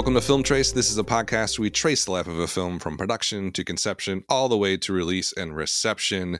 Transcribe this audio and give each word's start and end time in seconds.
welcome 0.00 0.14
to 0.14 0.20
Film 0.22 0.42
Trace. 0.42 0.72
This 0.72 0.90
is 0.90 0.96
a 0.96 1.04
podcast 1.04 1.58
where 1.58 1.64
we 1.64 1.70
trace 1.70 2.06
the 2.06 2.12
life 2.12 2.26
of 2.26 2.38
a 2.38 2.46
film 2.46 2.78
from 2.78 2.96
production 2.96 3.52
to 3.52 3.62
conception, 3.62 4.24
all 4.30 4.48
the 4.48 4.56
way 4.56 4.78
to 4.78 4.94
release 4.94 5.30
and 5.34 5.54
reception. 5.54 6.38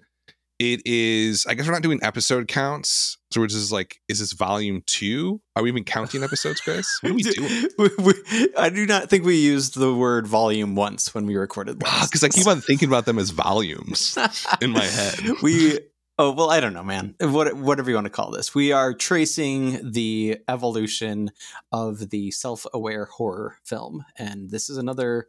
It 0.58 0.80
is, 0.86 1.44
I 1.46 1.52
guess 1.52 1.66
we're 1.66 1.74
not 1.74 1.82
doing 1.82 2.00
episode 2.02 2.48
counts. 2.48 3.18
So 3.30 3.38
we're 3.42 3.48
just 3.48 3.70
like, 3.70 3.98
is 4.08 4.18
this 4.20 4.32
volume 4.32 4.82
two? 4.86 5.42
Are 5.56 5.62
we 5.62 5.68
even 5.68 5.84
counting 5.84 6.22
episodes, 6.24 6.62
Chris? 6.62 6.88
What 7.02 7.12
are 7.12 7.14
we 7.14 7.22
doing? 7.22 7.66
We- 7.78 7.90
we- 7.98 8.48
I 8.56 8.70
do 8.70 8.86
not 8.86 9.10
think 9.10 9.26
we 9.26 9.36
used 9.36 9.74
the 9.78 9.94
word 9.94 10.26
volume 10.26 10.74
once 10.74 11.14
when 11.14 11.26
we 11.26 11.36
recorded 11.36 11.82
last. 11.82 11.92
Ah, 12.04 12.06
because 12.10 12.24
I 12.24 12.30
keep 12.30 12.46
on 12.46 12.62
thinking 12.62 12.88
about 12.88 13.04
them 13.04 13.18
as 13.18 13.28
volumes 13.28 14.16
in 14.62 14.70
my 14.70 14.84
head. 14.84 15.20
we 15.42 15.80
oh 16.20 16.30
well 16.32 16.50
i 16.50 16.60
don't 16.60 16.74
know 16.74 16.82
man. 16.84 17.14
What, 17.20 17.54
whatever 17.54 17.90
you 17.90 17.96
want 17.96 18.04
to 18.06 18.10
call 18.10 18.30
this. 18.30 18.54
We 18.54 18.72
are 18.72 18.92
tracing 18.94 19.90
the 19.92 20.38
evolution 20.48 21.30
of 21.72 22.10
the 22.10 22.30
self-aware 22.30 23.06
horror 23.06 23.56
film 23.64 24.04
and 24.16 24.50
this 24.50 24.68
is 24.70 24.76
another 24.76 25.28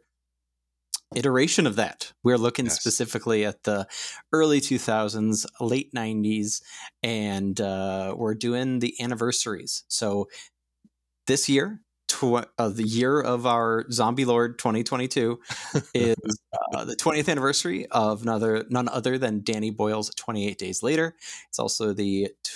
iteration 1.14 1.66
of 1.66 1.76
that. 1.76 2.12
We're 2.22 2.38
looking 2.38 2.66
Yes. 2.66 2.80
specifically 2.80 3.44
at 3.44 3.64
the 3.64 3.86
early 4.32 4.60
2000s 4.60 5.44
late 5.60 5.92
90s 5.94 6.62
and 7.02 7.60
uh, 7.60 8.14
we're 8.16 8.34
doing 8.34 8.78
the 8.78 8.94
anniversaries. 9.00 9.84
So 9.88 10.28
this 11.26 11.48
year 11.48 11.80
tw- 12.12 12.46
uh, 12.58 12.68
the 12.68 12.84
year 12.84 13.20
of 13.20 13.46
our 13.46 13.90
zombie 13.90 14.24
lord 14.24 14.58
2022 14.58 15.40
is 15.94 16.16
uh, 16.74 16.84
the 16.84 16.96
20th 16.96 17.28
anniversary 17.28 17.86
of 17.90 18.22
another, 18.22 18.64
none 18.68 18.88
other 18.88 19.18
than 19.18 19.42
Danny 19.42 19.70
Boyle's 19.70 20.10
28 20.14 20.58
Days 20.58 20.82
Later. 20.82 21.14
It's 21.48 21.58
also 21.58 21.92
the 21.92 22.28
t- 22.42 22.52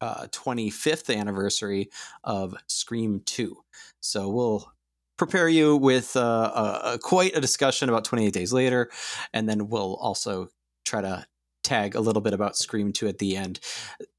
uh, 0.00 0.26
25th 0.28 1.14
anniversary 1.16 1.90
of 2.24 2.54
Scream 2.66 3.22
2. 3.24 3.56
So 4.00 4.28
we'll 4.28 4.72
prepare 5.16 5.48
you 5.48 5.76
with 5.76 6.16
uh, 6.16 6.20
a, 6.54 6.94
a, 6.94 6.98
quite 6.98 7.36
a 7.36 7.40
discussion 7.40 7.88
about 7.88 8.04
28 8.04 8.32
Days 8.32 8.52
Later, 8.52 8.90
and 9.32 9.48
then 9.48 9.68
we'll 9.68 9.94
also 9.96 10.48
try 10.84 11.00
to 11.00 11.24
tag 11.62 11.94
a 11.94 12.00
little 12.00 12.22
bit 12.22 12.32
about 12.32 12.56
Scream 12.56 12.92
2 12.92 13.08
at 13.08 13.18
the 13.18 13.36
end, 13.36 13.60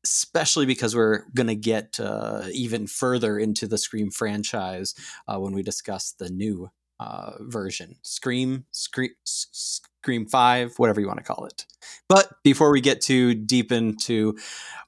especially 0.03 0.65
because 0.65 0.95
we're 0.95 1.23
going 1.33 1.47
to 1.47 1.55
get 1.55 1.99
uh, 1.99 2.43
even 2.51 2.87
further 2.87 3.37
into 3.37 3.67
the 3.67 3.77
Scream 3.77 4.11
franchise 4.11 4.93
uh, 5.27 5.39
when 5.39 5.53
we 5.53 5.63
discuss 5.63 6.11
the 6.11 6.29
new 6.29 6.69
uh, 6.99 7.31
version. 7.39 7.95
Scream 8.01 8.65
scream 8.71 9.11
scream 9.23 10.25
5 10.25 10.73
whatever 10.77 11.01
you 11.01 11.07
want 11.07 11.19
to 11.19 11.23
call 11.23 11.45
it. 11.45 11.65
But 12.07 12.31
before 12.43 12.71
we 12.71 12.81
get 12.81 13.01
too 13.01 13.33
deep 13.33 13.71
into 13.71 14.37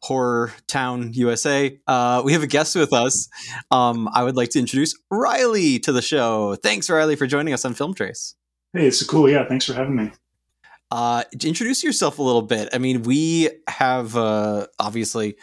horror 0.01 0.53
town 0.67 1.11
usa 1.13 1.79
uh, 1.87 2.21
we 2.23 2.33
have 2.33 2.43
a 2.43 2.47
guest 2.47 2.75
with 2.75 2.93
us. 2.93 3.27
Um, 3.71 4.07
i 4.13 4.23
would 4.23 4.35
like 4.35 4.49
to 4.51 4.59
introduce 4.59 4.97
riley 5.09 5.79
to 5.79 5.91
the 5.91 6.01
show. 6.01 6.55
Thanks 6.55 6.89
riley 6.89 7.15
for 7.15 7.27
joining 7.27 7.53
us 7.53 7.65
on 7.65 7.73
film 7.73 7.93
trace. 7.93 8.35
Hey, 8.73 8.87
it's 8.87 9.03
cool. 9.03 9.29
Yeah, 9.29 9.47
thanks 9.47 9.65
for 9.65 9.73
having 9.73 9.95
me. 9.95 10.11
Uh, 10.95 11.25
introduce 11.43 11.83
yourself 11.83 12.19
a 12.19 12.23
little 12.23 12.41
bit 12.41 12.69
i 12.71 12.77
mean 12.77 13.03
we 13.03 13.49
have 13.67 14.15
uh, 14.15 14.65
obviously 14.79 15.35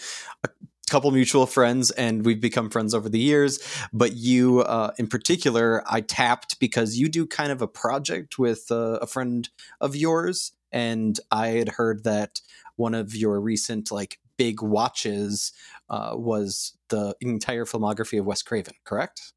a 0.45 0.49
couple 0.89 1.11
mutual 1.11 1.45
friends 1.45 1.91
and 1.91 2.25
we've 2.25 2.41
become 2.41 2.71
friends 2.71 2.95
over 2.95 3.11
the 3.11 3.19
years 3.19 3.61
but 3.93 4.15
you 4.15 4.61
uh, 4.61 4.93
in 4.99 5.07
particular 5.07 5.83
i 5.87 6.01
tapped 6.01 6.59
because 6.59 6.97
you 6.97 7.07
do 7.07 7.27
kind 7.27 7.53
of 7.53 7.61
a 7.61 7.69
project 7.69 8.39
with 8.39 8.71
uh, 8.71 8.99
a 9.03 9.07
friend 9.07 9.51
of 9.79 9.95
yours 9.95 10.53
and 10.73 11.21
i 11.31 11.49
had 11.49 11.69
heard 11.69 12.03
that 12.05 12.41
one 12.77 12.95
of 12.95 13.15
your 13.15 13.39
recent 13.39 13.93
like 13.93 14.19
big 14.39 14.63
watches 14.63 15.53
uh, 15.91 16.13
was 16.15 16.79
the 16.89 17.15
entire 17.21 17.67
filmography 17.67 18.19
of 18.19 18.25
wes 18.25 18.43
craven 18.43 18.75
correct 18.85 19.35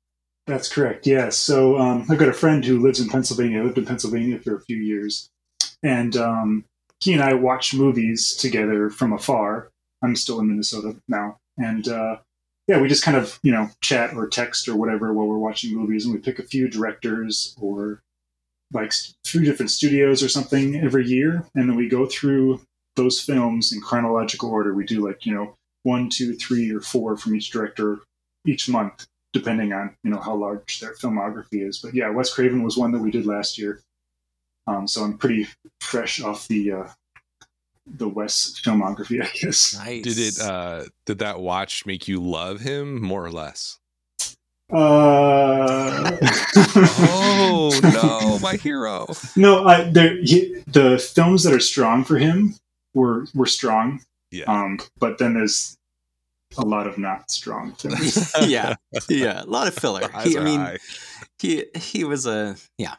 That's 0.48 0.72
correct. 0.72 1.08
Yeah. 1.08 1.30
So 1.30 1.80
um, 1.80 2.06
I've 2.08 2.20
got 2.20 2.30
a 2.30 2.34
friend 2.34 2.64
who 2.64 2.80
lives 2.80 3.00
in 3.00 3.10
Pennsylvania. 3.10 3.62
I 3.62 3.64
lived 3.64 3.80
in 3.80 3.86
Pennsylvania 3.86 4.38
for 4.38 4.56
a 4.56 4.62
few 4.62 4.78
years, 4.78 5.32
and 5.86 6.18
um, 6.18 6.66
he 7.00 7.14
and 7.14 7.22
I 7.22 7.36
watch 7.36 7.74
movies 7.74 8.36
together 8.36 8.90
from 8.90 9.14
afar. 9.14 9.70
I'm 10.04 10.16
still 10.16 10.40
in 10.40 10.48
Minnesota 10.48 10.96
now, 11.08 11.38
and 11.58 11.88
uh, 11.88 12.18
yeah, 12.68 12.82
we 12.82 12.90
just 12.90 13.04
kind 13.04 13.16
of 13.16 13.40
you 13.44 13.52
know 13.52 13.70
chat 13.82 14.16
or 14.16 14.28
text 14.28 14.68
or 14.68 14.76
whatever 14.76 15.14
while 15.14 15.28
we're 15.28 15.38
watching 15.38 15.76
movies, 15.76 16.06
and 16.06 16.14
we 16.14 16.20
pick 16.20 16.40
a 16.40 16.44
few 16.44 16.68
directors 16.68 17.56
or 17.62 18.02
like 18.74 18.92
three 19.24 19.46
different 19.46 19.70
studios 19.70 20.24
or 20.24 20.30
something 20.30 20.76
every 20.78 21.06
year, 21.06 21.46
and 21.54 21.70
then 21.70 21.76
we 21.76 21.88
go 21.88 22.08
through 22.08 22.60
those 22.96 23.22
films 23.22 23.72
in 23.72 23.80
chronological 23.80 24.50
order. 24.50 24.74
We 24.74 24.86
do 24.86 25.06
like 25.06 25.26
you 25.26 25.36
know 25.36 25.56
one, 25.84 26.10
two, 26.10 26.34
three, 26.36 26.72
or 26.72 26.82
four 26.82 27.16
from 27.16 27.36
each 27.36 27.52
director 27.52 28.00
each 28.48 28.68
month 28.68 29.08
depending 29.34 29.74
on 29.74 29.94
you 30.04 30.10
know 30.10 30.20
how 30.20 30.34
large 30.34 30.80
their 30.80 30.96
filmography 30.96 31.68
is. 31.68 31.80
But 31.80 31.94
yeah, 31.94 32.10
Wes 32.10 32.34
Craven 32.34 32.64
was 32.64 32.78
one 32.78 32.92
that 32.94 33.02
we 33.02 33.12
did 33.12 33.26
last 33.26 33.58
year, 33.58 33.82
um, 34.68 34.88
so 34.88 35.04
I'm 35.04 35.18
pretty 35.18 35.48
fresh 35.82 36.22
off 36.22 36.48
the 36.48 36.72
uh, 36.72 36.88
the 37.88 38.08
Wes 38.08 38.60
filmography, 38.64 39.22
I 39.24 39.30
guess. 39.40 39.76
nice 39.78 40.04
Did 40.04 40.18
it, 40.18 40.40
uh, 40.42 40.86
did 41.06 41.20
that 41.20 41.40
watch 41.40 41.86
make 41.86 42.08
you 42.08 42.20
love 42.22 42.62
him 42.62 43.02
more 43.02 43.24
or 43.26 43.32
less? 43.32 43.78
Uh, 44.72 46.18
Oh, 47.08 47.80
no, 47.84 48.40
my 48.40 48.56
hero. 48.56 49.08
no, 49.36 49.66
I, 49.66 49.84
there, 49.90 50.18
he, 50.22 50.56
the 50.68 50.98
films 50.98 51.44
that 51.44 51.54
are 51.54 51.60
strong 51.60 52.04
for 52.04 52.18
him 52.18 52.56
were 52.94 53.26
were 53.36 53.46
strong, 53.46 54.02
Yeah. 54.32 54.46
um, 54.48 54.80
but 55.00 55.18
then 55.20 55.34
there's 55.36 55.78
a 56.58 56.64
lot 56.66 56.88
of 56.88 56.98
not 56.98 57.30
strong 57.30 57.74
films. 57.74 58.32
yeah 58.48 58.76
yeah 59.10 59.44
a 59.44 59.46
lot 59.46 59.68
of 59.68 59.74
filler 59.74 60.08
he, 60.24 60.38
i 60.38 60.44
mean 60.44 60.60
high. 60.60 60.78
he 61.40 61.66
he 61.76 62.04
was 62.04 62.26
a 62.26 62.56
yeah 62.78 62.96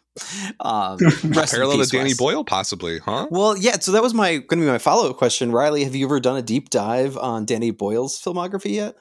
um 0.60 0.98
parallel 1.32 1.78
piece, 1.78 1.90
to 1.90 1.96
Danny 1.96 2.10
Wes. 2.10 2.16
Boyle, 2.18 2.44
possibly, 2.44 2.98
huh? 2.98 3.26
Well, 3.30 3.56
yeah. 3.56 3.78
So 3.78 3.92
that 3.92 4.02
was 4.02 4.14
my 4.14 4.38
going 4.38 4.60
to 4.60 4.66
be 4.66 4.66
my 4.66 4.78
follow 4.78 5.10
up 5.10 5.16
question, 5.18 5.52
Riley. 5.52 5.84
Have 5.84 5.94
you 5.94 6.06
ever 6.06 6.20
done 6.20 6.36
a 6.38 6.42
deep 6.42 6.70
dive 6.70 7.16
on 7.18 7.44
Danny 7.44 7.70
Boyle's 7.70 8.18
filmography 8.20 8.72
yet? 8.72 8.96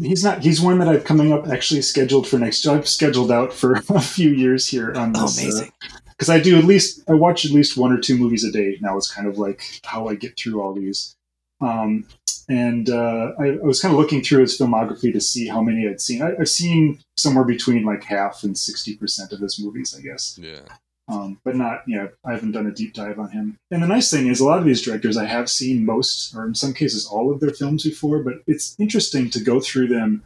He's 0.00 0.22
not. 0.22 0.40
He's 0.42 0.60
one 0.60 0.78
that 0.78 0.88
I've 0.88 1.02
coming 1.04 1.32
up 1.32 1.48
actually 1.48 1.82
scheduled 1.82 2.28
for 2.28 2.38
next. 2.38 2.64
I've 2.66 2.86
scheduled 2.86 3.32
out 3.32 3.52
for 3.52 3.72
a 3.88 4.00
few 4.00 4.30
years 4.30 4.68
here 4.68 4.92
on 4.94 5.12
Oh, 5.16 5.22
this. 5.22 5.38
uh, 5.38 5.42
amazing! 5.42 5.72
because 6.10 6.30
I 6.30 6.38
do 6.38 6.56
at 6.58 6.64
least 6.64 7.02
I 7.08 7.14
watch 7.14 7.44
at 7.44 7.50
least 7.50 7.76
one 7.76 7.92
or 7.92 7.98
two 7.98 8.16
movies 8.16 8.44
a 8.44 8.52
day 8.52 8.76
now. 8.80 8.96
It's 8.96 9.12
kind 9.12 9.26
of 9.26 9.36
like 9.38 9.80
how 9.84 10.06
I 10.08 10.14
get 10.14 10.38
through 10.38 10.62
all 10.62 10.72
these. 10.74 11.16
Um, 11.60 12.06
and 12.48 12.90
uh, 12.90 13.32
I, 13.38 13.44
I 13.52 13.56
was 13.62 13.80
kind 13.80 13.92
of 13.94 14.00
looking 14.00 14.22
through 14.22 14.40
his 14.40 14.58
filmography 14.58 15.12
to 15.12 15.20
see 15.20 15.46
how 15.46 15.62
many 15.62 15.86
I'd 15.88 16.00
seen. 16.00 16.22
I, 16.22 16.32
I've 16.40 16.48
seen 16.48 16.98
somewhere 17.16 17.44
between 17.44 17.84
like 17.84 18.02
half 18.04 18.42
and 18.42 18.56
sixty 18.58 18.96
percent 18.96 19.32
of 19.32 19.40
his 19.40 19.58
movies, 19.60 19.94
I 19.96 20.00
guess. 20.02 20.38
Yeah. 20.40 20.60
Um, 21.08 21.40
but 21.44 21.56
not, 21.56 21.82
yeah, 21.88 22.06
I 22.24 22.32
haven't 22.32 22.52
done 22.52 22.66
a 22.68 22.70
deep 22.70 22.94
dive 22.94 23.18
on 23.18 23.30
him. 23.30 23.56
And 23.72 23.82
the 23.82 23.88
nice 23.88 24.10
thing 24.10 24.28
is, 24.28 24.38
a 24.38 24.44
lot 24.44 24.60
of 24.60 24.64
these 24.64 24.80
directors 24.82 25.16
I 25.16 25.24
have 25.24 25.50
seen 25.50 25.84
most, 25.84 26.34
or 26.36 26.46
in 26.46 26.54
some 26.54 26.72
cases 26.72 27.04
all 27.04 27.32
of 27.32 27.40
their 27.40 27.50
films 27.50 27.82
before. 27.82 28.20
But 28.22 28.42
it's 28.46 28.76
interesting 28.78 29.28
to 29.30 29.40
go 29.40 29.58
through 29.60 29.88
them 29.88 30.22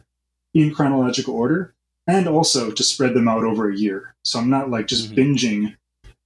in 0.53 0.73
chronological 0.73 1.33
order 1.33 1.73
and 2.07 2.27
also 2.27 2.71
to 2.71 2.83
spread 2.83 3.15
them 3.15 3.27
out 3.27 3.43
over 3.43 3.69
a 3.69 3.75
year. 3.77 4.13
So 4.23 4.39
I'm 4.39 4.49
not 4.49 4.69
like 4.69 4.85
just 4.87 5.11
Mhm. 5.11 5.15
binging 5.17 5.75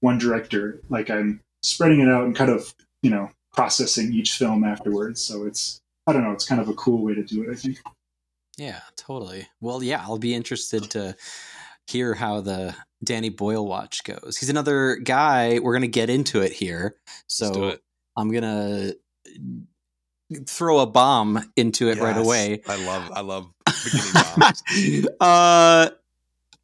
one 0.00 0.18
director, 0.18 0.80
like 0.90 1.10
I'm 1.10 1.40
spreading 1.62 2.00
it 2.00 2.08
out 2.08 2.24
and 2.24 2.36
kind 2.36 2.50
of, 2.50 2.74
you 3.02 3.10
know, 3.10 3.30
processing 3.52 4.12
each 4.12 4.32
film 4.32 4.64
afterwards. 4.64 5.22
So 5.22 5.44
it's, 5.44 5.80
I 6.06 6.12
don't 6.12 6.22
know, 6.22 6.32
it's 6.32 6.46
kind 6.46 6.60
of 6.60 6.68
a 6.68 6.74
cool 6.74 7.02
way 7.02 7.14
to 7.14 7.22
do 7.22 7.42
it, 7.42 7.50
I 7.50 7.54
think. 7.54 7.78
Yeah, 8.56 8.80
totally. 8.96 9.48
Well, 9.60 9.82
yeah, 9.82 10.02
I'll 10.02 10.18
be 10.18 10.34
interested 10.34 10.90
to 10.90 11.16
hear 11.86 12.14
how 12.14 12.40
the 12.40 12.74
Danny 13.02 13.30
Boyle 13.30 13.66
watch 13.66 14.04
goes. 14.04 14.36
He's 14.38 14.50
another 14.50 14.96
guy. 14.96 15.58
We're 15.58 15.72
gonna 15.72 15.86
get 15.86 16.10
into 16.10 16.42
it 16.42 16.52
here, 16.52 16.96
Let's 17.06 17.50
do 17.50 17.54
so 17.54 17.68
it. 17.68 17.82
I'm 18.16 18.30
gonna 18.30 18.92
throw 20.46 20.80
a 20.80 20.86
bomb 20.86 21.52
into 21.56 21.88
it 21.88 21.98
right 21.98 22.16
away. 22.16 22.62
I 22.68 22.84
love, 22.84 23.10
I 23.12 23.20
love 23.20 23.52
beginning 23.84 24.12
bombs. 24.36 24.62
uh, 25.20 25.88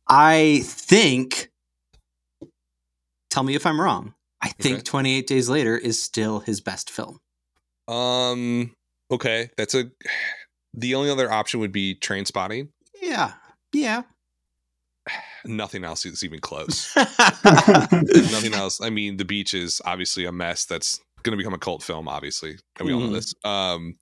I 0.09 0.61
think. 0.65 1.51
Tell 3.31 3.43
me 3.43 3.55
if 3.55 3.67
I'm 3.67 3.81
wrong. 3.81 4.15
I 4.43 4.49
think 4.51 4.77
Okay. 4.77 4.83
28 4.83 5.27
Days 5.27 5.49
Later 5.49 5.77
is 5.79 6.01
still 6.03 6.41
his 6.41 6.61
best 6.61 6.91
film. 6.91 7.21
Um. 7.89 8.75
Okay, 9.11 9.51
that's 9.57 9.75
a. 9.75 9.85
The 10.79 10.95
only 10.95 11.09
other 11.09 11.33
option 11.33 11.61
would 11.61 11.73
be 11.73 11.95
Trainspotting. 11.95 12.69
Yeah, 13.01 13.33
yeah. 13.73 14.03
Nothing 15.47 15.85
else 15.85 16.05
is 16.05 16.23
even 16.23 16.39
close. 16.39 16.95
Nothing 16.97 18.53
else. 18.53 18.81
I 18.83 18.91
mean, 18.91 19.17
The 19.17 19.25
Beach 19.25 19.55
is 19.55 19.81
obviously 19.87 20.27
a 20.27 20.33
mess. 20.33 20.67
That's 20.67 21.01
going 21.23 21.33
to 21.33 21.39
become 21.39 21.55
a 21.55 21.59
cult 21.59 21.83
film. 21.83 22.09
Obviously, 22.09 22.59
and 22.79 22.87
we 22.87 22.93
all 22.93 23.01
know 23.01 23.09
Mhm. 23.09 23.13
this. 23.15 23.35
Um. 23.43 23.97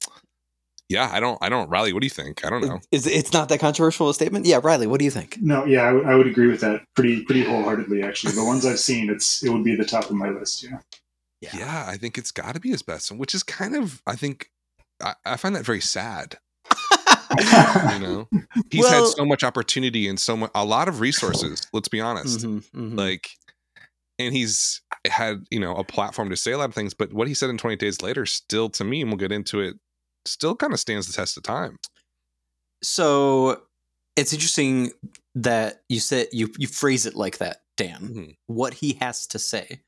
Yeah, 0.91 1.09
I 1.13 1.19
don't. 1.19 1.39
I 1.41 1.49
don't. 1.49 1.69
Riley, 1.71 1.93
what 1.93 2.01
do 2.03 2.07
you 2.07 2.11
think? 2.11 2.45
I 2.45 2.51
don't 2.51 2.65
know. 2.67 2.79
Is 2.93 3.07
it's 3.07 3.33
not 3.33 3.49
that 3.49 3.59
controversial 3.61 4.09
a 4.11 4.15
statement? 4.15 4.45
Yeah, 4.47 4.61
Riley, 4.63 4.87
what 4.87 4.99
do 4.99 5.05
you 5.05 5.11
think? 5.11 5.39
no, 5.41 5.65
yeah, 5.65 5.83
I, 5.85 6.15
would- 6.15 6.27
agree 6.27 6.47
with 6.49 6.61
that 6.61 6.83
pretty, 6.95 7.25
pretty 7.25 7.43
wholeheartedly, 7.45 8.03
actually. 8.03 8.33
The 8.35 8.45
ones 8.45 8.67
I've 8.67 8.79
seen, 8.79 9.09
it's, 9.11 9.43
it 9.43 9.51
would 9.51 9.65
be 9.65 9.77
the 9.77 9.85
top 9.85 10.05
of 10.07 10.13
my 10.13 10.29
list, 10.29 10.63
yeah. 10.63 10.79
Yeah, 11.41 11.85
I 11.87 11.97
think 11.97 12.17
it's 12.19 12.31
got 12.31 12.55
to 12.55 12.61
be 12.61 12.71
his 12.71 12.83
best 12.83 13.11
which 13.13 13.35
is 13.35 13.43
kind 13.43 13.77
of. 13.77 14.03
I 14.07 14.15
think. 14.17 14.51
I, 15.03 15.15
I 15.27 15.37
find 15.37 15.55
that 15.57 15.65
very 15.65 15.81
sad. 15.81 16.39
you 17.93 17.99
know, 17.99 18.29
he's 18.71 18.83
Well- 18.85 19.05
had 19.07 19.15
so 19.15 19.25
much 19.25 19.43
opportunity 19.43 20.09
and 20.09 20.19
so 20.21 20.37
much, 20.37 20.51
a 20.55 20.65
lot 20.65 20.89
of 20.89 21.01
resources. 21.01 21.67
Let's 21.73 21.89
be 21.89 22.01
honest. 22.01 22.41
Mhm, 22.41 22.65
mhm. 22.75 22.99
Like, 22.99 23.29
and 24.19 24.33
he's 24.35 24.81
had 25.07 25.45
you 25.51 25.59
know 25.61 25.75
a 25.77 25.85
platform 25.85 26.31
to 26.31 26.37
say 26.37 26.53
a 26.53 26.59
lot 26.59 26.69
of 26.69 26.75
things. 26.75 26.95
But 26.95 27.13
what 27.13 27.29
he 27.29 27.35
said 27.35 27.51
in 27.51 27.59
Twenty 27.59 27.77
Days 27.77 28.03
Later, 28.03 28.25
still 28.27 28.69
to 28.71 28.85
me, 28.85 29.01
and 29.03 29.11
we'll 29.11 29.19
get 29.19 29.33
into 29.33 29.61
it, 29.61 29.77
still 30.27 30.55
kind 30.57 30.73
of 30.73 30.81
stands 30.81 31.07
the 31.07 31.13
test 31.13 31.37
of 31.37 31.43
time. 31.43 31.79
so 32.83 33.63
it's 34.17 34.33
interesting 34.33 34.93
that 35.35 35.83
you 35.89 35.99
said 36.01 36.29
you 36.33 36.53
you 36.59 36.69
phrase 36.69 37.07
it 37.07 37.17
like 37.17 37.39
that, 37.39 37.63
Dan. 37.77 38.01
Mhm. 38.15 38.37
What 38.47 38.75
he 38.75 38.93
has 39.01 39.27
to 39.29 39.39
say, 39.39 39.81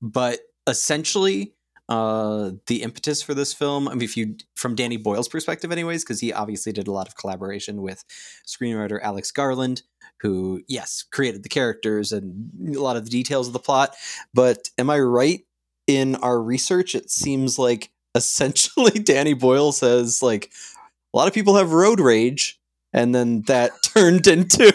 but 0.00 0.40
essentially, 0.68 1.54
uh, 1.88 2.52
the 2.68 2.82
impetus 2.82 3.22
for 3.22 3.34
this 3.34 3.52
film. 3.52 3.88
I 3.88 3.92
mean, 3.94 4.02
if 4.02 4.16
you 4.16 4.36
from 4.54 4.74
Danny 4.76 4.96
Boyle's 4.96 5.28
perspective, 5.28 5.72
anyways, 5.72 6.04
because 6.04 6.20
he 6.20 6.32
obviously 6.32 6.72
did 6.72 6.86
a 6.86 6.92
lot 6.92 7.08
of 7.08 7.16
collaboration 7.16 7.82
with 7.82 8.04
screenwriter 8.46 9.00
Alex 9.02 9.32
Garland, 9.32 9.82
who 10.20 10.62
yes 10.68 11.02
created 11.10 11.42
the 11.42 11.48
characters 11.48 12.12
and 12.12 12.76
a 12.76 12.80
lot 12.80 12.96
of 12.96 13.04
the 13.04 13.10
details 13.10 13.48
of 13.48 13.52
the 13.52 13.58
plot. 13.58 13.96
But 14.32 14.70
am 14.78 14.88
I 14.90 15.00
right 15.00 15.44
in 15.88 16.14
our 16.16 16.40
research? 16.40 16.94
It 16.94 17.10
seems 17.10 17.58
like 17.58 17.90
essentially 18.14 18.90
Danny 19.02 19.34
Boyle 19.34 19.72
says 19.72 20.22
like 20.22 20.50
a 21.12 21.16
lot 21.16 21.28
of 21.28 21.34
people 21.34 21.56
have 21.56 21.72
road 21.72 22.00
rage 22.00 22.58
and 22.92 23.14
then 23.14 23.42
that 23.42 23.72
turned 23.94 24.26
into 24.26 24.72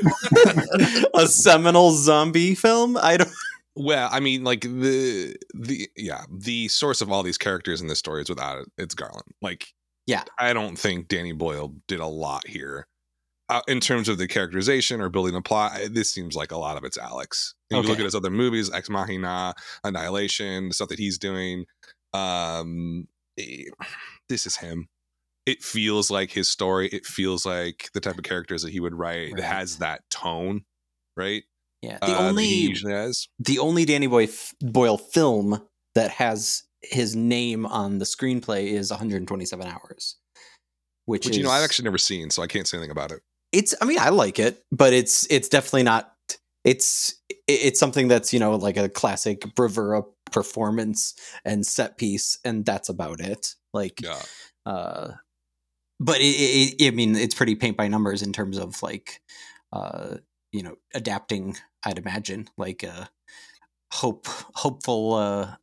a 1.14 1.28
seminal 1.28 1.92
zombie 1.92 2.56
film 2.56 2.98
i 2.98 3.18
don't 3.18 3.30
Well, 3.80 4.10
I 4.12 4.20
mean, 4.20 4.44
like 4.44 4.62
the 4.62 5.36
the 5.54 5.88
yeah, 5.96 6.24
the 6.32 6.68
source 6.68 7.00
of 7.02 7.12
all 7.12 7.22
these 7.22 7.38
characters 7.38 7.80
in 7.80 7.88
this 7.88 8.00
story 8.00 8.24
is 8.24 8.30
without 8.30 8.62
it. 8.62 8.72
It's 8.80 8.96
Garland. 8.96 9.30
Like, 9.40 9.68
Yeah. 10.08 10.24
I 10.40 10.54
don't 10.54 10.80
think 10.80 11.08
Danny 11.10 11.32
Boyle 11.32 11.76
did 11.88 12.00
a 12.00 12.08
lot 12.08 12.48
here. 12.48 12.88
Uh, 13.50 13.62
in 13.68 13.80
terms 13.80 14.10
of 14.10 14.18
the 14.18 14.28
characterization 14.28 15.00
or 15.00 15.10
building 15.10 15.34
the 15.34 15.44
plot, 15.44 15.80
this 15.92 16.10
seems 16.10 16.36
like 16.36 16.52
a 16.52 16.58
lot 16.58 16.76
of 16.76 16.84
it's 16.86 16.98
Alex. 16.98 17.54
And 17.70 17.84
You 17.84 17.90
look 17.90 18.00
at 18.00 18.06
his 18.06 18.16
other 18.16 18.32
movies, 18.32 18.72
Ex 18.74 18.90
Machina, 18.90 19.54
Annihilation, 19.84 20.70
the 20.70 20.74
stuff 20.74 20.90
that 20.90 20.98
he's 21.00 21.20
doing. 21.20 21.66
Um, 22.14 23.08
this 24.30 24.46
is 24.46 24.58
him. 24.58 24.88
It 25.46 25.64
feels 25.64 26.12
like 26.12 26.32
his 26.32 26.50
story. 26.50 26.88
It 26.90 27.06
feels 27.06 27.46
like 27.46 27.90
the 27.94 28.02
type 28.02 28.18
of 28.18 28.24
characters 28.24 28.64
that 28.64 28.72
he 28.72 28.80
would 28.80 28.94
write. 28.96 29.30
It 29.30 29.34
Right. 29.36 29.44
has 29.44 29.78
that 29.78 30.02
tone, 30.10 30.64
right? 31.16 31.44
yeah 31.82 32.00
Uh, 32.02 32.08
the 32.08 32.14
that 32.34 32.42
he 32.42 32.68
only 32.68 32.76
the 33.40 33.60
only 33.60 33.86
danny 33.86 34.08
Boy 34.08 34.28
boyle 34.62 34.98
film 34.98 35.62
that 35.96 36.10
has 36.12 36.64
his 36.82 37.16
name 37.16 37.66
on 37.66 38.00
the 38.00 38.06
screenplay 38.06 38.66
is 38.68 38.90
127 38.92 39.68
hours 39.68 40.18
which, 41.06 41.26
which 41.26 41.32
is 41.32 41.38
you 41.38 41.44
know 41.44 41.50
I've 41.52 41.64
actually 41.64 41.84
never 41.86 41.98
seen, 41.98 42.30
so 42.32 42.42
I 42.44 42.48
can't 42.48 42.68
say 42.68 42.78
anything 42.78 42.92
about 42.92 43.12
it. 43.12 43.22
it's 43.54 43.74
i 43.82 43.86
mean 43.86 44.00
i 44.00 44.10
like 44.10 44.40
it 44.40 44.62
but 44.72 44.92
it's 44.94 45.26
it's 45.30 45.48
definitely 45.50 45.84
not 45.84 46.14
it's 46.66 47.16
it's 47.48 47.80
something 47.80 48.08
that's 48.10 48.34
you 48.34 48.40
know 48.40 48.56
like 48.56 48.76
a 48.78 48.90
classic 48.90 49.44
bravura 49.56 50.02
performance 50.32 51.14
and 51.46 51.66
set 51.66 51.98
piece 51.98 52.40
and 52.44 52.66
that's 52.66 52.90
about 52.90 53.20
it 53.20 53.56
like 53.74 54.00
Yeah, 54.02 54.22
uh 54.66 55.12
but 56.00 56.20
it, 56.20 56.76
it, 56.80 56.88
i 56.88 56.92
mean 56.92 57.16
it's 57.16 57.36
pretty 57.36 57.56
paint 57.56 57.78
by 57.78 57.88
numbers 57.88 58.22
in 58.22 58.34
terms 58.34 58.58
of 58.58 58.82
like 58.84 59.22
uh 59.74 60.18
you 60.52 60.64
know 60.64 60.76
adapting 60.94 61.58
i'd 61.86 61.98
imagine 61.98 62.48
like 62.58 62.84
a 62.84 63.10
hope 63.92 64.28
hopeful 64.54 65.14
uh 65.14 65.56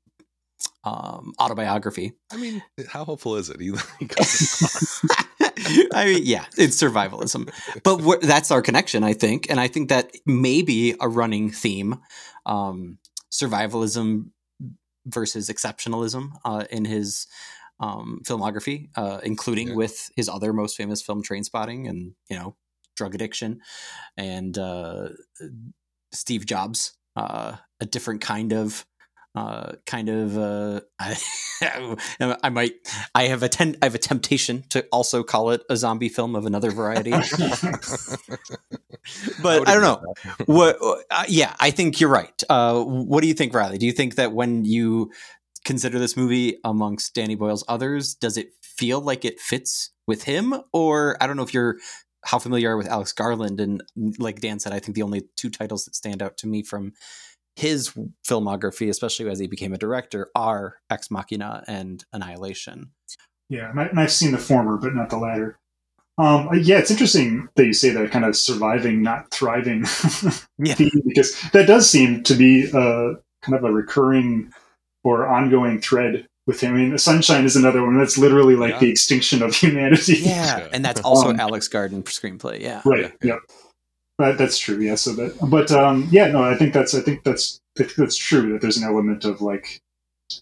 um 0.85 1.33
autobiography. 1.41 2.13
I 2.33 2.37
mean, 2.37 2.63
how 2.89 3.05
hopeful 3.05 3.37
is 3.37 3.51
it? 3.51 3.61
He, 3.61 3.73
he 3.99 4.07
goes, 4.07 5.01
I 5.95 6.05
mean, 6.07 6.23
yeah, 6.25 6.45
it's 6.57 6.81
survivalism, 6.81 7.51
but 7.83 8.21
that's 8.21 8.51
our 8.51 8.63
connection, 8.63 9.03
I 9.03 9.15
think, 9.15 9.51
and 9.51 9.59
I 9.59 9.69
think 9.69 9.89
that 9.89 10.11
may 10.27 10.63
be 10.63 10.95
a 11.01 11.09
running 11.09 11.51
theme: 11.51 12.01
um, 12.47 12.99
survivalism 13.33 14.31
versus 15.07 15.49
exceptionalism 15.49 16.31
uh, 16.45 16.65
in 16.71 16.85
his 16.85 17.27
um, 17.81 18.21
filmography, 18.25 18.89
uh, 18.97 19.21
including 19.23 19.69
Yeah. 19.69 19.75
with 19.75 20.11
his 20.17 20.29
other 20.29 20.53
most 20.53 20.77
famous 20.77 21.03
film, 21.03 21.23
Trainspotting, 21.23 21.89
and 21.89 22.15
you 22.31 22.37
know, 22.37 22.57
drug 22.97 23.15
addiction, 23.15 23.61
and 24.17 24.57
uh, 24.57 25.09
Steve 26.13 26.47
Jobs, 26.47 26.97
uh, 27.17 27.57
a 27.81 27.87
different 27.87 28.21
kind 28.21 28.53
of. 28.53 28.87
Uh, 29.35 29.73
kind 29.85 30.09
of, 30.09 30.39
uh, 30.39 30.81
I, 30.99 31.17
I 32.43 32.51
might 32.51 32.75
I 33.15 33.25
have 33.25 33.43
a 33.43 33.49
ten- 33.49 33.77
I 33.83 33.87
have 33.87 33.97
a 33.97 33.99
temptation 33.99 34.63
to 34.71 34.87
also 34.93 35.25
call 35.25 35.51
it 35.51 35.63
a 35.69 35.77
zombie 35.77 36.09
film 36.09 36.37
of 36.37 36.47
another 36.47 36.71
variety. 36.71 37.11
but 39.43 39.69
I, 39.69 39.75
don't 39.75 39.83
know. 39.83 40.01
what 40.47 40.79
uh, 41.11 41.25
yeah, 41.29 41.55
I 41.59 41.73
think 41.73 42.01
you're 42.01 42.11
right. 42.11 42.43
Uh, 42.49 42.83
what 42.85 43.23
do 43.23 43.29
you 43.29 43.35
think, 43.35 43.53
Riley? 43.55 43.79
Do 43.79 43.87
you 43.87 43.93
think 43.93 44.15
that 44.15 44.33
when 44.33 44.65
you 44.65 45.11
consider 45.65 45.99
this 45.99 46.17
movie 46.17 46.59
amongst 46.63 47.15
Danny 47.15 47.35
Boyle's 47.35 47.65
others, 47.67 48.15
does 48.15 48.37
it 48.37 48.51
feel 48.63 49.01
like 49.01 49.25
it 49.25 49.41
fits 49.41 49.91
with 50.07 50.25
him 50.25 50.55
or 50.73 51.17
I 51.21 51.27
don't 51.27 51.37
know 51.37 51.43
if 51.43 51.55
you're 51.55 51.79
how 52.25 52.39
familiar 52.39 52.69
you 52.69 52.73
are 52.73 52.77
with 52.77 52.89
Alex 52.89 53.13
Garland 53.13 53.61
and 53.61 53.83
like 54.19 54.41
Dan 54.41 54.59
said 54.59 54.73
I 54.73 54.79
think 54.79 54.95
the 54.95 55.03
only 55.03 55.23
two 55.37 55.51
titles 55.51 55.85
that 55.85 55.95
stand 55.95 56.23
out 56.23 56.37
to 56.39 56.47
me 56.47 56.63
from 56.63 56.93
his 57.57 57.93
filmography, 58.29 58.89
especially 58.89 59.29
as 59.31 59.39
he 59.39 59.47
became 59.47 59.73
a 59.73 59.79
director, 59.79 60.29
are 60.35 60.77
Ex 60.91 61.11
Machina 61.11 61.63
and 61.69 62.05
Annihilation. 62.13 62.91
Yeah, 63.49 63.71
and, 63.71 63.81
I, 63.81 63.85
and 63.87 64.01
I've 64.01 64.13
seen 64.13 64.33
the 64.33 64.39
former, 64.39 64.77
but 64.77 64.95
not 64.95 65.11
the 65.11 65.19
latter. 65.19 65.59
Um, 66.17 66.49
yeah, 66.63 66.79
it's 66.79 66.91
interesting 66.91 67.49
that 67.57 67.67
you 67.67 67.73
say 67.73 67.91
that 67.91 68.11
kind 68.13 68.25
of 68.25 68.37
surviving, 68.37 69.03
not 69.03 69.31
thriving 69.31 69.81
Yeah. 70.59 70.75
theme, 70.75 70.91
because 71.07 71.41
that 71.53 71.67
does 71.67 71.89
seem 71.91 72.23
to 72.25 72.35
be 72.35 72.69
uh, 72.73 73.15
kind 73.43 73.55
of 73.57 73.65
a 73.65 73.73
recurring 73.73 74.53
or 75.03 75.27
ongoing 75.27 75.81
thread 75.81 76.27
with 76.47 76.61
him. 76.61 76.75
I 76.75 76.77
mean, 76.77 76.99
Sunshine 76.99 77.45
is 77.45 77.57
another 77.57 77.83
one 77.85 77.99
that's 77.99 78.17
literally 78.17 78.55
like 78.55 78.75
Yeah. 78.75 78.79
the 78.81 78.91
extinction 78.91 79.43
of 79.43 79.55
humanity. 79.55 80.15
Yeah, 80.21 80.69
and 80.73 80.85
that's 80.85 81.01
also 81.05 81.31
Um, 81.31 81.41
Alex 81.41 81.69
Garland 81.69 82.05
screenplay. 82.07 82.61
Yeah, 82.61 82.81
right. 82.85 83.13
Yeah. 83.23 83.33
Yep. 83.35 83.39
That, 84.19 84.39
that's 84.39 84.59
true. 84.59 84.79
Yeah. 84.81 84.95
So 84.95 85.13
that, 85.15 85.37
but 85.51 85.71
um, 85.73 86.09
yeah, 86.11 86.29
no, 86.29 86.43
I 86.43 86.55
think 86.57 86.73
that's, 86.73 86.95
I 86.95 87.01
think 87.01 87.25
that's, 87.25 87.61
I 87.79 87.83
think 87.83 87.95
that's 87.97 88.17
true 88.17 88.53
that 88.53 88.61
there's 88.63 88.77
an 88.77 88.85
element 88.85 89.25
of 89.25 89.41
like, 89.41 89.81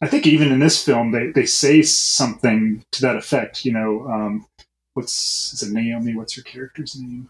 I 0.00 0.06
think 0.08 0.26
even 0.26 0.52
in 0.52 0.60
this 0.60 0.82
film, 0.84 1.10
they, 1.10 1.28
they 1.30 1.46
say 1.46 1.82
something 1.82 2.84
to 2.92 3.02
that 3.02 3.16
effect, 3.16 3.64
you 3.64 3.72
know, 3.72 4.06
um, 4.08 4.46
what's, 4.94 5.52
is 5.54 5.62
it 5.62 5.72
Naomie? 5.74 6.14
What's 6.14 6.36
her 6.36 6.42
character's 6.42 6.96
name? 7.00 7.28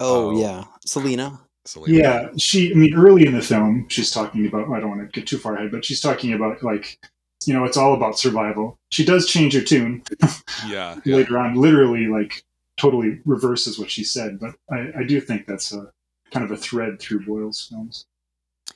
Oh, 0.00 0.30
Oh. 0.30 0.40
yeah, 0.40 0.64
Selena. 0.84 1.40
Selena. 1.64 1.96
Yeah. 1.96 2.28
She, 2.36 2.72
I 2.72 2.74
mean, 2.74 2.94
early 2.94 3.24
in 3.26 3.32
the 3.34 3.40
film, 3.40 3.86
she's 3.88 4.10
talking 4.10 4.46
about, 4.46 4.68
I 4.70 4.80
don't 4.80 4.90
want 4.90 5.00
to 5.12 5.20
get 5.20 5.26
too 5.28 5.38
far 5.38 5.54
ahead, 5.56 5.70
but 5.70 5.84
she's 5.84 6.00
talking 6.00 6.32
about 6.34 6.62
like, 6.62 6.98
you 7.46 7.54
know, 7.54 7.64
it's 7.64 7.76
all 7.76 7.94
about 7.94 8.18
survival. 8.18 8.76
She 8.90 9.04
does 9.04 9.26
change 9.26 9.54
her 9.54 9.60
tune 9.62 10.02
yeah, 10.66 10.98
yeah. 11.04 11.16
later 11.16 11.38
on, 11.38 11.54
literally 11.54 12.06
like 12.06 12.42
totally 12.76 13.20
reverses 13.24 13.78
what 13.78 13.90
she 13.90 14.04
said. 14.04 14.38
But 14.38 14.54
I, 14.70 15.00
I 15.00 15.04
do 15.04 15.20
think 15.20 15.46
that's 15.46 15.72
a 15.72 15.92
kind 16.30 16.44
of 16.44 16.50
a 16.50 16.56
thread 16.56 17.00
through 17.00 17.26
Boyle's 17.26 17.68
films. 17.68 18.06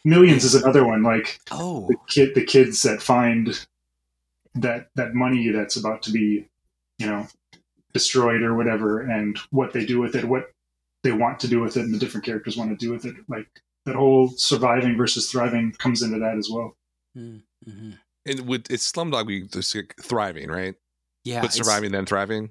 Millions 0.04 0.44
is 0.44 0.54
another 0.54 0.86
one, 0.86 1.02
like 1.02 1.40
Oh, 1.50 1.86
the 1.88 1.96
kid, 2.08 2.34
the 2.34 2.44
kids 2.44 2.82
that 2.82 3.02
find 3.02 3.66
that 4.54 4.88
that 4.94 5.14
money 5.14 5.50
that's 5.50 5.76
about 5.76 6.02
to 6.02 6.12
be, 6.12 6.48
you 6.98 7.06
know, 7.06 7.26
destroyed 7.92 8.42
or 8.42 8.54
whatever, 8.54 9.00
and 9.00 9.38
what 9.50 9.72
they 9.72 9.84
do 9.84 9.98
with 9.98 10.14
it, 10.14 10.24
what 10.24 10.52
they 11.02 11.12
want 11.12 11.40
to 11.40 11.48
do 11.48 11.60
with 11.60 11.76
it, 11.76 11.84
and 11.84 11.94
the 11.94 11.98
different 11.98 12.24
characters 12.24 12.56
want 12.56 12.70
to 12.70 12.86
do 12.86 12.92
with 12.92 13.04
it. 13.04 13.16
Like 13.28 13.48
that 13.86 13.96
whole 13.96 14.28
surviving 14.28 14.96
versus 14.96 15.30
thriving 15.30 15.72
comes 15.78 16.02
into 16.02 16.18
that 16.18 16.36
as 16.36 16.48
well. 16.50 16.76
mm-hmm. 17.68 17.90
And 18.26 18.40
would 18.46 18.70
it's 18.70 18.90
Slumdog 18.90 19.26
we 19.26 19.42
just 19.42 19.74
thriving, 20.02 20.50
right? 20.50 20.74
yeah, 21.28 21.42
but 21.42 21.52
surviving 21.52 21.92
then 21.92 22.06
thriving, 22.06 22.50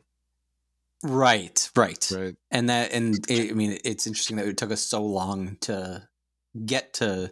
Right, 1.04 1.70
right, 1.76 2.12
right? 2.12 2.36
and 2.52 2.70
that, 2.70 2.92
and 2.92 3.16
it, 3.30 3.52
I 3.52 3.54
mean, 3.54 3.78
it's 3.86 4.08
interesting 4.08 4.38
that 4.38 4.48
it 4.48 4.58
took 4.58 4.72
us 4.72 4.82
so 4.82 5.04
long 5.04 5.58
to 5.62 6.08
get 6.66 6.94
to 6.96 7.32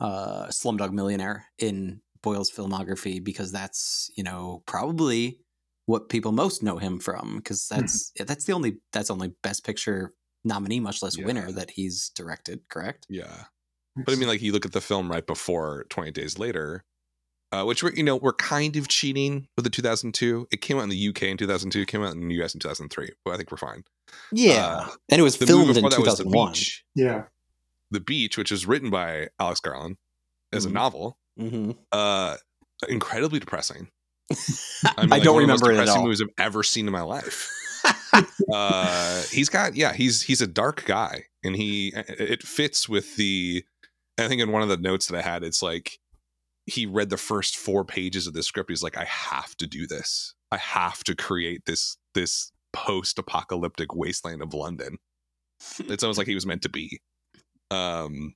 uh, 0.00 0.46
Slumdog 0.46 0.92
Millionaire 0.92 1.46
in 1.58 2.00
Boyle's 2.22 2.50
filmography 2.50 3.22
because 3.22 3.52
that's 3.52 4.10
you 4.16 4.24
know 4.24 4.62
probably 4.66 5.38
what 5.84 6.08
people 6.08 6.32
most 6.32 6.62
know 6.64 6.78
him 6.78 6.98
from 6.98 7.36
because 7.36 7.68
that's 7.68 8.10
that's 8.26 8.44
the 8.44 8.52
only 8.52 8.78
that's 8.92 9.10
only 9.10 9.32
Best 9.42 9.64
Picture 9.64 10.12
nominee, 10.44 10.80
much 10.80 11.02
less 11.02 11.16
Yeah. 11.16 11.26
winner 11.26 11.52
that 11.52 11.70
he's 11.70 12.10
directed. 12.10 12.60
Correct? 12.68 13.06
Yeah. 13.08 13.44
But 13.94 14.12
I 14.12 14.16
mean, 14.16 14.28
like 14.28 14.42
you 14.42 14.52
look 14.52 14.66
at 14.66 14.72
the 14.72 14.80
film 14.80 15.10
right 15.10 15.26
before 15.26 15.86
Twenty 15.88 16.10
Days 16.10 16.38
Later, 16.38 16.84
uh, 17.52 17.64
which 17.64 17.82
we're 17.82 17.92
you 17.92 18.02
know 18.02 18.16
we're 18.16 18.32
kind 18.34 18.76
of 18.76 18.88
cheating 18.88 19.48
with 19.56 19.64
the 19.64 19.70
2002. 19.70 20.48
It 20.50 20.60
came 20.60 20.78
out 20.78 20.82
in 20.84 20.88
the 20.88 21.08
UK 21.08 21.24
in 21.24 21.36
2002. 21.36 21.80
It 21.80 21.88
came 21.88 22.02
out 22.02 22.12
in 22.14 22.28
the 22.28 22.34
US 22.42 22.54
in 22.54 22.60
2003. 22.60 23.10
But 23.24 23.32
I 23.34 23.36
think 23.36 23.50
we're 23.50 23.56
fine. 23.56 23.84
Yeah, 24.32 24.66
Uh, 24.66 24.88
and 25.08 25.20
it 25.20 25.22
was 25.22 25.36
The 25.38 25.46
movie 25.46 25.64
filmed 25.72 25.76
in 25.78 25.82
before 25.84 25.90
that 25.90 26.00
was 26.00 26.18
The 26.18 26.24
2001. 26.24 26.52
Beach. 26.52 26.84
Yeah, 26.94 27.22
The 27.90 28.00
Beach, 28.00 28.36
which 28.38 28.52
is 28.52 28.66
written 28.66 28.90
by 28.90 29.28
Alex 29.40 29.60
Garland 29.60 29.96
as 30.52 30.64
Mhm. 30.66 30.70
a 30.70 30.72
novel, 30.72 31.18
Mm-hmm. 31.40 31.70
uh, 31.92 32.36
incredibly 32.88 33.38
depressing. 33.40 33.88
I, 34.84 35.02
mean, 35.02 35.10
like, 35.10 35.22
don't 35.22 35.34
one 35.34 35.42
of 35.42 35.48
the 35.48 35.52
most 35.52 35.62
remember 35.62 35.70
it 35.72 35.74
at 35.74 35.80
depressing 35.86 35.98
all. 35.98 36.04
Movies 36.04 36.22
I've 36.22 36.44
ever 36.44 36.62
seen 36.62 36.86
in 36.86 36.92
my 36.92 37.02
life. 37.02 37.50
uh, 38.52 39.22
he's 39.30 39.48
got 39.48 39.76
yeah, 39.76 39.92
he's 39.92 40.22
he's 40.22 40.40
a 40.40 40.46
dark 40.46 40.84
guy, 40.84 41.24
and 41.44 41.54
he 41.56 41.92
it 41.94 42.42
fits 42.42 42.88
with 42.88 43.16
the. 43.16 43.64
I 44.18 44.28
think 44.28 44.40
in 44.40 44.50
one 44.50 44.62
of 44.62 44.68
the 44.68 44.78
notes 44.78 45.06
that 45.08 45.16
I 45.18 45.22
had, 45.22 45.44
it's 45.44 45.62
like 45.62 45.98
he 46.66 46.84
read 46.84 47.10
the 47.10 47.16
first 47.16 47.56
four 47.56 47.84
pages 47.84 48.26
of 48.26 48.34
the 48.34 48.42
script. 48.42 48.70
He's 48.70 48.82
like, 48.82 48.96
I 48.96 49.04
have 49.04 49.56
to 49.58 49.66
do 49.66 49.86
this. 49.86 50.34
I 50.50 50.56
have 50.58 51.02
to 51.04 51.14
create 51.14 51.64
this 51.66 51.96
this 52.14 52.52
post 52.72 53.18
apocalyptic 53.18 53.94
wasteland 53.94 54.42
of 54.42 54.52
London. 54.52 54.98
It's 55.78 56.02
almost 56.02 56.18
like 56.18 56.26
he 56.26 56.34
was 56.34 56.46
meant 56.46 56.62
to 56.62 56.68
be. 56.68 57.00
Um, 57.70 58.34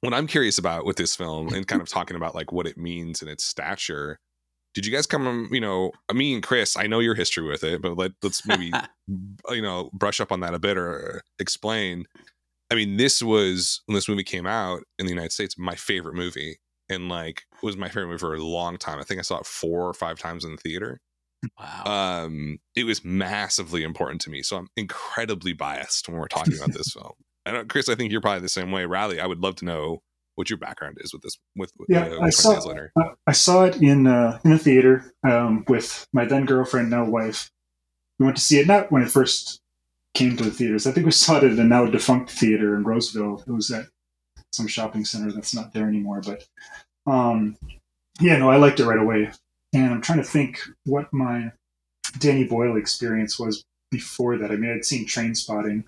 what 0.00 0.14
I'm 0.14 0.26
curious 0.26 0.58
about 0.58 0.84
with 0.84 0.96
this 0.96 1.16
film 1.16 1.52
and 1.54 1.66
kind 1.66 1.82
of 1.82 1.88
talking 1.88 2.16
about 2.16 2.34
like 2.34 2.52
what 2.52 2.66
it 2.66 2.76
means 2.76 3.22
and 3.22 3.30
its 3.30 3.44
stature. 3.44 4.18
Did 4.74 4.84
you 4.84 4.92
guys 4.92 5.06
come, 5.06 5.48
you 5.50 5.60
know, 5.60 5.92
me 6.12 6.34
and 6.34 6.42
Chris, 6.42 6.76
I 6.76 6.86
know 6.86 7.00
your 7.00 7.14
history 7.14 7.48
with 7.48 7.64
it, 7.64 7.80
but 7.80 7.96
let, 7.96 8.12
let's 8.22 8.46
maybe, 8.46 8.70
you 9.08 9.62
know, 9.62 9.90
brush 9.92 10.20
up 10.20 10.30
on 10.30 10.40
that 10.40 10.54
a 10.54 10.58
bit 10.58 10.76
or 10.76 11.22
explain. 11.38 12.04
I 12.70 12.74
mean, 12.74 12.96
this 12.96 13.22
was 13.22 13.80
when 13.86 13.94
this 13.94 14.08
movie 14.08 14.24
came 14.24 14.46
out 14.46 14.82
in 14.98 15.06
the 15.06 15.12
United 15.12 15.32
States, 15.32 15.58
my 15.58 15.74
favorite 15.74 16.14
movie. 16.14 16.58
And 16.90 17.08
like 17.08 17.42
was 17.62 17.76
my 17.76 17.88
favorite 17.88 18.06
movie 18.06 18.18
for 18.18 18.34
a 18.34 18.42
long 18.42 18.78
time. 18.78 18.98
I 18.98 19.02
think 19.02 19.18
I 19.18 19.22
saw 19.22 19.38
it 19.38 19.46
four 19.46 19.86
or 19.86 19.94
five 19.94 20.18
times 20.18 20.44
in 20.44 20.52
the 20.52 20.56
theater. 20.56 21.00
Wow. 21.58 22.24
Um, 22.24 22.58
it 22.74 22.84
was 22.84 23.04
massively 23.04 23.82
important 23.82 24.20
to 24.22 24.30
me. 24.30 24.42
So 24.42 24.56
I'm 24.56 24.68
incredibly 24.76 25.52
biased 25.52 26.08
when 26.08 26.18
we're 26.18 26.28
talking 26.28 26.56
about 26.56 26.72
this 26.72 26.92
film. 26.92 27.12
I 27.46 27.52
don't, 27.52 27.68
Chris, 27.68 27.88
I 27.88 27.94
think 27.94 28.10
you're 28.10 28.20
probably 28.20 28.40
the 28.40 28.48
same 28.48 28.72
way. 28.72 28.84
Riley, 28.84 29.20
I 29.20 29.26
would 29.26 29.40
love 29.40 29.56
to 29.56 29.64
know 29.64 30.02
what 30.34 30.50
your 30.50 30.58
background 30.58 30.98
is 31.00 31.12
with 31.12 31.22
this. 31.22 31.36
With 31.56 31.72
yeah, 31.88 32.06
uh, 32.06 32.20
I 32.20 32.30
saw 32.30 32.60
I 33.26 33.32
saw 33.32 33.64
it 33.64 33.82
in 33.82 34.06
uh, 34.06 34.38
in 34.44 34.52
the 34.52 34.58
theater 34.58 35.12
um, 35.28 35.64
with 35.66 36.06
my 36.12 36.24
then 36.24 36.46
girlfriend, 36.46 36.90
now 36.90 37.04
wife. 37.04 37.50
We 38.18 38.24
went 38.26 38.36
to 38.36 38.42
see 38.42 38.58
it 38.58 38.66
not 38.66 38.92
when 38.92 39.02
it 39.02 39.10
first 39.10 39.60
came 40.14 40.36
to 40.36 40.44
the 40.44 40.50
theaters. 40.50 40.86
I 40.86 40.92
think 40.92 41.06
we 41.06 41.12
saw 41.12 41.38
it 41.38 41.44
at 41.44 41.58
a 41.58 41.64
now 41.64 41.86
defunct 41.86 42.30
theater 42.30 42.76
in 42.76 42.84
Roseville. 42.84 43.42
It 43.46 43.50
was 43.50 43.70
at 43.70 43.86
some 44.58 44.66
shopping 44.66 45.04
center 45.04 45.32
that's 45.32 45.54
not 45.54 45.72
there 45.72 45.88
anymore. 45.88 46.20
But 46.20 46.46
um, 47.06 47.56
yeah, 48.20 48.36
no, 48.36 48.50
I 48.50 48.56
liked 48.56 48.80
it 48.80 48.86
right 48.86 48.98
away. 48.98 49.30
And 49.72 49.94
I'm 49.94 50.02
trying 50.02 50.18
to 50.18 50.24
think 50.24 50.60
what 50.84 51.12
my 51.12 51.52
Danny 52.18 52.44
Boyle 52.44 52.76
experience 52.76 53.38
was 53.38 53.64
before 53.90 54.36
that. 54.38 54.50
I 54.50 54.56
mean, 54.56 54.70
I'd 54.70 54.84
seen 54.84 55.06
Trainspotting. 55.06 55.84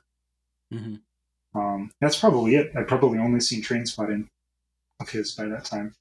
Mm-hmm. 0.73 1.59
Um, 1.59 1.91
that's 2.01 2.19
probably 2.19 2.55
it. 2.55 2.73
I'd 2.77 2.89
probably 2.89 3.19
only 3.19 3.41
seen 3.41 3.63
Trainspotting 3.63 4.29
of 5.01 5.11
his 5.11 5.33
by 5.33 5.47
that 5.47 5.65
time. 5.65 5.95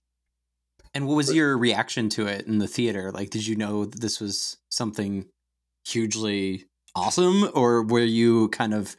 And 0.94 1.08
what 1.08 1.16
was 1.16 1.28
but, 1.28 1.36
your 1.36 1.58
reaction 1.58 2.10
to 2.10 2.28
it 2.28 2.46
in 2.46 2.60
the 2.60 2.68
theater? 2.68 3.12
Like, 3.12 3.32
did 3.32 3.48
you 3.48 3.56
know 3.56 3.86
this 3.86 4.20
was 4.20 4.58
something 4.70 5.26
hugely 5.88 6.66
awesome, 6.96 7.50
or 7.54 7.84
were 7.84 8.00
you 8.04 8.50
kind 8.50 8.74
of 8.74 8.96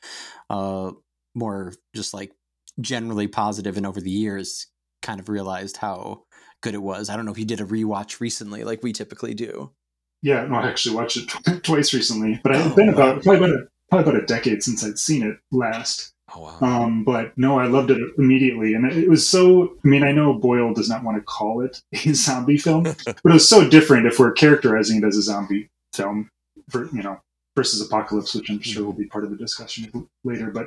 uh, 0.49 0.93
more 1.35 1.73
just 1.95 2.15
like 2.15 2.33
generally 2.81 3.27
positive 3.27 3.77
and 3.77 3.87
over 3.87 4.01
the 4.01 4.11
years 4.11 4.67
kind 5.03 5.21
of 5.21 5.29
realized 5.29 5.79
how 5.79 6.25
good 6.63 6.75
it 6.75 6.83
was? 6.83 7.09
I 7.09 7.17
don't 7.17 7.25
know 7.25 7.33
if 7.33 7.39
you 7.39 7.45
did 7.45 7.61
a 7.61 7.67
rewatch 7.67 8.21
recently, 8.21 8.65
like 8.65 8.83
we 8.83 8.93
typically 8.93 9.35
do. 9.35 9.73
Yeah, 10.23 10.45
no, 10.47 10.57
I 10.57 10.69
actually 10.69 10.97
watched 10.97 11.17
it 11.17 11.63
twice 11.65 11.95
recently, 11.95 12.41
but 12.43 12.55
it's 12.55 12.67
oh, 12.67 12.77
been 12.77 12.91
about 12.91 13.23
probably 13.23 13.39
about 13.39 13.51
a, 13.51 13.69
probably 13.89 14.11
about 14.11 14.23
a 14.23 14.27
decade 14.27 14.63
since 14.63 14.85
I'd 14.85 14.99
seen 14.99 15.23
it 15.23 15.37
last. 15.51 16.13
Oh, 16.35 16.43
wow. 16.43 16.59
Um, 16.61 17.05
but 17.05 17.37
no, 17.37 17.59
I 17.59 17.67
loved 17.67 17.91
it 17.91 17.99
immediately, 18.17 18.75
and 18.75 18.91
it 18.91 19.09
was 19.09 19.29
so. 19.29 19.77
I 19.85 19.89
mean, 19.89 20.05
I 20.05 20.13
know 20.13 20.35
Boyle 20.35 20.73
does 20.73 20.89
not 20.89 21.03
want 21.03 21.17
to 21.17 21.23
call 21.23 21.63
it 21.63 21.83
a 21.93 22.15
zombie 22.15 22.59
film, 22.59 22.83
but 23.05 23.07
it 23.07 23.25
was 23.25 23.49
so 23.49 23.69
different 23.69 24.07
if 24.07 24.19
we're 24.19 24.33
characterizing 24.33 24.99
it 24.99 25.05
as 25.05 25.17
a 25.17 25.23
zombie 25.23 25.71
film, 25.93 26.29
for 26.69 26.89
you 26.95 27.03
know, 27.03 27.21
versus 27.57 27.81
Apocalypse, 27.81 28.35
which 28.35 28.51
I'm 28.51 28.61
sure 28.61 28.85
will 28.85 28.93
be 28.93 29.07
part 29.07 29.25
of 29.25 29.31
the 29.31 29.37
discussion 29.37 30.09
later. 30.23 30.51
But 30.51 30.67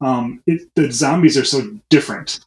um, 0.00 0.42
it, 0.46 0.68
the 0.74 0.90
zombies 0.92 1.36
are 1.36 1.44
so 1.44 1.78
different 1.88 2.40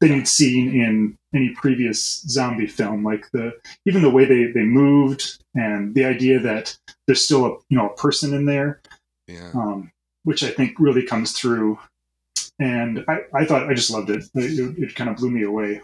than 0.00 0.12
you'd 0.12 0.28
seen 0.28 0.68
in 0.68 1.18
any 1.34 1.50
previous 1.50 2.20
zombie 2.28 2.66
film. 2.66 3.04
Like 3.04 3.30
the 3.32 3.52
even 3.86 4.02
the 4.02 4.10
way 4.10 4.24
they 4.24 4.52
they 4.52 4.64
moved 4.64 5.42
and 5.54 5.94
the 5.94 6.04
idea 6.04 6.38
that 6.40 6.76
there's 7.06 7.24
still 7.24 7.46
a 7.46 7.50
you 7.68 7.78
know 7.78 7.90
a 7.90 7.96
person 7.96 8.34
in 8.34 8.44
there. 8.44 8.80
Yeah. 9.26 9.50
Um, 9.54 9.90
which 10.24 10.42
I 10.42 10.50
think 10.50 10.78
really 10.78 11.04
comes 11.04 11.32
through. 11.32 11.78
And 12.58 13.04
I, 13.08 13.20
I 13.34 13.44
thought 13.44 13.68
I 13.68 13.74
just 13.74 13.90
loved 13.90 14.10
it. 14.10 14.24
It, 14.34 14.78
it 14.78 14.94
kind 14.94 15.10
of 15.10 15.16
blew 15.16 15.30
me 15.30 15.42
away. 15.42 15.80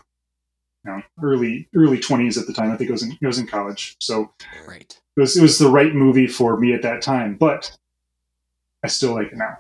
You 0.85 0.91
know, 0.93 1.03
early 1.23 1.69
early 1.75 1.99
twenties 1.99 2.39
at 2.39 2.47
the 2.47 2.55
time. 2.55 2.71
I 2.71 2.77
think 2.77 2.89
it 2.89 2.93
was 2.93 3.03
in 3.03 3.17
it 3.21 3.27
was 3.27 3.39
in 3.39 3.47
college, 3.47 3.97
so 4.01 4.33
right. 4.67 4.99
It 5.17 5.21
was 5.21 5.37
it 5.37 5.43
was 5.43 5.59
the 5.59 5.69
right 5.69 5.95
movie 5.95 6.27
for 6.27 6.57
me 6.57 6.73
at 6.73 6.83
that 6.83 7.03
time. 7.03 7.37
But 7.37 7.77
I 8.83 8.89
still 8.89 9.15
like 9.15 9.27
it 9.27 9.37
now. 9.37 9.59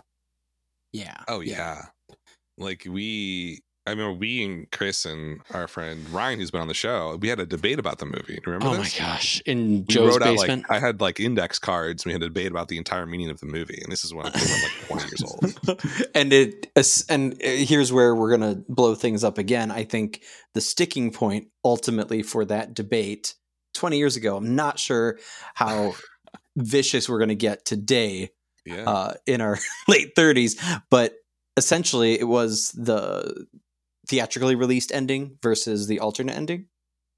Yeah. 0.92 1.16
Oh 1.28 1.40
yeah. 1.40 1.82
yeah. 2.09 2.16
Like 2.59 2.87
we 2.88 3.62
I 3.87 3.92
remember 3.92 4.18
we 4.18 4.44
and 4.44 4.70
Chris 4.70 5.06
and 5.06 5.40
our 5.52 5.66
friend 5.66 6.09
Ryan, 6.11 6.38
who's 6.38 6.50
been 6.50 6.61
on 6.61 6.68
the 6.68 6.75
show, 6.75 7.16
we 7.20 7.28
had 7.28 7.40
a 7.40 7.47
debate 7.47 7.78
about 7.78 7.99
the 7.99 8.04
movie. 8.04 8.38
Remember 8.44 8.68
oh 8.68 8.76
this? 8.76 9.00
my 9.00 9.06
gosh! 9.06 9.42
In 9.47 9.78
we 9.78 9.82
Joe's 9.94 10.18
basement, 10.18 10.64
out, 10.66 10.70
like, 10.70 10.70
I 10.70 10.78
had 10.78 11.00
like 11.00 11.18
index 11.18 11.59
cards. 11.59 12.04
we 12.04 12.12
had 12.12 12.23
a 12.23 12.26
debate 12.26 12.50
about 12.52 12.68
the 12.68 12.76
entire 12.76 13.06
meaning 13.06 13.30
of 13.30 13.40
the 13.40 13.47
movie, 13.47 13.80
and 13.82 13.90
this 13.90 14.04
is 14.04 14.12
when 14.12 14.26
I 14.26 14.30
was 14.30 14.62
like 14.62 14.87
twenty 14.87 15.04
years 15.06 15.25
old. 15.25 16.09
and 16.14 16.32
it 16.32 16.70
and 17.09 17.32
uh, 17.32 17.37
here's 17.42 17.90
where 17.92 18.14
we're 18.14 18.30
gonna 18.30 18.62
blow 18.68 18.94
things 18.94 19.25
up 19.25 19.38
again. 19.38 19.70
I 19.70 19.85
think 19.85 20.23
the 20.54 20.61
sticking 20.61 21.11
point 21.11 21.49
ultimately 21.64 22.23
for 22.23 22.44
that 22.44 22.75
debate 22.75 23.35
twenty 23.73 23.97
years 23.97 24.14
ago. 24.14 24.37
I'm 24.37 24.54
not 24.54 24.78
sure 24.78 25.18
how 25.54 25.94
vicious 26.56 27.09
we're 27.09 27.18
gonna 27.18 27.35
get 27.35 27.64
today. 27.64 28.30
Yeah. 28.67 28.88
Uh, 28.88 29.14
in 29.26 29.40
our 29.40 29.59
late 29.88 30.14
30s, 30.14 30.61
but 30.90 31.14
essentially 31.57 32.19
it 32.19 32.29
was 32.29 32.73
the 32.73 33.47
theatrically 34.09 34.57
released 34.57 34.93
ending 34.93 35.38
versus 35.43 35.87
the 35.87 36.00
alternate 36.00 36.37
ending? 36.37 36.67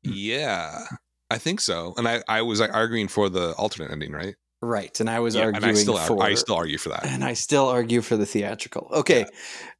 Yeah, 0.02 0.84
I 1.30 1.38
think 1.38 1.60
so. 1.60 1.94
And 1.96 2.06
I, 2.06 2.22
I 2.28 2.42
was 2.42 2.60
like, 2.60 2.72
arguing 2.72 3.08
for 3.08 3.28
the 3.28 3.52
alternate 3.52 3.90
ending, 3.90 4.12
right? 4.12 4.34
Right, 4.60 4.98
and 5.00 5.10
I 5.10 5.18
was 5.18 5.34
yeah, 5.34 5.42
arguing 5.42 5.64
and 5.64 5.76
I 5.76 5.80
still, 5.80 5.96
for. 5.96 6.22
I 6.22 6.34
still 6.34 6.54
argue 6.54 6.78
for 6.78 6.90
that, 6.90 7.04
and 7.04 7.24
I 7.24 7.32
still 7.32 7.66
argue 7.66 8.00
for 8.00 8.16
the 8.16 8.26
theatrical. 8.26 8.88
Okay, 8.92 9.20
yeah. 9.20 9.26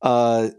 uh, 0.02 0.50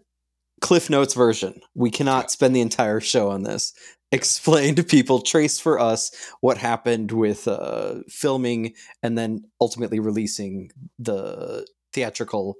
Cliff 0.61 0.89
Notes 0.89 1.13
version. 1.13 1.59
We 1.75 1.91
cannot 1.91 2.25
yeah. 2.25 2.27
spend 2.27 2.55
the 2.55 2.61
entire 2.61 3.01
show 3.01 3.29
on 3.31 3.43
this. 3.43 3.73
Explain 4.13 4.75
to 4.75 4.83
people, 4.83 5.21
trace 5.21 5.59
for 5.59 5.79
us 5.79 6.11
what 6.41 6.57
happened 6.57 7.11
with 7.11 7.47
uh, 7.47 7.95
filming 8.07 8.73
and 9.01 9.17
then 9.17 9.43
ultimately 9.59 9.99
releasing 9.99 10.71
the 10.99 11.65
theatrical 11.93 12.55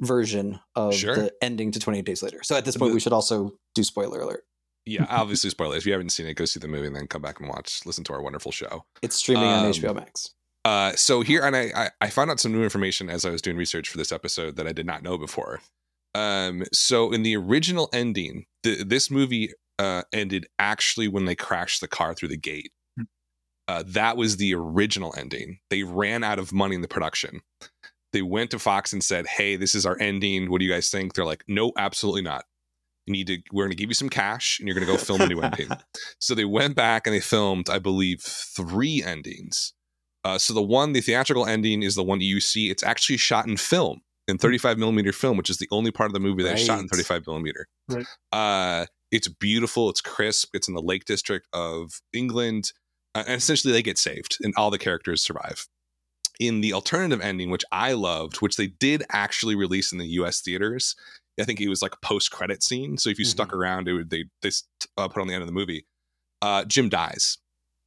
version 0.00 0.60
of 0.74 0.94
sure. 0.94 1.14
the 1.14 1.32
ending 1.42 1.70
to 1.72 1.80
28 1.80 2.04
Days 2.04 2.22
Later. 2.22 2.40
So 2.42 2.56
at 2.56 2.64
this 2.64 2.76
point, 2.76 2.94
we 2.94 3.00
should 3.00 3.12
also 3.12 3.52
do 3.74 3.84
spoiler 3.84 4.20
alert. 4.20 4.44
Yeah, 4.84 5.06
obviously 5.10 5.50
spoilers. 5.50 5.78
If 5.78 5.86
you 5.86 5.92
haven't 5.92 6.10
seen 6.10 6.26
it, 6.26 6.34
go 6.34 6.44
see 6.44 6.60
the 6.60 6.68
movie 6.68 6.86
and 6.86 6.96
then 6.96 7.06
come 7.06 7.22
back 7.22 7.40
and 7.40 7.48
watch, 7.48 7.80
listen 7.84 8.04
to 8.04 8.12
our 8.12 8.22
wonderful 8.22 8.52
show. 8.52 8.84
It's 9.02 9.16
streaming 9.16 9.44
um, 9.44 9.66
on 9.66 9.72
HBO 9.72 9.94
Max. 9.94 10.30
Uh, 10.64 10.92
so 10.92 11.22
here, 11.22 11.42
and 11.42 11.56
I, 11.56 11.90
I 12.00 12.10
found 12.10 12.30
out 12.30 12.38
some 12.38 12.52
new 12.52 12.62
information 12.62 13.10
as 13.10 13.24
I 13.24 13.30
was 13.30 13.42
doing 13.42 13.56
research 13.56 13.88
for 13.88 13.98
this 13.98 14.12
episode 14.12 14.56
that 14.56 14.66
I 14.68 14.72
did 14.72 14.86
not 14.86 15.02
know 15.02 15.18
before. 15.18 15.60
Um, 16.14 16.64
so 16.72 17.12
in 17.12 17.22
the 17.22 17.36
original 17.36 17.88
ending, 17.92 18.46
the, 18.62 18.84
this 18.84 19.10
movie 19.10 19.52
uh, 19.78 20.02
ended 20.12 20.46
actually 20.58 21.08
when 21.08 21.24
they 21.24 21.34
crashed 21.34 21.80
the 21.80 21.88
car 21.88 22.14
through 22.14 22.28
the 22.28 22.36
gate. 22.36 22.72
Hmm. 22.96 23.04
Uh, 23.68 23.84
that 23.86 24.16
was 24.16 24.36
the 24.36 24.54
original 24.54 25.14
ending. 25.16 25.58
They 25.70 25.82
ran 25.82 26.24
out 26.24 26.38
of 26.38 26.52
money 26.52 26.74
in 26.74 26.82
the 26.82 26.88
production 26.88 27.42
they 28.12 28.22
went 28.22 28.50
to 28.50 28.58
Fox 28.58 28.92
and 28.92 29.02
said, 29.02 29.26
"Hey, 29.26 29.56
this 29.56 29.74
is 29.74 29.84
our 29.84 29.98
ending. 29.98 30.50
What 30.50 30.60
do 30.60 30.64
you 30.64 30.70
guys 30.70 30.90
think?" 30.90 31.14
They're 31.14 31.24
like, 31.24 31.44
"No, 31.48 31.72
absolutely 31.76 32.22
not. 32.22 32.44
You 33.06 33.12
need 33.12 33.26
to. 33.26 33.38
We're 33.52 33.64
going 33.64 33.72
to 33.72 33.76
give 33.76 33.90
you 33.90 33.94
some 33.94 34.08
cash, 34.08 34.58
and 34.58 34.68
you're 34.68 34.74
going 34.74 34.86
to 34.86 34.92
go 34.92 34.98
film 34.98 35.20
a 35.20 35.26
new 35.26 35.40
ending." 35.40 35.68
So 36.20 36.34
they 36.36 36.44
went 36.44 36.76
back 36.76 37.06
and 37.06 37.14
they 37.14 37.20
filmed, 37.20 37.68
I 37.68 37.80
believe, 37.80 38.20
three 38.22 39.02
endings. 39.02 39.72
Uh, 40.24 40.38
so 40.38 40.54
the 40.54 40.62
one, 40.62 40.92
the 40.92 41.00
theatrical 41.00 41.46
ending, 41.46 41.82
is 41.82 41.96
the 41.96 42.04
one 42.04 42.20
you 42.20 42.38
see. 42.38 42.70
It's 42.70 42.84
actually 42.84 43.16
shot 43.16 43.48
in 43.48 43.56
film, 43.56 44.02
in 44.28 44.38
35 44.38 44.78
millimeter 44.78 45.12
film, 45.12 45.36
which 45.36 45.50
is 45.50 45.58
the 45.58 45.66
only 45.72 45.90
part 45.90 46.08
of 46.08 46.14
the 46.14 46.20
movie 46.20 46.44
that's 46.44 46.60
right. 46.60 46.66
shot 46.66 46.78
in 46.78 46.86
35 46.86 47.26
millimeter. 47.26 47.66
Right. 47.88 48.06
Uh, 48.30 48.86
it's 49.12 49.28
beautiful. 49.28 49.90
It's 49.90 50.00
crisp. 50.00 50.48
It's 50.54 50.66
in 50.66 50.74
the 50.74 50.82
Lake 50.82 51.04
District 51.04 51.46
of 51.52 52.00
England, 52.12 52.72
uh, 53.14 53.22
and 53.26 53.36
essentially 53.36 53.72
they 53.72 53.82
get 53.82 53.98
saved, 53.98 54.38
and 54.42 54.54
all 54.56 54.70
the 54.70 54.78
characters 54.78 55.22
survive 55.22 55.68
in 56.40 56.62
the 56.62 56.72
alternative 56.72 57.20
ending, 57.20 57.50
which 57.50 57.64
I 57.70 57.92
loved, 57.92 58.40
which 58.40 58.56
they 58.56 58.68
did 58.68 59.04
actually 59.10 59.54
release 59.54 59.92
in 59.92 59.98
the 59.98 60.06
U.S. 60.06 60.40
theaters. 60.40 60.96
I 61.38 61.44
think 61.44 61.60
it 61.60 61.68
was 61.68 61.82
like 61.82 61.94
a 61.94 62.06
post-credit 62.06 62.62
scene. 62.62 62.98
So 62.98 63.10
if 63.10 63.18
you 63.18 63.24
mm-hmm. 63.24 63.30
stuck 63.30 63.52
around, 63.52 63.86
it 63.86 63.92
would 63.92 64.10
they 64.10 64.24
they 64.40 64.50
uh, 64.96 65.08
put 65.08 65.20
on 65.20 65.28
the 65.28 65.34
end 65.34 65.42
of 65.42 65.46
the 65.46 65.52
movie. 65.52 65.86
Uh, 66.40 66.64
Jim 66.64 66.88
dies. 66.88 67.38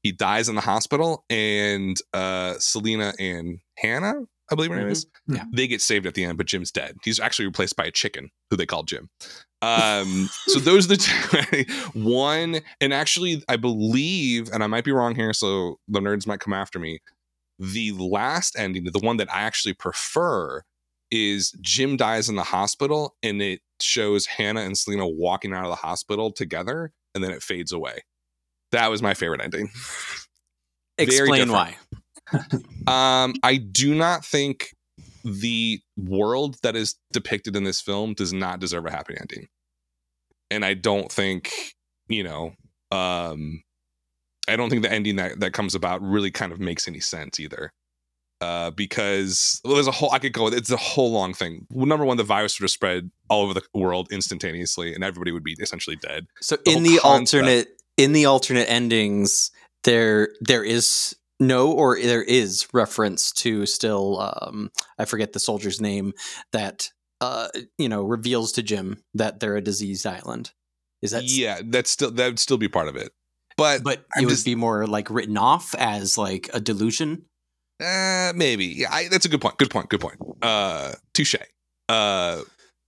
He 0.03 0.12
dies 0.12 0.48
in 0.48 0.55
the 0.55 0.62
hospital, 0.62 1.25
and 1.29 1.98
uh, 2.13 2.55
Selena 2.60 3.13
and 3.20 3.60
Hannah, 3.79 4.22
I 4.52 4.56
believe 4.56 4.72
her 4.72 4.78
name 4.78 4.86
mm-hmm. 4.86 4.92
is, 4.92 5.08
yeah. 5.28 5.44
they 5.52 5.68
get 5.68 5.82
saved 5.82 6.06
at 6.06 6.14
the 6.14 6.24
end, 6.24 6.38
but 6.38 6.48
Jim's 6.48 6.72
dead. 6.72 6.98
He's 7.04 7.20
actually 7.20 7.46
replaced 7.46 7.75
by 7.75 7.86
a 7.86 7.92
chicken 7.92 8.30
who 8.50 8.58
they 8.58 8.66
call 8.66 8.84
Jim. 8.84 9.10
Um, 9.62 10.30
so 10.48 10.60
those 10.60 10.86
are 10.86 10.96
the 10.96 10.98
two. 10.98 12.00
One, 12.00 12.62
and 12.80 12.94
actually, 12.94 13.44
I 13.50 13.58
believe, 13.58 14.50
and 14.52 14.64
I 14.64 14.68
might 14.68 14.84
be 14.84 14.92
wrong 14.92 15.16
here, 15.16 15.34
so 15.34 15.80
the 15.88 16.00
nerds 16.00 16.28
might 16.28 16.40
come 16.40 16.54
after 16.54 16.78
me 16.78 17.00
The 17.58 17.92
last 17.94 18.56
ending, 18.58 18.84
the 18.84 19.00
one 19.00 19.18
that 19.18 19.34
I 19.34 19.42
actually 19.42 19.74
prefer, 19.74 20.62
is 21.12 21.52
Jim 21.62 21.98
dies 21.98 22.30
in 22.30 22.36
the 22.36 22.44
hospital 22.44 23.16
and 23.24 23.42
it 23.42 23.62
shows 23.82 24.25
Hannah 24.25 24.62
and 24.62 24.78
Selena 24.78 25.08
walking 25.08 25.54
out 25.54 25.64
of 25.64 25.70
the 25.70 25.75
hospital 25.75 26.32
together 26.32 26.92
and 27.14 27.24
then 27.24 27.32
it 27.32 27.44
fades 27.44 27.72
away. 27.72 28.00
That 28.72 28.90
was 28.90 29.02
my 29.02 29.14
favorite 29.14 29.42
ending. 29.42 29.70
Explain 30.98 31.52
why. 31.52 31.78
Um, 32.88 33.34
I 33.44 33.58
do 33.58 33.96
not 33.96 34.24
think 34.24 34.75
the 35.24 35.82
world 35.98 36.58
that 36.62 36.75
is 36.75 36.96
depicted 37.12 37.55
in 37.55 37.63
this 37.63 37.82
film 37.82 38.13
does 38.13 38.32
not 38.32 38.60
deserve 38.60 38.86
a 38.86 38.91
happy 38.91 39.15
ending. 39.20 39.48
And 40.51 40.63
I 40.63 40.75
don't 40.75 41.12
think, 41.12 41.51
you 42.08 42.24
know, 42.24 42.53
um 42.91 43.63
I 44.48 44.55
don't 44.55 44.70
think 44.70 44.84
the 44.84 44.91
ending 44.91 45.15
that, 45.15 45.39
that 45.39 45.53
comes 45.53 45.74
about 45.74 46.01
really 46.03 46.29
kind 46.29 46.51
of 46.51 46.60
makes 46.60 46.88
any 46.88 47.00
sense 47.00 47.39
either. 47.39 47.72
Uh, 48.41 48.70
because 48.70 49.62
well, 49.63 49.75
there's 49.75 49.88
a 49.88 49.91
whole 49.91 50.12
I 50.12 50.20
could 50.20 50.34
go. 50.34 50.48
It's 50.48 50.70
a 50.70 50.77
whole 50.77 51.12
long 51.12 51.34
thing. 51.34 51.65
Well, 51.72 51.86
number 51.88 52.05
one, 52.05 52.17
the 52.17 52.24
virus 52.24 52.60
would 52.60 52.65
have 52.65 52.72
spread 52.72 53.10
all 53.29 53.44
over 53.44 53.53
the 53.53 53.63
world 53.74 54.10
instantaneously, 54.12 54.94
and 54.94 55.03
everybody 55.03 55.32
would 55.32 55.44
be 55.44 55.55
essentially 55.60 55.96
dead. 55.96 56.27
So 56.41 56.58
the 56.58 56.72
in 56.72 56.84
the 56.84 57.00
concept- 57.00 57.34
alternate 57.34 57.82
in 57.98 58.12
the 58.12 58.25
alternate 58.25 58.70
endings, 58.70 59.51
there 59.84 60.29
there 60.41 60.63
is 60.63 61.15
no 61.39 61.72
or 61.72 62.00
there 62.00 62.24
is 62.24 62.68
reference 62.74 63.32
to 63.32 63.65
still 63.65 64.20
um 64.20 64.72
I 64.98 65.06
forget 65.06 65.34
the 65.34 65.39
soldier's 65.39 65.82
name 65.82 66.13
that 66.51 66.89
uh 67.22 67.48
you 67.77 67.89
know 67.89 68.04
reveals 68.04 68.51
to 68.54 68.63
Jim 68.63 69.04
that 69.13 69.39
they're 69.39 69.58
a 69.58 69.62
diseased 69.62 70.06
island. 70.06 70.51
Is 71.01 71.12
that 71.12 71.24
yeah, 71.25 71.62
that's 71.63 71.89
still 71.92 72.12
that 72.12 72.25
would 72.27 72.39
still 72.39 72.58
be 72.58 72.68
part 72.70 72.88
of 72.88 72.96
it. 72.96 73.12
But 73.58 73.84
but 73.84 74.06
I'm 74.15 74.24
it 74.24 74.25
would 74.25 74.32
just- 74.32 74.46
be 74.46 74.56
more 74.56 74.86
like 74.88 75.10
written 75.10 75.38
off 75.38 75.74
as 75.75 76.18
like 76.18 76.50
a 76.54 76.60
delusion. 76.60 77.25
Uh, 77.84 78.32
maybe. 78.34 78.65
Yeah, 78.68 78.88
I, 78.89 79.10
that's 79.10 79.25
a 79.25 79.30
good 79.30 79.42
point. 79.42 79.58
Good 79.58 79.70
point. 79.70 79.89
Good 79.89 80.00
point. 80.00 80.15
Uh, 80.42 80.94
touche. 81.13 81.36
Uh, 81.89 82.42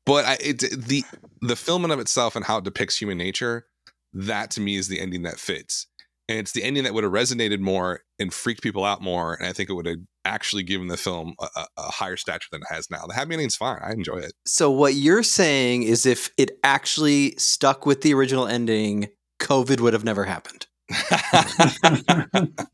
but 0.06 0.24
I, 0.25 0.38
it, 0.39 0.60
the 0.60 1.04
the 1.42 1.58
film 1.58 1.84
in 1.84 1.92
of 1.92 2.00
itself 2.00 2.38
and 2.38 2.46
how 2.46 2.60
it 2.60 2.63
depicts 2.63 2.98
human 2.98 3.18
nature, 3.18 3.66
that 4.13 4.50
to 4.51 4.62
me 4.62 4.77
is 4.77 4.88
the 4.88 5.01
ending 5.01 5.24
that 5.24 5.39
fits, 5.39 5.88
and 6.29 6.39
it's 6.39 6.51
the 6.51 6.63
ending 6.63 6.84
that 6.84 6.93
would 6.93 7.03
have 7.03 7.13
resonated 7.13 7.60
more 7.60 8.01
and 8.19 8.34
freaked 8.34 8.62
people 8.62 8.84
out 8.84 9.01
more, 9.01 9.36
and 9.36 9.48
I 9.48 9.53
think 9.53 9.69
it 9.69 9.74
would 9.74 9.86
have 9.86 9.98
actually 10.25 10.63
given 10.63 10.88
the 10.88 10.98
film 10.98 11.36
a, 11.39 11.48
a, 11.55 11.65
a 11.77 11.91
higher 11.91 12.17
stature 12.17 12.50
than 12.51 12.62
it 12.62 12.74
has 12.74 12.89
now. 12.91 13.05
The 13.07 13.13
happy 13.13 13.34
ending's 13.34 13.55
fine. 13.55 13.79
I 13.81 13.91
enjoy 13.93 14.17
it. 14.17 14.34
So 14.46 14.69
what 14.69 14.96
you're 14.96 15.24
saying 15.24 15.84
is 15.84 16.05
if 16.05 16.29
it 16.38 16.51
actually 16.63 17.36
stuck 17.38 17.86
with 17.86 18.01
the 18.01 18.13
original 18.13 18.46
ending, 18.48 19.07
COVID 19.39 19.79
would 19.79 19.93
have 19.93 20.03
never 20.03 20.25
happened. 20.25 20.67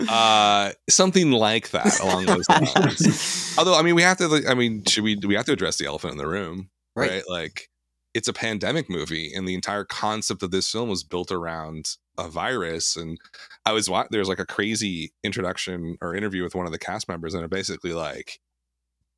uh, 0.08 0.72
something 0.88 1.30
like 1.32 1.70
that 1.70 2.00
along 2.00 2.26
those 2.26 2.48
lines. 2.48 3.54
Although, 3.58 3.78
I 3.78 3.82
mean, 3.82 3.94
we 3.94 4.02
have 4.02 4.16
to. 4.18 4.44
I 4.48 4.54
mean, 4.54 4.84
should 4.84 5.04
we? 5.04 5.16
We 5.16 5.34
have 5.34 5.46
to 5.46 5.52
address 5.52 5.76
the 5.78 5.86
elephant 5.86 6.12
in 6.12 6.18
the 6.18 6.26
room, 6.26 6.70
Right. 6.96 7.10
right? 7.10 7.22
Like, 7.28 7.68
it's 8.14 8.28
a 8.28 8.32
pandemic 8.32 8.90
movie, 8.90 9.32
and 9.34 9.46
the 9.46 9.54
entire 9.54 9.84
concept 9.84 10.42
of 10.42 10.50
this 10.50 10.70
film 10.70 10.88
was 10.88 11.04
built 11.04 11.30
around 11.30 11.96
a 12.18 12.28
virus. 12.28 12.96
And 12.96 13.18
I 13.64 13.72
was 13.72 13.88
wa- 13.88 14.06
there's 14.10 14.28
like 14.28 14.38
a 14.40 14.46
crazy 14.46 15.12
introduction 15.24 15.96
or 16.00 16.14
interview 16.14 16.42
with 16.42 16.54
one 16.54 16.66
of 16.66 16.72
the 16.72 16.78
cast 16.78 17.08
members, 17.08 17.34
and 17.34 17.40
they're 17.40 17.48
basically 17.48 17.92
like, 17.92 18.40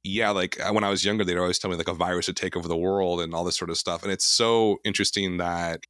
yeah, 0.04 0.30
like 0.30 0.58
uh, 0.60 0.72
when 0.72 0.84
I 0.84 0.90
was 0.90 1.04
younger, 1.04 1.24
they'd 1.24 1.38
always 1.38 1.58
tell 1.58 1.70
me 1.70 1.76
like 1.76 1.88
a 1.88 1.94
virus 1.94 2.26
would 2.26 2.36
take 2.36 2.56
over 2.56 2.68
the 2.68 2.76
world 2.76 3.20
and 3.20 3.34
all 3.34 3.44
this 3.44 3.56
sort 3.56 3.70
of 3.70 3.78
stuff. 3.78 4.02
And 4.02 4.12
it's 4.12 4.24
so 4.26 4.78
interesting 4.84 5.38
that 5.38 5.80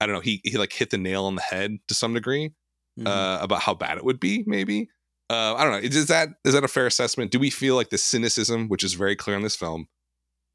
I 0.00 0.06
don't 0.06 0.14
know. 0.14 0.20
He 0.20 0.40
he 0.44 0.58
like 0.58 0.72
hit 0.72 0.90
the 0.90 0.98
nail 0.98 1.24
on 1.24 1.36
the 1.36 1.42
head 1.42 1.78
to 1.88 1.94
some 1.94 2.14
degree 2.14 2.52
Mhm. 2.98 3.06
uh, 3.08 3.38
about 3.42 3.62
how 3.62 3.74
bad 3.74 3.98
it 3.98 4.04
would 4.04 4.20
be. 4.20 4.44
Maybe 4.46 4.88
uh, 5.30 5.54
I 5.56 5.64
don't 5.64 5.72
know. 5.72 5.78
Is 5.88 6.06
that 6.08 6.28
is 6.44 6.54
that 6.54 6.64
a 6.64 6.68
fair 6.68 6.86
assessment? 6.86 7.30
Do 7.32 7.38
we 7.38 7.50
feel 7.50 7.74
like 7.76 7.88
the 7.90 7.98
cynicism, 7.98 8.68
which 8.68 8.84
is 8.84 8.94
very 8.94 9.16
clear 9.16 9.36
in 9.36 9.42
this 9.42 9.56
film, 9.56 9.88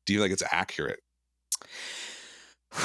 do 0.06 0.13
you 0.13 0.19
feel 0.19 0.23
like 0.25 0.32
it's 0.32 0.43
accurate? 0.51 0.99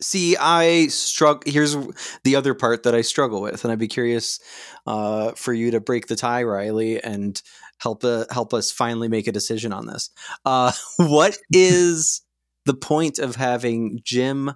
See, 0.00 0.36
I 0.36 0.86
struggle. 0.88 1.42
Here's 1.46 1.76
the 2.22 2.36
other 2.36 2.54
part 2.54 2.84
that 2.84 2.94
I 2.94 3.00
struggle 3.00 3.42
with, 3.42 3.64
and 3.64 3.72
I'd 3.72 3.80
be 3.80 3.88
curious 3.88 4.38
uh, 4.86 5.32
for 5.32 5.52
you 5.52 5.72
to 5.72 5.80
break 5.80 6.06
the 6.06 6.14
tie, 6.14 6.44
Riley, 6.44 7.02
and 7.02 7.40
help 7.80 8.04
uh, 8.04 8.24
help 8.30 8.54
us 8.54 8.70
finally 8.70 9.08
make 9.08 9.26
a 9.26 9.32
decision 9.32 9.72
on 9.72 9.86
this. 9.86 10.10
Uh, 10.44 10.72
what 10.98 11.36
is 11.52 12.22
the 12.64 12.74
point 12.74 13.18
of 13.18 13.36
having 13.36 14.00
Jim 14.04 14.52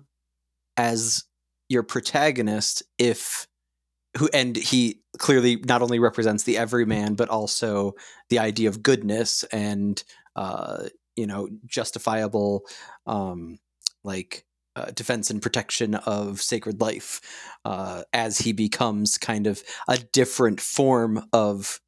as 0.77 1.25
your 1.69 1.83
protagonist 1.83 2.83
if 2.99 3.47
who 4.19 4.29
and 4.35 4.57
he 4.57 5.01
clearly 5.19 5.57
not 5.57 5.81
only 5.83 5.99
represents 5.99 6.45
the 6.45 6.59
everyman 6.59 7.15
but 7.15 7.31
also 7.31 7.93
the 8.29 8.39
idea 8.39 8.69
of 8.69 8.83
goodness 8.83 9.43
and 9.45 10.05
uh, 10.37 10.85
you 11.17 11.27
know 11.27 11.49
justifiable 11.67 12.65
um, 13.07 13.59
like 14.05 14.45
uh, 14.75 14.87
defense 14.93 15.31
and 15.31 15.43
protection 15.43 15.95
of 15.95 16.41
sacred 16.41 16.81
life 16.81 17.21
uh, 17.65 18.03
as 18.13 18.39
he 18.39 18.53
becomes 18.53 19.19
kind 19.19 19.47
of 19.47 19.63
a 19.89 19.99
different 19.99 20.61
form 20.61 21.27
of 21.33 21.81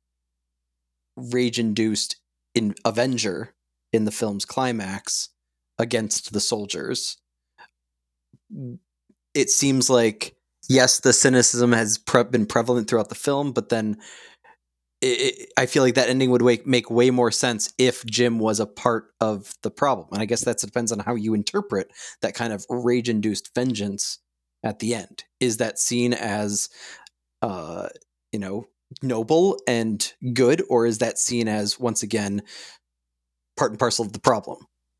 rage 1.16 1.58
induced 1.58 2.16
in 2.54 2.74
Avenger 2.84 3.54
in 3.92 4.04
the 4.04 4.10
film's 4.10 4.44
climax 4.44 5.30
against 5.78 6.32
the 6.32 6.40
soldiers. 6.40 7.16
It 9.34 9.50
seems 9.50 9.88
like 9.88 10.36
yes, 10.68 11.00
the 11.00 11.12
cynicism 11.12 11.72
has 11.72 11.98
pre- 11.98 12.24
been 12.24 12.46
prevalent 12.46 12.88
throughout 12.88 13.08
the 13.08 13.14
film, 13.14 13.52
but 13.52 13.68
then 13.68 13.98
it, 15.00 15.06
it, 15.06 15.52
I 15.56 15.66
feel 15.66 15.82
like 15.82 15.94
that 15.94 16.08
ending 16.08 16.30
would 16.30 16.42
wake, 16.42 16.66
make 16.66 16.90
way 16.90 17.10
more 17.10 17.30
sense 17.30 17.72
if 17.78 18.04
Jim 18.06 18.38
was 18.38 18.60
a 18.60 18.66
part 18.66 19.08
of 19.20 19.54
the 19.62 19.70
problem. 19.70 20.08
And 20.12 20.22
I 20.22 20.24
guess 20.24 20.44
that 20.44 20.58
depends 20.58 20.92
on 20.92 21.00
how 21.00 21.14
you 21.14 21.34
interpret 21.34 21.90
that 22.22 22.34
kind 22.34 22.52
of 22.52 22.64
rage 22.68 23.08
induced 23.08 23.54
vengeance 23.54 24.18
at 24.62 24.78
the 24.78 24.94
end. 24.94 25.24
Is 25.40 25.58
that 25.58 25.78
seen 25.78 26.14
as, 26.14 26.68
uh, 27.42 27.88
you 28.32 28.38
know, 28.38 28.66
noble 29.02 29.58
and 29.66 30.12
good, 30.32 30.62
or 30.68 30.86
is 30.86 30.98
that 30.98 31.18
seen 31.18 31.48
as 31.48 31.78
once 31.78 32.02
again 32.02 32.42
part 33.56 33.70
and 33.72 33.78
parcel 33.78 34.04
of 34.04 34.12
the 34.12 34.20
problem 34.20 34.58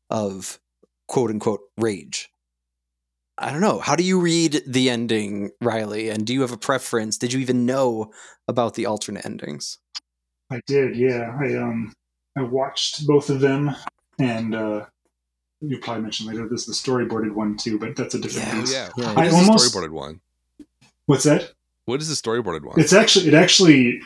of 0.09 0.59
quote 1.07 1.29
unquote 1.29 1.61
rage? 1.77 2.29
I 3.37 3.51
don't 3.51 3.61
know. 3.61 3.79
How 3.79 3.95
do 3.95 4.03
you 4.03 4.19
read 4.19 4.61
the 4.65 4.89
ending, 4.89 5.51
Riley? 5.61 6.09
And 6.09 6.25
do 6.25 6.33
you 6.33 6.41
have 6.41 6.53
a 6.53 6.57
preference? 6.57 7.17
Did 7.17 7.33
you 7.33 7.39
even 7.41 7.65
know 7.65 8.13
about 8.47 8.75
the 8.75 8.85
alternate 8.85 9.25
endings? 9.25 9.77
I 10.51 10.61
did, 10.67 10.95
yeah. 10.95 11.35
I 11.39 11.55
um 11.55 11.93
I 12.37 12.41
watched 12.43 13.05
both 13.07 13.29
of 13.29 13.39
them, 13.39 13.75
and 14.19 14.53
uh, 14.55 14.85
you 15.61 15.77
probably 15.79 16.03
mentioned 16.03 16.29
later 16.29 16.47
this 16.47 16.67
is 16.67 16.81
the 16.83 16.91
storyboarded 16.91 17.31
one 17.31 17.57
too, 17.57 17.79
but 17.79 17.95
that's 17.95 18.13
a 18.13 18.19
different 18.19 18.47
Yeah. 18.47 18.59
piece. 18.61 18.73
yeah. 18.73 18.89
Yeah. 18.97 19.13
I 19.17 19.25
is 19.27 19.33
almost- 19.33 19.73
the 19.73 19.79
storyboarded 19.79 19.91
one? 19.91 20.21
What's 21.07 21.23
that? 21.23 21.51
What 21.85 22.01
is 22.01 22.09
the 22.09 22.15
storyboarded 22.15 22.63
one? 22.63 22.79
It's 22.79 22.93
actually 22.93 23.27
it 23.27 23.33
actually 23.33 24.01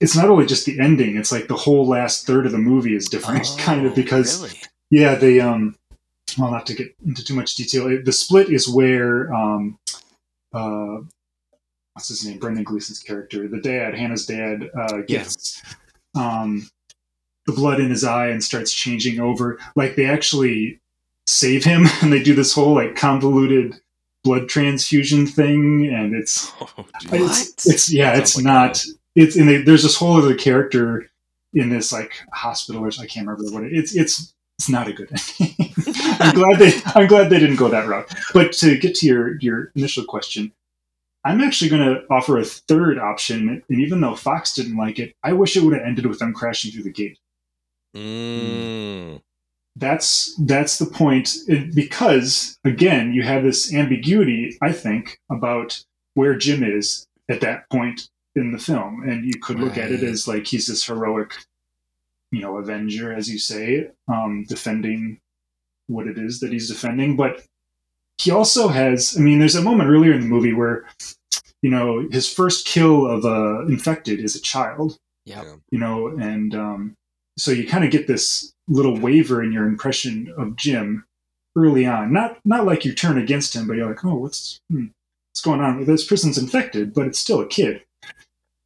it's 0.00 0.16
not 0.16 0.28
only 0.30 0.46
just 0.46 0.64
the 0.66 0.78
ending; 0.80 1.16
it's 1.16 1.30
like 1.32 1.48
the 1.48 1.56
whole 1.56 1.86
last 1.86 2.26
third 2.26 2.46
of 2.46 2.52
the 2.52 2.58
movie 2.58 2.94
is 2.96 3.08
different, 3.08 3.46
kind 3.58 3.84
of 3.86 3.92
Oh, 3.92 3.94
because 3.94 4.40
really? 4.42 4.54
yeah, 4.90 5.14
they 5.14 5.40
um 5.40 5.76
well 6.38 6.50
not 6.50 6.66
to 6.66 6.74
get 6.74 6.94
into 7.06 7.24
too 7.24 7.34
much 7.34 7.54
detail. 7.54 7.86
it- 7.88 8.04
The 8.04 8.12
split 8.12 8.50
is 8.50 8.68
where 8.68 9.32
um 9.32 9.78
uh 10.54 10.98
what's 11.98 12.08
his 12.08 12.24
name? 12.24 12.38
Brendan 12.38 12.62
Gleeson's 12.62 13.00
character, 13.00 13.48
the 13.48 13.60
dad, 13.60 13.94
Hannah's 13.96 14.24
dad, 14.24 14.70
uh, 14.78 14.98
gets 15.08 15.60
um 16.14 16.70
the 17.46 17.52
blood 17.52 17.80
in 17.80 17.90
his 17.90 18.04
eye 18.04 18.28
and 18.28 18.42
starts 18.42 18.72
changing 18.72 19.18
over. 19.18 19.58
Like 19.74 19.96
they 19.96 20.06
actually 20.06 20.80
save 21.26 21.64
him, 21.64 21.86
and 22.02 22.12
they 22.12 22.22
do 22.22 22.34
this 22.36 22.54
whole 22.54 22.74
like 22.74 22.94
convoluted 22.94 23.74
blood 24.22 24.48
transfusion 24.48 25.26
thing, 25.26 25.92
and 25.92 26.14
it's 26.14 26.52
Oh. 26.60 26.68
What? 26.76 27.20
it's, 27.20 27.68
it's 27.68 27.92
yeah, 27.92 28.16
it's 28.16 28.36
like 28.36 28.44
not. 28.44 28.84
It's 29.16 29.34
and 29.34 29.48
they, 29.48 29.62
there's 29.62 29.82
this 29.82 29.96
whole 29.96 30.16
other 30.16 30.36
character 30.36 31.10
in 31.54 31.70
this 31.70 31.92
like 31.92 32.12
hospital, 32.32 32.84
or 32.84 32.88
I 33.00 33.06
can't 33.06 33.26
remember 33.26 33.52
what 33.52 33.64
it. 33.64 33.72
It's 33.72 33.96
it's 33.96 34.32
it's 34.56 34.68
not 34.68 34.86
a 34.86 34.92
good 34.92 35.10
ending. 35.10 35.74
I'm 36.20 36.34
glad 36.34 36.58
they 36.60 36.80
I'm 36.94 37.08
glad 37.08 37.28
they 37.28 37.40
didn't 37.40 37.56
go 37.56 37.68
that 37.68 37.88
route. 37.88 38.08
But 38.32 38.52
to 38.52 38.78
get 38.78 38.94
to 38.96 39.06
your 39.06 39.40
your 39.40 39.72
initial 39.74 40.04
question, 40.04 40.52
I'm 41.24 41.40
actually 41.40 41.70
going 41.70 41.82
to 41.94 42.02
offer 42.10 42.38
a 42.38 42.44
third 42.44 42.98
option. 42.98 43.62
And 43.68 43.80
even 43.80 44.00
though 44.00 44.14
Fox 44.14 44.54
didn't 44.54 44.76
like 44.76 44.98
it, 44.98 45.14
I 45.22 45.32
wish 45.32 45.56
it 45.56 45.62
would 45.62 45.74
have 45.74 45.86
ended 45.86 46.06
with 46.06 46.18
them 46.18 46.32
crashing 46.32 46.70
through 46.70 46.84
the 46.84 46.90
gate. 46.92 47.18
Mm. 47.96 49.20
That's 49.76 50.34
that's 50.44 50.78
the 50.78 50.86
point 50.86 51.36
It- 51.46 51.74
because 51.74 52.58
again, 52.64 53.12
you 53.12 53.22
have 53.22 53.42
this 53.42 53.72
ambiguity. 53.74 54.56
I 54.60 54.72
think 54.72 55.18
about 55.30 55.84
where 56.14 56.36
Jim 56.36 56.62
is 56.64 57.06
at 57.28 57.40
that 57.42 57.68
point 57.70 58.08
in 58.34 58.52
the 58.52 58.58
film, 58.58 59.02
and 59.08 59.24
you 59.24 59.38
could 59.40 59.58
look 59.58 59.76
at 59.78 59.90
it 59.90 60.02
as 60.02 60.28
like 60.28 60.46
he's 60.46 60.66
this 60.66 60.84
heroic, 60.84 61.32
you 62.30 62.40
know, 62.40 62.56
Avenger, 62.56 63.12
as 63.12 63.28
you 63.30 63.38
say, 63.38 63.88
um, 64.08 64.44
defending 64.48 65.20
what 65.86 66.06
it 66.06 66.18
is 66.18 66.40
that 66.40 66.52
he's 66.52 66.68
defending. 66.68 67.16
But 67.16 67.44
he 68.18 68.30
also 68.30 68.68
has. 68.68 69.16
I 69.16 69.20
mean, 69.20 69.38
there's 69.38 69.54
a 69.54 69.62
moment 69.62 69.90
earlier 69.90 70.12
in 70.12 70.20
the 70.20 70.26
movie 70.26 70.52
where 70.52 70.84
you 71.62 71.70
know, 71.70 72.06
his 72.10 72.32
first 72.32 72.66
kill 72.66 73.06
of 73.06 73.24
a 73.24 73.66
infected 73.68 74.20
is 74.20 74.36
a 74.36 74.40
child. 74.40 74.98
Yeah. 75.24 75.56
You 75.70 75.78
know, 75.78 76.08
and 76.08 76.54
um, 76.54 76.94
so 77.36 77.50
you 77.50 77.66
kind 77.66 77.84
of 77.84 77.90
get 77.90 78.06
this 78.06 78.52
little 78.68 78.98
waver 78.98 79.42
in 79.42 79.52
your 79.52 79.66
impression 79.66 80.32
of 80.36 80.56
Jim 80.56 81.04
early 81.56 81.86
on. 81.86 82.12
Not 82.12 82.38
not 82.44 82.64
like 82.64 82.84
you 82.84 82.94
turn 82.94 83.18
against 83.18 83.54
him, 83.54 83.66
but 83.66 83.76
you're 83.76 83.88
like, 83.88 84.04
oh, 84.04 84.14
what's 84.14 84.60
hmm, 84.70 84.86
what's 85.30 85.40
going 85.40 85.60
on? 85.60 85.84
This 85.84 86.06
person's 86.06 86.38
infected, 86.38 86.94
but 86.94 87.06
it's 87.06 87.18
still 87.18 87.40
a 87.40 87.46
kid. 87.46 87.82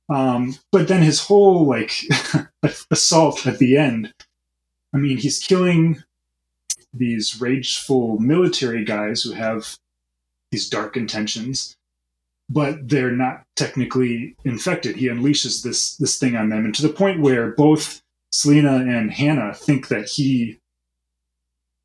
Um, 0.09 0.59
but 0.71 0.89
then 0.89 1.03
his 1.03 1.21
whole 1.21 1.67
like 1.67 1.93
assault 2.91 3.47
at 3.47 3.59
the 3.59 3.77
end. 3.77 4.13
I 4.95 4.99
mean, 4.99 5.17
he's 5.17 5.39
killing 5.39 6.03
these 6.93 7.41
rageful 7.41 8.19
military 8.19 8.85
guys 8.85 9.23
who 9.23 9.33
have 9.33 9.77
these 10.51 10.69
dark 10.69 10.97
intentions, 10.97 11.77
but 12.49 12.89
they're 12.89 13.11
not 13.11 13.45
technically 13.57 14.37
infected. 14.45 14.97
He 14.97 15.09
unleashes 15.09 15.63
this 15.63 15.97
this 15.97 16.19
thing 16.19 16.37
on 16.37 16.51
them, 16.51 16.65
and 16.65 16.75
to 16.75 16.83
the 16.83 16.93
point 16.93 17.21
where 17.21 17.53
both 17.53 18.03
Selena 18.33 18.77
and 18.77 19.11
Hannah 19.13 19.55
think 19.55 19.89
that 19.89 20.09
he, 20.09 20.59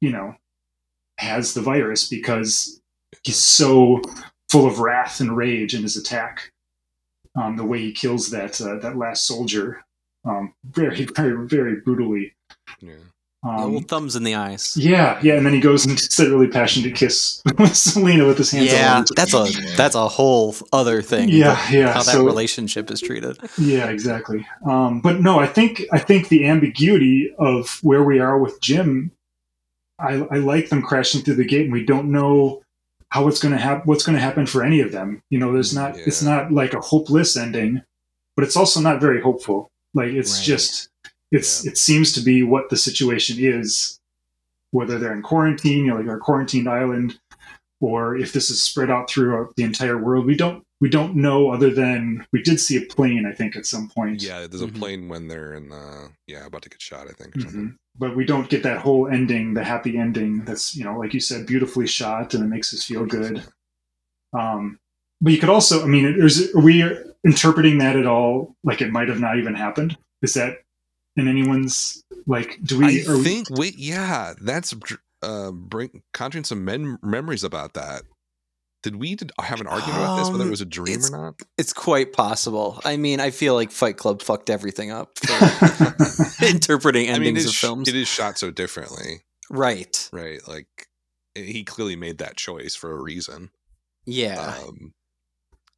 you 0.01 0.11
know, 0.11 0.35
has 1.17 1.53
the 1.53 1.61
virus 1.61 2.07
because 2.07 2.81
he's 3.23 3.41
so 3.41 4.01
full 4.49 4.65
of 4.65 4.79
wrath 4.79 5.19
and 5.19 5.35
rage 5.35 5.73
in 5.73 5.83
his 5.83 5.97
attack. 5.97 6.51
Um, 7.35 7.55
the 7.55 7.65
way 7.65 7.79
he 7.79 7.91
kills 7.91 8.31
that 8.31 8.59
uh, 8.59 8.79
that 8.79 8.97
last 8.97 9.25
soldier, 9.25 9.83
um, 10.25 10.53
very 10.65 11.05
very 11.15 11.47
very 11.47 11.81
brutally. 11.81 12.33
Yeah. 12.79 12.95
The 13.47 13.63
Um, 13.63 13.75
old 13.75 13.87
thumbs 13.87 14.15
in 14.15 14.23
the 14.23 14.35
eyes. 14.35 14.75
yeah, 14.77 15.19
yeah, 15.23 15.35
and 15.35 15.45
then 15.45 15.53
he 15.53 15.59
goes 15.59 15.85
and 15.85 15.95
gets 15.95 16.15
that 16.17 16.29
really 16.29 16.47
passionate 16.47 16.95
kiss 16.95 17.41
with 17.57 17.75
Selena 17.75 18.25
with 18.27 18.37
his 18.37 18.51
hands 18.51 18.71
Yeah, 18.71 18.97
all 18.97 19.03
that's 19.15 19.33
a 19.33 19.45
that's 19.77 19.95
a 19.95 20.07
whole 20.07 20.55
other 20.73 21.01
thing. 21.01 21.29
Yeah, 21.29 21.57
yeah, 21.71 21.93
How 21.93 22.03
that 22.03 22.11
so- 22.13 22.25
relationship 22.25 22.91
is 22.91 22.99
treated. 23.01 23.37
Yeah, 23.57 23.87
exactly. 23.89 24.45
Um, 24.65 25.01
but 25.01 25.19
no, 25.21 25.39
I 25.39 25.47
think 25.47 25.83
I 25.91 25.99
think 25.99 26.27
the 26.29 26.45
ambiguity 26.47 27.33
of 27.39 27.79
where 27.83 28.03
we 28.03 28.19
are 28.19 28.37
with 28.37 28.59
Jim, 28.61 29.11
I, 29.99 30.13
I 30.29 30.37
like 30.37 30.69
them 30.69 30.81
crashing 30.81 31.21
through 31.21 31.35
the 31.35 31.45
gate, 31.45 31.63
and 31.65 31.73
we 31.73 31.83
don't 31.85 32.11
know 32.11 32.61
how 33.09 33.27
it's 33.27 33.39
going 33.39 33.53
to 33.53 33.59
happen. 33.59 33.83
What's 33.85 34.05
going 34.05 34.15
to 34.17 34.21
happen 34.21 34.45
for 34.45 34.63
any 34.63 34.81
of 34.81 34.91
them? 34.91 35.21
You 35.29 35.39
know, 35.39 35.53
there's 35.53 35.73
not. 35.73 35.97
It's 35.97 36.21
not 36.21 36.51
like 36.51 36.73
a 36.73 36.81
hopeless 36.81 37.37
ending, 37.37 37.81
but 38.35 38.43
it's 38.43 38.57
also 38.57 38.79
not 38.81 38.99
very 39.01 39.21
hopeful. 39.21 39.69
Like 39.93 40.09
it's 40.09 40.37
Right. 40.39 40.45
just 40.45 40.89
it's 41.31 41.63
Yeah. 41.65 41.71
it 41.71 41.77
seems 41.77 42.11
to 42.13 42.21
be 42.21 42.43
what 42.43 42.69
the 42.69 42.77
situation 42.77 43.37
is, 43.39 43.99
whether 44.71 44.97
they're 44.99 45.13
in 45.13 45.21
quarantine, 45.21 45.85
you 45.85 45.91
know, 45.91 45.97
like 45.97 46.07
our 46.07 46.19
quarantined 46.19 46.67
island, 46.69 47.19
or 47.79 48.17
if 48.17 48.33
this 48.33 48.49
is 48.49 48.61
spread 48.61 48.89
out 48.89 49.09
throughout 49.09 49.55
the 49.55 49.63
entire 49.63 49.97
world. 49.97 50.25
We 50.25 50.35
don't 50.35 50.63
we 50.79 50.89
don't 50.89 51.15
know 51.15 51.49
other 51.49 51.71
than 51.71 52.23
we 52.31 52.43
did 52.43 52.59
see 52.59 52.77
a 52.77 52.81
plane, 52.81 53.25
I 53.25 53.33
think, 53.33 53.55
at 53.55 53.65
some 53.65 53.89
point. 53.89 54.21
Yeah, 54.21 54.45
there's 54.45 54.61
a 54.61 54.67
Mhm. 54.67 54.75
plane 54.79 55.09
when 55.09 55.27
they're 55.27 55.55
in 55.55 55.69
the 55.69 56.09
yeah 56.27 56.45
about 56.45 56.61
to 56.63 56.69
get 56.69 56.81
shot. 56.81 57.07
I 57.07 57.13
think. 57.13 57.35
Or 57.35 57.41
something. 57.41 57.61
Mhm. 57.69 57.75
But 57.97 58.15
we 58.15 58.25
don't 58.25 58.47
get 58.49 58.61
that 58.63 58.77
whole 58.81 59.07
ending, 59.07 59.55
the 59.55 59.63
happy 59.63 59.97
ending. 59.97 60.45
That's 60.45 60.75
you 60.75 60.83
know, 60.83 60.97
like 60.99 61.13
you 61.15 61.19
said, 61.19 61.47
beautifully 61.47 61.87
shot, 61.87 62.33
and 62.35 62.43
it 62.43 62.47
makes 62.47 62.73
us 62.75 62.83
feel 62.83 63.05
good. 63.07 63.43
Um, 64.33 64.79
but 65.21 65.33
you 65.33 65.39
could 65.39 65.49
also, 65.49 65.83
I 65.83 65.87
mean, 65.87 66.05
is 66.05 66.53
are 66.53 66.61
we 66.61 66.83
interpreting 67.25 67.79
that 67.79 67.95
at 67.95 68.05
all? 68.05 68.55
Like 68.63 68.81
it 68.81 68.91
might 68.91 69.09
have 69.09 69.19
not 69.19 69.39
even 69.39 69.55
happened. 69.55 69.97
Is 70.21 70.35
that 70.35 70.59
in 71.17 71.27
anyone's 71.27 72.03
like? 72.25 72.59
Do 72.63 72.79
we? 72.79 72.85
I 73.07 73.11
are 73.11 73.17
we- 73.17 73.23
think. 73.23 73.47
Wait, 73.49 73.77
yeah, 73.77 74.33
that's 74.39 74.73
uh, 75.21 75.51
bring 75.51 76.03
conjuring 76.13 76.43
some 76.45 76.63
mem- 76.63 76.99
memories 77.01 77.43
about 77.43 77.73
that. 77.73 78.03
Did 78.83 78.97
we 78.97 79.15
did 79.15 79.31
have 79.41 79.59
an 79.59 79.67
argument 79.67 79.97
about 79.97 80.17
this 80.19 80.29
whether 80.29 80.43
it 80.43 80.45
Um, 80.45 80.51
was 80.51 80.61
a 80.61 80.65
dream 80.65 80.99
or 81.05 81.09
not? 81.09 81.41
It's 81.57 81.73
quite 81.73 82.13
possible. 82.13 82.79
I 82.85 82.95
mean, 82.95 83.19
I 83.19 83.31
feel 83.31 83.55
like 83.55 83.71
Fight 83.71 83.97
Club 83.97 84.21
fucked 84.21 84.49
everything 84.51 84.91
up 84.91 85.17
for 85.19 86.45
interpreting 86.45 87.09
I 87.09 87.13
endings 87.13 87.19
mean, 87.25 87.37
of 87.37 87.45
is, 87.49 87.57
films. 87.59 87.87
it 87.89 87.95
is 87.95 88.07
shot 88.07 88.37
so 88.37 88.51
differently, 88.51 89.23
right. 89.49 90.09
right? 90.13 90.39
Like 90.47 90.67
he 91.35 91.63
clearly 91.63 91.95
made 91.95 92.19
that 92.19 92.37
choice 92.37 92.75
for 92.75 92.91
a 92.91 93.01
reason. 93.01 93.49
Yeah. 94.05 94.55
Um, 94.65 94.93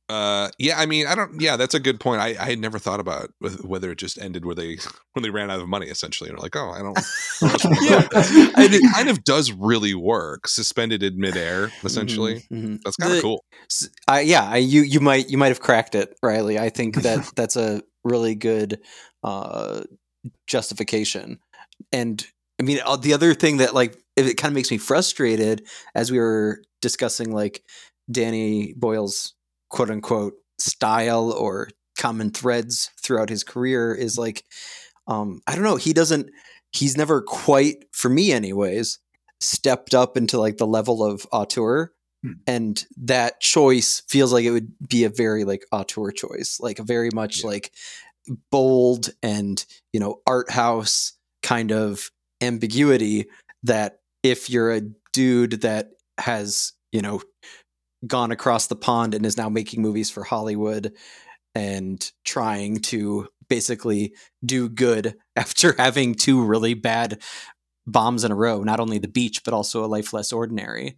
uh, 0.10 0.50
yeah, 0.58 0.80
I 0.80 0.88
mean, 0.88 1.06
I 1.06 1.14
don't. 1.14 1.40
Yeah, 1.40 1.56
that's 1.56 1.76
a 1.76 1.80
good 1.80 2.00
point. 2.00 2.20
I, 2.20 2.30
I 2.30 2.50
had 2.50 2.60
never 2.60 2.80
thought 2.80 3.00
about 3.00 3.30
whether 3.64 3.92
it 3.92 4.00
just 4.00 4.20
ended 4.20 4.44
where 4.44 4.56
they 4.56 4.78
when 5.14 5.22
they 5.22 5.30
ran 5.30 5.52
out 5.52 5.60
of 5.60 5.68
money, 5.68 5.86
essentially, 5.88 6.30
and 6.30 6.38
they're 6.38 6.44
like, 6.44 6.56
oh, 6.56 6.72
I 6.72 6.80
don't. 6.80 6.98
Yeah. 7.82 8.08
and 8.58 8.74
it 8.74 8.94
kind 8.94 9.08
of 9.08 9.24
does 9.24 9.52
really 9.52 9.94
work, 9.94 10.48
suspended 10.48 11.04
in 11.04 11.20
midair, 11.20 11.72
essentially. 11.84 12.46
Mhm, 12.52 12.64
mhm. 12.64 12.80
That's 12.84 12.98
kind 12.98 13.14
of 13.14 13.22
cool. 13.22 13.44
I, 14.08 14.22
yeah, 14.22 14.56
you 14.56 14.82
you 14.82 15.00
might 15.00 15.30
you 15.30 15.38
might 15.38 15.50
have 15.50 15.62
cracked 15.62 15.94
it, 15.94 16.18
Riley. 16.24 16.58
I 16.58 16.70
think 16.70 17.04
that 17.04 17.32
that's 17.36 17.56
a 17.56 17.84
really 18.04 18.34
good 18.34 18.80
uh, 19.24 19.82
justification. 20.48 21.40
And 21.94 22.26
I 22.60 22.64
mean, 22.64 22.80
uh, 22.84 22.96
the 22.96 23.14
other 23.14 23.36
thing 23.36 23.58
that 23.58 23.76
like 23.76 23.96
it 24.18 24.38
kind 24.38 24.52
of 24.52 24.56
makes 24.56 24.72
me 24.72 24.80
frustrated 24.80 25.68
as 25.94 26.12
we 26.12 26.18
were 26.18 26.64
discussing 26.82 27.32
like 27.32 27.64
Danny 28.12 28.74
Boyle's 28.76 29.34
quote 29.70 29.90
unquote 29.90 30.34
style 30.60 31.32
or 31.32 31.70
common 31.98 32.32
threads 32.32 32.90
throughout 33.02 33.30
his 33.30 33.44
career 33.44 33.94
is 33.94 34.18
like 34.18 34.44
um 35.08 35.42
I 35.48 35.56
don't 35.56 35.64
know, 35.64 35.76
he 35.78 35.94
doesn't 35.94 36.30
he's 36.72 36.98
never 36.98 37.22
quite 37.22 37.86
for 37.92 38.10
me 38.10 38.32
anyways 38.32 39.00
stepped 39.42 39.94
up 39.96 40.18
into 40.18 40.40
like 40.40 40.58
the 40.58 40.68
level 40.68 41.04
of 41.04 41.26
auteur 41.32 41.92
Hmm. 42.22 42.34
and 42.48 42.86
that 42.98 43.40
choice 43.40 44.02
feels 44.10 44.34
like 44.34 44.44
it 44.44 44.52
would 44.52 44.74
be 44.90 45.06
a 45.06 45.10
very 45.10 45.46
like 45.46 45.64
auteur 45.72 46.12
choice 46.12 46.58
like 46.60 46.78
a 46.80 46.84
very 46.84 47.10
much 47.14 47.44
Yeah. 47.44 47.48
like 47.48 47.72
bold 48.52 49.12
and 49.24 49.66
you 49.94 50.02
know 50.02 50.20
art 50.28 50.52
house 50.52 51.14
kind 51.44 51.72
of 51.72 52.12
ambiguity 52.42 53.28
that 53.64 54.00
if 54.22 54.50
you're 54.50 54.72
a 54.72 54.82
dude 55.14 55.62
that 55.62 55.92
has 56.18 56.74
you 56.92 57.02
know 57.02 57.22
gone 58.08 58.32
across 58.32 58.68
the 58.68 58.76
pond 58.76 59.14
and 59.14 59.26
is 59.26 59.38
now 59.38 59.50
making 59.50 59.82
movies 59.82 60.10
for 60.10 60.24
Hollywood 60.24 60.94
and 61.56 62.12
trying 62.24 62.78
to 62.78 63.28
basically 63.50 64.14
do 64.46 64.70
good 64.70 65.16
after 65.36 65.74
having 65.78 66.16
two 66.16 66.44
really 66.44 66.74
bad 66.74 67.22
bombs 67.88 68.24
in 68.24 68.32
a 68.32 68.36
row 68.36 68.62
not 68.64 68.80
only 68.80 69.00
the 69.00 69.08
beach 69.08 69.44
but 69.44 69.54
also 69.54 69.84
a 69.84 69.88
life 69.88 70.14
less 70.14 70.32
ordinary 70.32 70.96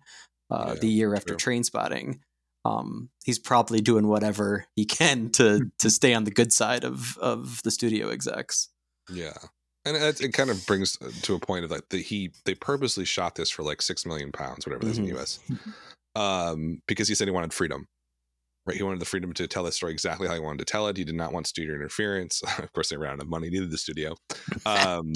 uh, 0.49 0.73
Yeah, 0.73 0.79
the 0.81 0.87
year 0.89 1.15
after 1.15 1.29
true. 1.29 1.37
train 1.37 1.63
spotting 1.63 2.19
um, 2.65 3.09
he's 3.23 3.39
probably 3.39 3.79
doing 3.79 4.07
whatever 4.07 4.65
he 4.75 4.83
can 4.85 5.29
to 5.31 5.71
to 5.79 5.89
stay 5.89 6.13
on 6.13 6.25
the 6.25 6.31
good 6.31 6.51
side 6.51 6.83
of 6.83 7.17
of 7.19 7.61
the 7.63 7.71
studio 7.71 8.09
execs 8.09 8.67
Yeah. 9.09 9.37
And 9.83 9.97
it, 9.97 10.21
it 10.21 10.33
kind 10.33 10.49
of 10.51 10.63
brings 10.67 10.97
uh, 11.01 11.09
to 11.23 11.33
a 11.33 11.39
point 11.39 11.65
of 11.65 11.71
like 11.71 11.89
the 11.89 11.99
he 12.03 12.31
they 12.45 12.53
purposely 12.53 13.05
shot 13.05 13.35
this 13.35 13.49
for 13.49 13.63
like 13.63 13.81
six 13.81 14.05
million 14.05 14.31
pounds, 14.31 14.65
whatever 14.67 14.85
that's 14.85 14.99
in 14.99 15.05
Mhm. 15.05 15.13
the 15.15 15.19
US, 15.19 15.39
um, 16.15 16.81
because 16.87 17.07
he 17.07 17.15
said 17.15 17.27
he 17.27 17.31
wanted 17.31 17.53
freedom. 17.53 17.87
Right, 18.65 18.77
he 18.77 18.83
wanted 18.83 18.99
the 18.99 19.05
freedom 19.05 19.33
to 19.33 19.47
tell 19.47 19.63
the 19.63 19.71
story 19.71 19.91
exactly 19.91 20.27
how 20.27 20.35
he 20.35 20.39
wanted 20.39 20.59
to 20.59 20.65
tell 20.65 20.87
it. 20.87 20.95
He 20.95 21.03
did 21.03 21.15
not 21.15 21.33
want 21.33 21.47
studio 21.47 21.73
interference. 21.73 22.43
of 22.59 22.71
course, 22.73 22.89
they 22.89 22.97
ran 22.97 23.13
out 23.13 23.21
of 23.21 23.27
money. 23.27 23.49
Neither 23.49 23.65
did 23.65 23.71
the 23.71 23.77
studio. 23.77 24.15
Um, 24.67 25.13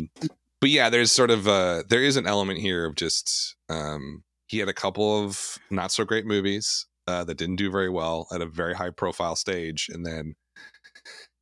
but 0.59 0.71
yeah, 0.71 0.89
there's 0.89 1.11
sort 1.11 1.29
of 1.29 1.47
uh 1.47 1.83
there 1.87 2.01
is 2.01 2.17
an 2.17 2.25
element 2.25 2.59
here 2.59 2.85
of 2.85 2.95
just 2.95 3.55
um, 3.69 4.23
he 4.47 4.57
had 4.57 4.69
a 4.69 4.73
couple 4.73 5.23
of 5.23 5.59
not 5.69 5.91
so 5.91 6.05
great 6.05 6.25
movies 6.25 6.87
uh, 7.07 7.23
that 7.23 7.37
didn't 7.37 7.57
do 7.57 7.69
very 7.69 7.89
well 7.89 8.27
at 8.33 8.41
a 8.41 8.47
very 8.47 8.73
high 8.73 8.89
profile 8.89 9.35
stage, 9.35 9.89
and 9.93 10.03
then 10.05 10.35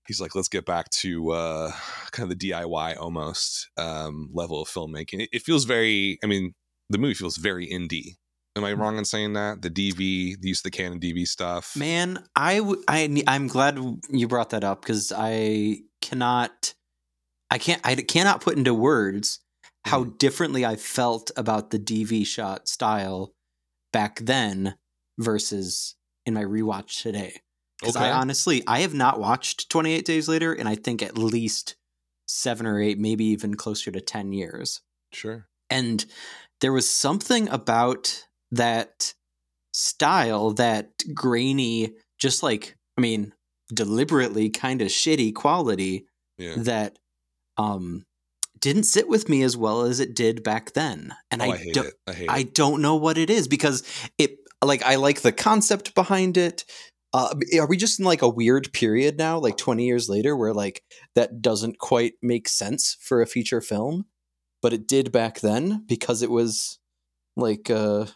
he's 0.08 0.20
like, 0.20 0.36
let's 0.36 0.50
get 0.50 0.66
back 0.66 0.90
to 0.90 1.32
uh, 1.32 1.72
kind 2.12 2.30
of 2.30 2.38
the 2.38 2.50
DIY 2.50 2.98
almost 2.98 3.70
um, 3.78 4.30
level 4.34 4.62
of 4.62 4.68
filmmaking. 4.68 5.22
It, 5.22 5.30
it 5.32 5.42
feels 5.42 5.66
very, 5.66 6.20
I 6.24 6.28
mean, 6.28 6.54
the 6.90 6.98
movie 6.98 7.14
feels 7.14 7.38
very 7.38 7.68
indie. 7.68 8.16
Am 8.56 8.64
I 8.64 8.74
mm. 8.74 8.80
wrong 8.80 8.98
in 8.98 9.06
saying 9.06 9.34
that? 9.34 9.62
The 9.62 9.70
DV, 9.70 9.98
the 10.40 10.48
use 10.48 10.60
of 10.60 10.64
the 10.64 10.72
Canon 10.72 11.00
DV 11.00 11.28
stuff. 11.28 11.76
Man, 11.76 12.24
I 12.36 12.58
w- 12.58 12.84
I 12.88 13.24
I'm 13.28 13.48
glad 13.48 13.80
you 14.10 14.28
brought 14.28 14.52
that 14.52 14.64
up 14.64 14.82
because 14.82 15.12
I 15.16 15.80
cannot, 16.02 16.74
I 17.50 17.58
can't, 17.58 17.82
I 17.84 17.96
cannot 17.96 18.42
put 18.42 18.58
into 18.58 18.74
words 18.74 19.40
how 19.86 20.04
mm. 20.04 20.18
differently 20.18 20.66
I 20.66 20.76
felt 20.76 21.32
about 21.36 21.72
the 21.72 21.80
DV 21.80 22.26
shot 22.28 22.68
style 22.68 23.34
back 23.92 24.20
then 24.20 24.76
versus 25.18 25.96
in 26.26 26.36
my 26.36 26.44
rewatch 26.44 27.02
today. 27.02 27.42
Because 27.80 27.96
I 27.98 28.12
honestly, 28.12 28.64
I 28.66 28.80
have 28.80 28.94
not 28.94 29.20
watched 29.20 29.70
28 29.70 30.06
Days 30.06 30.30
Later, 30.30 30.54
and 30.54 30.70
I 30.70 30.76
think 30.76 31.02
at 31.02 31.18
least 31.18 31.76
seven 32.28 32.66
or 32.66 32.80
eight, 32.80 32.98
maybe 32.98 33.26
even 33.26 33.56
closer 33.56 33.92
to 33.92 34.00
10 34.00 34.32
years 34.32 34.82
Sure. 35.12 35.48
and 35.70 36.06
there 36.62 36.72
was 36.72 36.90
something 36.90 37.50
about 37.50 38.26
that 38.54 39.14
style 39.74 40.52
that 40.54 40.92
grainy 41.14 41.92
just 42.20 42.44
like 42.44 42.76
i 42.98 43.02
mean 43.02 43.34
deliberately 43.74 44.50
kind 44.50 44.82
of 44.82 44.88
shitty 44.90 45.34
quality 45.34 46.06
Yeah. 46.38 46.56
that 46.58 46.98
um 47.58 48.04
didn't 48.60 48.84
sit 48.84 49.08
with 49.10 49.28
me 49.30 49.42
as 49.44 49.58
well 49.58 49.82
as 49.82 50.00
it 50.00 50.16
did 50.16 50.44
back 50.44 50.74
then 50.74 51.14
and 51.32 51.42
oh, 51.42 51.46
I, 51.46 51.48
i, 51.50 51.72
don't. 51.74 51.94
I 52.08 52.26
i 52.30 52.44
don't 52.44 52.82
know 52.82 52.96
what 52.96 53.18
it 53.18 53.30
is 53.30 53.48
because 53.48 53.84
it 54.18 54.38
like 54.64 54.84
i 54.84 54.96
like 54.96 55.22
the 55.22 55.32
concept 55.32 55.96
behind 55.96 56.38
it 56.38 56.64
Uh, 57.16 57.30
are 57.60 57.68
we 57.68 57.78
just 57.78 58.00
in 58.00 58.06
like 58.06 58.24
a 58.24 58.28
weird 58.42 58.74
period 58.74 59.20
now, 59.20 59.38
like 59.38 59.56
20 59.56 59.86
years 59.86 60.10
later, 60.10 60.36
where 60.36 60.52
like 60.52 60.82
that 61.14 61.44
doesn't 61.44 61.78
quite 61.78 62.14
make 62.24 62.50
sense 62.50 62.98
for 63.00 63.22
a 63.22 63.28
feature 63.28 63.62
film, 63.62 64.06
but 64.64 64.74
it 64.74 64.88
did 64.88 65.12
back 65.12 65.40
then 65.42 65.86
because 65.88 66.24
it 66.24 66.32
was 66.32 66.80
like 67.38 67.70
uh, 67.70 68.08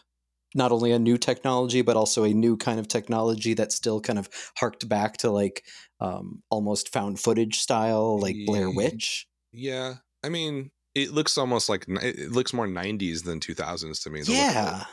not 0.58 0.72
only 0.72 0.92
a 0.92 0.98
new 0.98 1.16
technology, 1.16 1.80
but 1.80 1.96
also 1.96 2.24
a 2.24 2.34
new 2.34 2.58
kind 2.58 2.78
of 2.78 2.88
technology 2.88 3.54
that 3.54 3.72
still 3.72 4.00
kind 4.00 4.18
of 4.18 4.28
harked 4.58 4.86
back 4.88 5.16
to 5.18 5.30
like 5.30 5.64
um, 6.00 6.42
almost 6.50 6.92
found 6.92 7.18
footage 7.18 7.60
style, 7.60 8.20
like 8.20 8.36
Blair 8.44 8.70
Witch. 8.70 9.26
Yeah, 9.52 9.94
I 10.22 10.28
mean, 10.28 10.70
it 10.94 11.12
looks 11.12 11.38
almost 11.38 11.68
like 11.68 11.86
it 11.88 12.30
looks 12.30 12.52
more 12.52 12.66
'90s 12.66 13.24
than 13.24 13.40
2000s 13.40 14.02
to 14.02 14.10
me. 14.10 14.22
the 14.22 14.32
look 14.32 14.40
of 14.40 14.46
it. 14.46 14.52
Yeah. 14.52 14.84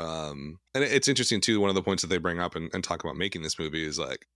um 0.00 0.58
and 0.74 0.82
it's 0.82 1.08
interesting 1.08 1.40
too 1.40 1.60
one 1.60 1.68
of 1.68 1.74
the 1.74 1.82
points 1.82 2.02
that 2.02 2.08
they 2.08 2.18
bring 2.18 2.40
up 2.40 2.56
and, 2.56 2.70
and 2.72 2.82
talk 2.82 3.04
about 3.04 3.16
making 3.16 3.42
this 3.42 3.58
movie 3.58 3.84
is 3.86 3.98
like 3.98 4.26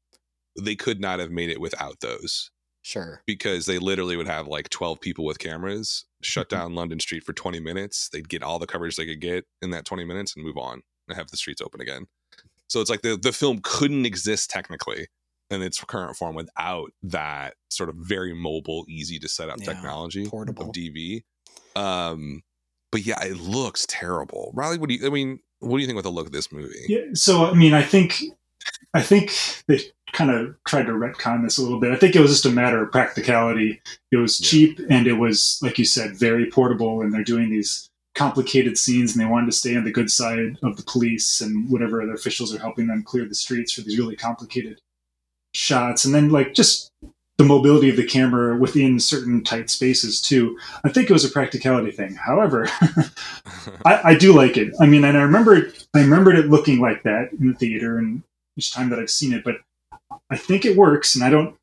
they 0.61 0.77
could 0.77 1.01
not 1.01 1.19
have 1.19 1.31
made 1.31 1.51
it 1.51 1.61
without 1.61 2.01
those 2.01 2.51
Sure. 2.87 3.21
because 3.27 3.67
they 3.67 3.79
literally 3.79 4.17
would 4.17 4.29
have 4.29 4.47
like 4.47 4.69
12 4.71 5.01
people 5.01 5.25
with 5.25 5.39
cameras 5.41 6.05
shut 6.23 6.49
Mm-hmm. 6.49 6.57
down 6.63 6.75
london 6.77 7.01
street 7.01 7.25
for 7.25 7.33
20 7.33 7.59
minutes 7.61 8.09
they'd 8.13 8.29
get 8.29 8.43
all 8.45 8.59
the 8.61 8.67
coverage 8.67 8.95
they 8.97 9.07
could 9.07 9.21
get 9.21 9.45
in 9.61 9.71
that 9.71 9.85
20 9.85 10.05
minutes 10.05 10.37
and 10.37 10.45
move 10.45 10.57
on 10.57 10.83
and 11.09 11.17
have 11.17 11.31
the 11.31 11.37
streets 11.37 11.61
open 11.61 11.81
again 11.81 12.07
so 12.69 12.81
it's 12.81 12.91
like 12.91 13.03
the, 13.03 13.17
the 13.17 13.33
film 13.33 13.59
couldn't 13.63 14.07
exist 14.07 14.51
technically 14.51 15.09
in 15.51 15.63
its 15.63 15.83
current 15.85 16.17
form 16.17 16.35
without 16.37 16.91
that 17.03 17.55
sort 17.71 17.89
of 17.89 17.97
very 17.97 18.35
mobile 18.35 18.85
easy 18.89 19.19
to 19.19 19.29
set 19.29 19.49
up 19.51 19.59
Yeah, 19.61 19.73
technology 19.73 20.27
portable. 20.29 20.71
of 20.71 20.73
dv 20.73 21.23
um 21.75 22.43
but 22.93 23.05
yeah 23.05 23.23
it 23.25 23.37
looks 23.41 23.85
terrible 23.89 24.53
riley 24.55 24.79
what 24.79 24.89
do 24.89 24.95
you 24.95 25.07
i 25.07 25.11
mean 25.11 25.41
what 25.61 25.77
do 25.79 25.81
you 25.81 25.87
think 25.87 25.97
about 25.99 26.09
the 26.09 26.15
look 26.15 26.27
of 26.27 26.33
this 26.33 26.53
movie 26.53 26.85
Yeah, 26.89 27.01
so 27.15 27.47
I 27.47 27.55
mean, 27.55 27.73
I 27.75 27.83
think, 27.83 28.23
I 28.95 29.03
think 29.03 29.33
they 29.67 29.81
kind 30.13 30.31
of 30.31 30.57
tried 30.65 30.87
to 30.87 30.93
retcon 30.93 31.43
this 31.43 31.59
a 31.59 31.63
little 31.63 31.79
bit. 31.81 31.93
I 31.93 31.97
think 31.97 32.17
it 32.17 32.21
was 32.21 32.31
just 32.31 32.47
a 32.47 32.51
matter 32.51 32.83
of 32.83 32.91
practicality. 32.93 33.81
It 34.11 34.17
was 34.17 34.41
Yeah. 34.41 34.49
cheap 34.49 34.81
and 34.89 35.07
it 35.07 35.15
was, 35.15 35.59
like 35.63 35.79
you 35.79 35.85
said, 35.85 36.17
very 36.17 36.47
portable. 36.51 37.03
And 37.03 37.13
they're 37.13 37.25
doing 37.25 37.51
these 37.51 37.91
complicated 38.15 38.79
scenes, 38.79 39.13
and 39.15 39.21
they 39.23 39.29
wanted 39.29 39.47
to 39.47 39.53
stay 39.53 39.77
on 39.77 39.85
the 39.85 39.93
good 39.93 40.11
side 40.11 40.57
of 40.63 40.77
the 40.79 40.83
police 40.85 41.43
and 41.43 41.69
whatever 41.69 42.01
other 42.01 42.15
officials 42.15 42.55
are 42.55 42.59
helping 42.59 42.87
them 42.87 43.03
clear 43.03 43.27
the 43.27 43.35
streets 43.35 43.73
for 43.73 43.83
these 43.83 43.99
really 43.99 44.17
complicated 44.17 44.81
shots. 45.55 46.07
And 46.07 46.15
then, 46.15 46.31
like, 46.31 46.55
just 46.55 46.91
the 47.37 47.45
mobility 47.45 47.91
of 47.91 47.97
the 47.97 48.07
camera 48.07 48.57
within 48.57 48.99
certain 48.99 49.45
tight 49.45 49.69
spaces 49.69 50.23
too. 50.23 50.59
I 50.85 50.89
think 50.89 51.11
it 51.11 51.13
was 51.13 51.27
a 51.27 51.29
practicality 51.31 51.91
thing. 51.91 52.15
However, 52.15 52.67
I, 53.85 54.01
I 54.05 54.15
do 54.15 54.33
like 54.33 54.57
it. 54.57 54.73
I 54.81 54.87
mean, 54.87 55.05
and 55.05 55.19
I 55.19 55.23
remember 55.23 55.71
I 55.95 56.01
remembered 56.01 56.37
it 56.39 56.47
looking 56.49 56.81
like 56.81 57.03
that 57.03 57.33
in 57.39 57.49
the 57.49 57.55
theater, 57.55 57.99
and 57.99 58.23
each 58.57 58.73
time 58.73 58.91
that 58.91 58.99
I've 58.99 59.11
seen 59.11 59.33
it. 59.33 59.45
But 59.45 59.57
I 60.31 60.37
think 60.37 60.65
it 60.65 60.77
works, 60.77 61.15
and 61.15 61.25
I 61.25 61.31
don't. 61.31 61.57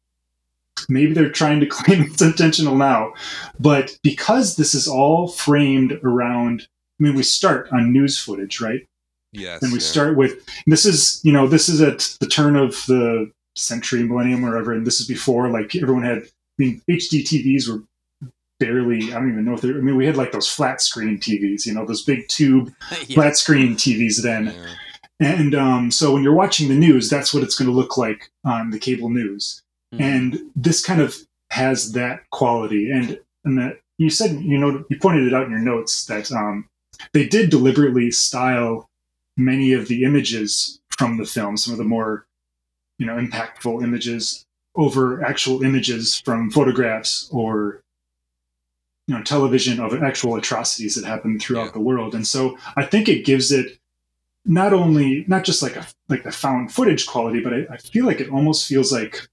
Maybe 0.90 1.14
they're 1.14 1.30
trying 1.30 1.60
to 1.60 1.66
claim 1.68 2.04
it's 2.04 2.22
intentional 2.22 2.76
now, 2.76 3.14
but 3.60 3.98
because 4.04 4.56
this 4.56 4.74
is 4.74 4.88
all 4.88 5.28
framed 5.28 6.00
around. 6.04 6.68
I 7.00 7.04
mean, 7.04 7.16
we 7.16 7.24
start 7.24 7.68
on 7.72 7.92
news 7.92 8.20
footage, 8.20 8.62
right? 8.62 8.88
yes 9.34 9.62
And 9.64 9.72
we 9.72 9.80
yeah. 9.80 9.86
start 9.86 10.16
with 10.16 10.48
this 10.68 10.86
is 10.86 11.20
you 11.24 11.34
know 11.34 11.48
this 11.48 11.68
is 11.68 11.82
at 11.82 12.16
the 12.20 12.28
turn 12.28 12.56
of 12.56 12.72
the 12.88 13.32
century, 13.56 14.04
millennium, 14.04 14.46
or 14.46 14.52
whatever, 14.52 14.74
and 14.74 14.88
this 14.88 15.00
is 15.00 15.08
before 15.08 15.50
like 15.50 15.76
everyone 15.76 16.04
had. 16.04 16.20
I 16.20 16.62
mean, 16.62 16.82
HD 16.88 17.24
TVs 17.24 17.68
were 17.68 17.84
barely. 18.60 19.12
I 19.12 19.20
don't 19.20 19.32
even 19.32 19.46
know 19.46 19.54
if 19.54 19.62
they. 19.62 19.70
I 19.70 19.74
mean, 19.74 19.96
we 19.96 20.06
had 20.06 20.18
like 20.18 20.32
those 20.32 20.50
flat 20.50 20.82
screen 20.82 21.18
TVs, 21.18 21.66
you 21.66 21.74
know, 21.74 21.86
those 21.86 22.04
big 22.04 22.28
tube 22.28 22.72
yeah. 23.08 23.16
flat 23.16 23.38
screen 23.38 23.76
TVs 23.76 24.22
then. 24.22 24.48
Yeah. 24.48 24.74
And 25.24 25.56
um, 25.56 25.92
so 25.92 26.14
when 26.14 26.24
you're 26.24 26.34
watching 26.36 26.70
the 26.70 26.76
news, 26.76 27.10
that's 27.10 27.34
what 27.34 27.44
it's 27.44 27.56
going 27.56 27.70
to 27.70 27.76
look 27.76 27.98
like 27.98 28.32
on 28.44 28.72
the 28.72 28.80
cable 28.80 29.10
news. 29.10 29.62
Mhm. 29.94 30.02
And 30.02 30.40
this 30.56 30.84
kind 30.84 31.02
of 31.02 31.16
has 31.52 31.92
that 31.94 32.30
quality. 32.32 32.90
And 32.92 33.20
and 33.46 33.58
that 33.60 33.80
you 33.98 34.10
said, 34.10 34.32
you 34.42 34.58
know, 34.58 34.84
you 34.90 34.98
pointed 35.00 35.28
it 35.28 35.34
out 35.34 35.46
in 35.46 35.52
your 35.52 35.60
notes 35.60 36.06
that 36.06 36.32
um, 36.32 36.68
they 37.14 37.28
did 37.28 37.50
deliberately 37.50 38.10
style 38.12 38.90
many 39.38 39.74
of 39.74 39.88
the 39.88 40.04
images 40.04 40.80
from 40.98 41.18
the 41.18 41.26
film, 41.26 41.58
some 41.58 41.74
of 41.74 41.78
the 41.78 41.84
more, 41.84 42.26
you 43.00 43.06
know, 43.06 43.16
impactful 43.18 43.84
images 43.84 44.46
over 44.76 45.24
actual 45.24 45.64
images 45.64 46.20
from 46.20 46.50
photographs 46.50 47.30
or 47.32 47.82
you 49.08 49.16
know 49.16 49.22
television 49.24 49.80
of 49.80 50.02
actual 50.02 50.36
atrocities 50.36 50.96
that 50.96 51.06
happen 51.06 51.38
throughout 51.40 51.66
Yeah. 51.66 51.72
the 51.74 51.80
world 51.82 52.16
and 52.16 52.26
so 52.26 52.58
i 52.78 52.86
think 52.86 53.08
it 53.10 53.26
gives 53.26 53.52
it 53.52 53.78
not 54.46 54.74
only 54.74 55.24
not 55.28 55.44
just 55.44 55.62
like 55.62 55.76
a 55.76 55.86
like 56.10 56.24
the 56.24 56.32
found 56.32 56.72
footage 56.72 57.06
quality 57.08 57.40
but 57.42 57.54
I, 57.54 57.66
I 57.72 57.78
feel 57.78 58.06
like 58.06 58.20
it 58.20 58.30
almost 58.30 58.68
feels 58.68 58.92
like 58.92 59.28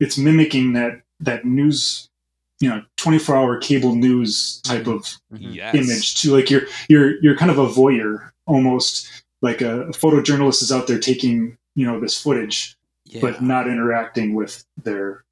it's 0.00 0.16
mimicking 0.16 0.74
that 0.74 1.02
that 1.20 1.44
news 1.44 2.08
you 2.60 2.68
know 2.68 2.82
24 2.96 3.36
hour 3.36 3.58
cable 3.58 3.94
news 3.96 4.60
type 4.62 4.86
of 4.86 5.02
Mhm. 5.32 5.54
Yes. 5.54 5.74
image 5.74 6.20
too 6.20 6.32
like 6.34 6.50
you're 6.50 6.62
you're 6.88 7.20
you're 7.22 7.36
kind 7.36 7.50
of 7.50 7.58
a 7.58 7.66
voyeur 7.68 8.30
almost 8.46 9.08
like 9.42 9.60
a, 9.60 9.82
a 9.82 9.90
photojournalist 9.92 10.62
is 10.62 10.70
out 10.72 10.86
there 10.86 10.98
taking 11.00 11.56
you 11.74 11.84
know 11.86 11.98
this 12.00 12.20
footage 12.20 12.76
Yeah. 13.04 13.20
but 13.20 13.42
not 13.42 13.66
interacting 13.68 14.34
with 14.34 14.64
their 14.82 15.24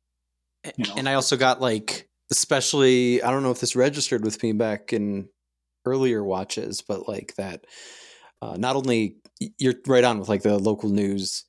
you 0.76 0.84
know. 0.84 0.94
and 0.96 1.08
I 1.08 1.14
also 1.14 1.36
got 1.36 1.60
like, 1.60 2.08
especially, 2.32 3.22
I 3.22 3.30
don't 3.30 3.44
know 3.44 3.52
if 3.52 3.60
this 3.60 3.76
registered 3.76 4.24
with 4.24 4.42
me 4.42 4.50
back 4.52 4.92
in 4.92 5.28
earlier 5.84 6.24
watches, 6.24 6.80
but 6.80 7.08
like 7.08 7.34
that, 7.36 7.66
uh, 8.46 8.56
not 8.56 8.76
only 8.76 9.16
you're 9.59 9.74
right 9.87 10.04
on 10.04 10.18
with 10.18 10.28
like 10.28 10.42
the 10.42 10.59
local 10.59 10.88
news 10.90 11.44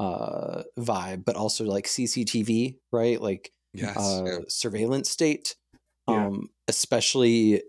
uh, 0.00 0.62
vibe, 0.78 1.24
but 1.24 1.36
also 1.36 1.64
like 1.64 1.86
CCTV, 1.86 2.78
right? 2.92 3.20
Like 3.20 3.52
Yes. 3.74 3.96
uh, 3.96 4.22
yeah. 4.26 4.38
surveillance 4.48 5.10
state, 5.10 5.54
Yeah. 6.08 6.26
um, 6.26 6.48
especially 6.68 7.62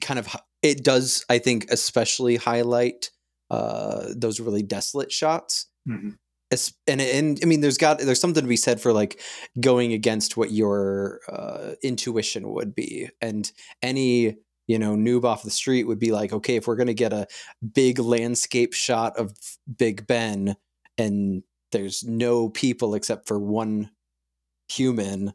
kind 0.00 0.18
of, 0.18 0.28
it 0.62 0.84
does, 0.84 1.24
I 1.28 1.38
think, 1.38 1.66
especially 1.70 2.36
highlight 2.36 3.10
uh, 3.50 4.08
those 4.16 4.40
really 4.40 4.62
desolate 4.62 5.12
shots 5.12 5.66
Mhm. 5.88 6.16
es- 6.50 6.72
and 6.86 7.00
and 7.02 7.38
I 7.42 7.46
mean, 7.46 7.60
there's 7.60 7.76
got 7.78 7.98
there's 7.98 8.20
something 8.20 8.42
to 8.42 8.48
be 8.48 8.56
said 8.56 8.80
for 8.80 8.92
like 8.92 9.20
going 9.60 9.92
against 9.92 10.36
what 10.38 10.50
your 10.52 11.20
uh, 11.28 11.74
intuition 11.82 12.48
would 12.52 12.74
be, 12.74 13.10
and 13.20 13.50
any 13.82 14.36
you 14.72 14.78
know 14.78 14.96
noob 14.96 15.24
off 15.24 15.42
the 15.42 15.50
street 15.50 15.84
would 15.84 15.98
be 15.98 16.12
like, 16.12 16.32
okay, 16.32 16.56
if 16.56 16.66
we're 16.66 16.76
gonna 16.76 16.94
get 16.94 17.12
a 17.12 17.26
big 17.74 17.98
landscape 17.98 18.72
shot 18.72 19.14
of 19.18 19.34
Big 19.76 20.06
Ben, 20.06 20.56
and 20.96 21.42
there's 21.72 22.04
no 22.04 22.48
people 22.48 22.94
except 22.94 23.28
for 23.28 23.38
one 23.38 23.90
human, 24.70 25.34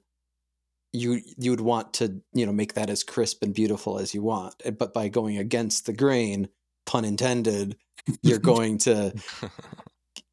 you 0.91 1.21
you 1.37 1.51
would 1.51 1.61
want 1.61 1.93
to 1.93 2.19
you 2.33 2.47
know 2.47 2.51
make 2.51 2.73
that 2.73 2.89
as 2.89 3.03
crisp 3.03 3.43
and 3.43 3.53
beautiful 3.53 3.99
as 3.99 4.15
you 4.15 4.23
want, 4.23 4.55
Eh, 4.65 4.71
but 4.71 4.91
by 4.91 5.07
going 5.07 5.37
against 5.37 5.85
the 5.85 5.93
grain, 5.93 6.49
pun 6.87 7.05
intended, 7.05 7.77
you're 8.23 8.39
going 8.53 8.79
to 8.79 9.13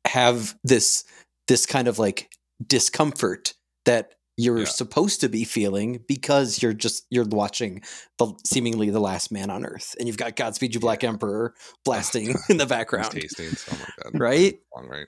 have 0.06 0.56
this 0.64 1.04
this 1.46 1.66
kind 1.66 1.88
of 1.88 1.98
like 1.98 2.30
discomfort 2.66 3.52
that 3.84 4.14
you're 4.36 4.60
Yeah. 4.60 4.64
supposed 4.64 5.20
to 5.20 5.28
be 5.28 5.44
feeling 5.44 6.02
because 6.08 6.60
you're 6.62 6.72
just 6.72 7.06
you're 7.10 7.24
watching 7.24 7.82
the 8.18 8.32
seemingly 8.44 8.90
the 8.90 9.00
last 9.00 9.30
man 9.30 9.50
on 9.50 9.64
earth 9.64 9.94
and 9.98 10.08
you've 10.08 10.16
got 10.16 10.36
Godspeed 10.36 10.74
You 10.74 10.80
Black 10.80 11.04
Emperor 11.04 11.54
blasting 11.84 12.34
in 12.48 12.56
the 12.56 12.66
background 12.66 13.12
tastings. 13.12 13.64
Oh 13.72 13.78
my 13.78 14.10
god. 14.10 14.20
right 14.20 14.58
Long, 14.76 14.88
right. 14.88 15.06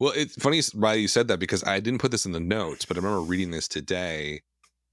Well, 0.00 0.12
it's 0.14 0.36
funny 0.36 0.60
why 0.74 0.94
you 0.94 1.08
said 1.08 1.28
that 1.28 1.40
because 1.40 1.64
I 1.64 1.80
didn't 1.80 2.00
put 2.00 2.10
this 2.12 2.24
in 2.26 2.32
the 2.32 2.38
notes, 2.40 2.84
but 2.84 2.96
I 2.96 3.00
remember 3.00 3.20
reading 3.22 3.50
this 3.50 3.66
today 3.66 4.42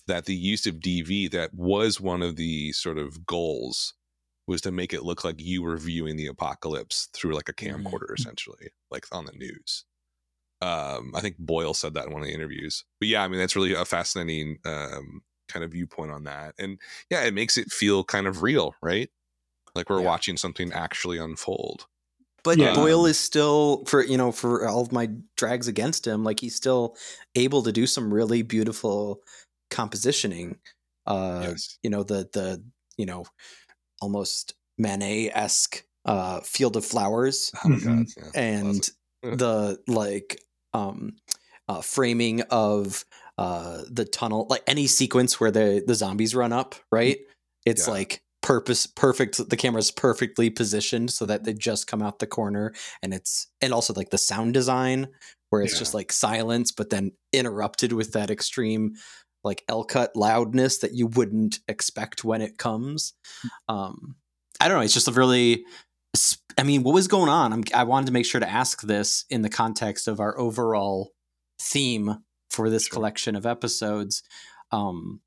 that 0.08 0.26
the 0.26 0.36
use 0.36 0.66
of 0.66 0.76
DV 0.76 1.30
that 1.32 1.54
was 1.54 2.00
one 2.02 2.22
of 2.22 2.36
the 2.38 2.72
sort 2.72 2.98
of 2.98 3.26
goals 3.26 3.94
was 4.48 4.62
to 4.62 4.72
make 4.72 4.94
it 4.94 5.04
look 5.04 5.24
like 5.24 5.36
you 5.42 5.62
were 5.64 5.78
viewing 5.78 6.16
the 6.16 6.28
apocalypse 6.28 7.10
through 7.14 7.34
like 7.34 7.50
a 7.50 7.54
Mhm. 7.54 7.84
camcorder 7.84 8.14
essentially, 8.18 8.70
like 8.92 9.06
on 9.12 9.26
the 9.26 9.32
news. 9.34 9.86
Um, 10.62 11.12
I 11.16 11.22
think 11.22 11.38
Boyle 11.38 11.74
said 11.74 11.94
that 11.96 12.08
in 12.08 12.14
one 12.14 12.22
of 12.22 12.28
the 12.28 12.34
interviews. 12.34 12.86
But 13.00 13.08
yeah, 13.10 13.24
I 13.24 13.28
mean 13.28 13.40
that's 13.40 13.56
really 13.56 13.74
a 13.74 13.86
fascinating 13.86 14.58
um 14.66 15.22
kind 15.50 15.64
of 15.64 15.72
viewpoint 15.72 16.12
on 16.12 16.24
that. 16.24 16.56
And 16.58 16.80
yeah, 17.10 17.24
it 17.24 17.34
makes 17.34 17.58
it 17.58 17.72
feel 17.72 18.04
kind 18.04 18.26
of 18.28 18.42
real, 18.42 18.74
right? 18.82 19.10
Like 19.76 19.90
we're 19.90 20.00
Yeah. 20.00 20.06
watching 20.08 20.38
something 20.38 20.72
actually 20.74 21.18
unfold. 21.20 21.88
but 22.44 22.58
Yeah. 22.60 22.74
Boyle 22.76 23.06
is 23.06 23.20
still 23.20 23.84
for 23.86 24.04
you 24.04 24.18
know 24.18 24.32
for 24.32 24.68
all 24.68 24.82
of 24.82 24.92
my 24.92 25.10
drags 25.38 25.68
against 25.68 26.06
him 26.08 26.24
like 26.24 26.40
he's 26.40 26.56
still 26.56 26.96
able 27.36 27.64
to 27.64 27.72
do 27.72 27.88
some 27.88 28.14
really 28.14 28.42
beautiful 28.44 29.22
compositioning 29.72 30.58
uh 31.08 31.40
yes. 31.50 31.78
you 31.84 31.90
know 31.90 32.04
the 32.04 32.30
the 32.34 32.64
you 32.98 33.06
know 33.06 33.26
almost 34.02 34.56
Manet-esque 34.78 35.84
uh 36.06 36.40
field 36.42 36.76
of 36.78 36.86
flowers 36.86 37.52
Oh 37.64 37.70
my 37.70 37.80
god. 37.80 38.06
Yeah. 38.18 38.24
and 38.36 38.64
Classic. 38.66 38.94
the 39.38 39.80
like 39.88 40.42
um 40.74 41.16
uh 41.68 41.82
framing 41.82 42.42
of 42.44 43.06
uh 43.38 43.82
the 43.90 44.06
tunnel 44.06 44.48
like 44.50 44.64
any 44.68 44.88
sequence 44.88 45.40
where 45.40 45.52
the 45.52 45.84
the 45.86 45.96
zombies 45.96 46.36
run 46.36 46.54
up 46.54 46.76
right 46.92 47.18
it's 47.66 47.88
Yeah. 47.88 47.94
like 47.94 48.22
purpose 48.42 48.86
perfect 48.86 49.50
the 49.50 49.58
camera's 49.58 49.90
perfectly 49.92 50.50
positioned 50.50 51.12
so 51.12 51.26
that 51.26 51.44
they 51.44 51.54
just 51.54 51.88
come 51.88 52.02
out 52.04 52.20
the 52.20 52.28
corner 52.28 52.74
and 53.02 53.14
it's 53.14 53.48
and 53.62 53.74
also 53.74 53.94
like 53.94 54.12
the 54.12 54.18
sound 54.20 54.54
design 54.54 55.08
where 55.50 55.62
it's 55.64 55.74
Yeah. 55.74 55.80
just 55.80 55.94
like 55.96 56.12
silence 56.12 56.72
but 56.72 56.92
then 56.92 57.12
interrupted 57.34 57.92
with 57.94 58.14
that 58.14 58.30
extreme 58.30 58.94
like 59.44 59.64
L 59.70 59.84
cut 59.84 60.16
loudness 60.16 60.80
that 60.80 60.94
you 60.94 61.08
wouldn't 61.08 61.60
expect 61.68 62.24
when 62.24 62.42
it 62.42 62.58
comes. 62.58 63.14
Um, 63.70 64.16
I 64.60 64.68
don't 64.68 64.78
know. 64.78 64.84
It's 64.84 64.94
just 64.94 65.08
a 65.08 65.12
really. 65.12 65.64
I 66.58 66.64
mean, 66.64 66.84
what 66.84 66.94
was 66.94 67.08
going 67.08 67.30
on? 67.30 67.52
I'm, 67.54 67.64
I 67.74 67.84
wanted 67.84 68.06
to 68.08 68.12
make 68.14 68.26
sure 68.26 68.40
to 68.40 68.50
ask 68.50 68.82
this 68.82 69.26
in 69.30 69.42
the 69.42 69.50
context 69.50 70.08
of 70.08 70.20
our 70.20 70.38
overall 70.40 71.12
theme 71.60 72.18
for 72.50 72.70
this 72.70 72.86
Sure. 72.88 72.94
collection 72.96 73.36
of 73.36 73.46
episodes. 73.46 74.24
Um, 74.72 75.22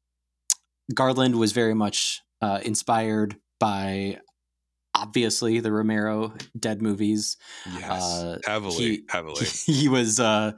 Garland 0.95 1.37
was 1.37 1.53
very 1.53 1.75
much 1.75 2.23
uh, 2.41 2.61
inspired 2.65 3.37
by, 3.61 4.21
obviously, 4.95 5.61
the 5.61 5.73
Romero 5.73 6.33
Dead 6.59 6.81
movies 6.81 7.37
Yes, 7.67 7.91
Uh, 8.03 8.39
heavily, 8.47 8.75
he- 8.85 9.05
heavily. 9.11 9.45
he 9.67 9.89
was 9.89 10.19
uh 10.21 10.53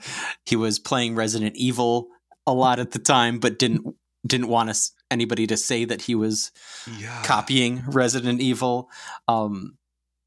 he 0.44 0.56
was 0.56 0.78
playing 0.78 1.14
Resident 1.16 1.56
Evil 1.56 2.08
a 2.46 2.52
lot 2.54 2.78
at 2.78 2.92
the 2.92 2.98
time, 2.98 3.38
but 3.40 3.58
didn't 3.58 3.84
didn't 4.26 4.48
want 4.48 4.70
us 4.70 4.92
anybody 5.10 5.46
to 5.46 5.56
say 5.56 5.84
that 5.84 6.02
he 6.02 6.14
was 6.14 6.52
Yeah, 6.98 7.22
copying 7.24 7.82
Resident 7.88 8.40
Evil. 8.40 8.88
Um, 9.26 9.76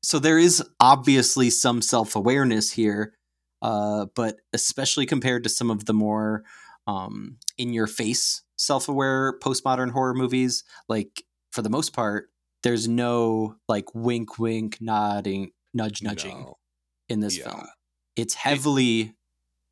so 0.04 0.20
there 0.20 0.38
is 0.38 0.64
obviously 0.80 1.50
some 1.50 1.82
self 1.82 2.16
awareness 2.16 2.72
here, 2.72 3.14
uh, 3.62 4.08
but 4.16 4.38
especially 4.52 5.06
compared 5.06 5.44
to 5.44 5.50
some 5.50 5.72
of 5.72 5.86
the 5.86 5.94
more 5.94 6.44
um, 6.88 7.38
in 7.58 7.74
your 7.74 7.88
face 7.88 8.42
self 8.58 8.90
aware 8.90 9.40
postmodern 9.40 9.92
horror 9.92 10.14
movies, 10.14 10.64
like 10.90 11.24
for 11.52 11.62
the 11.62 11.70
most 11.70 11.94
part, 11.94 12.30
there's 12.64 12.88
no 12.88 13.56
like 13.68 13.94
wink, 13.96 14.38
wink, 14.40 14.78
nodding, 14.82 15.52
nudge, 15.74 16.02
nudging 16.02 16.40
No. 16.40 16.58
in 17.10 17.20
this 17.22 17.38
Yeah. 17.38 17.50
film. 17.52 17.68
It's 18.16 18.34
heavily 18.36 19.16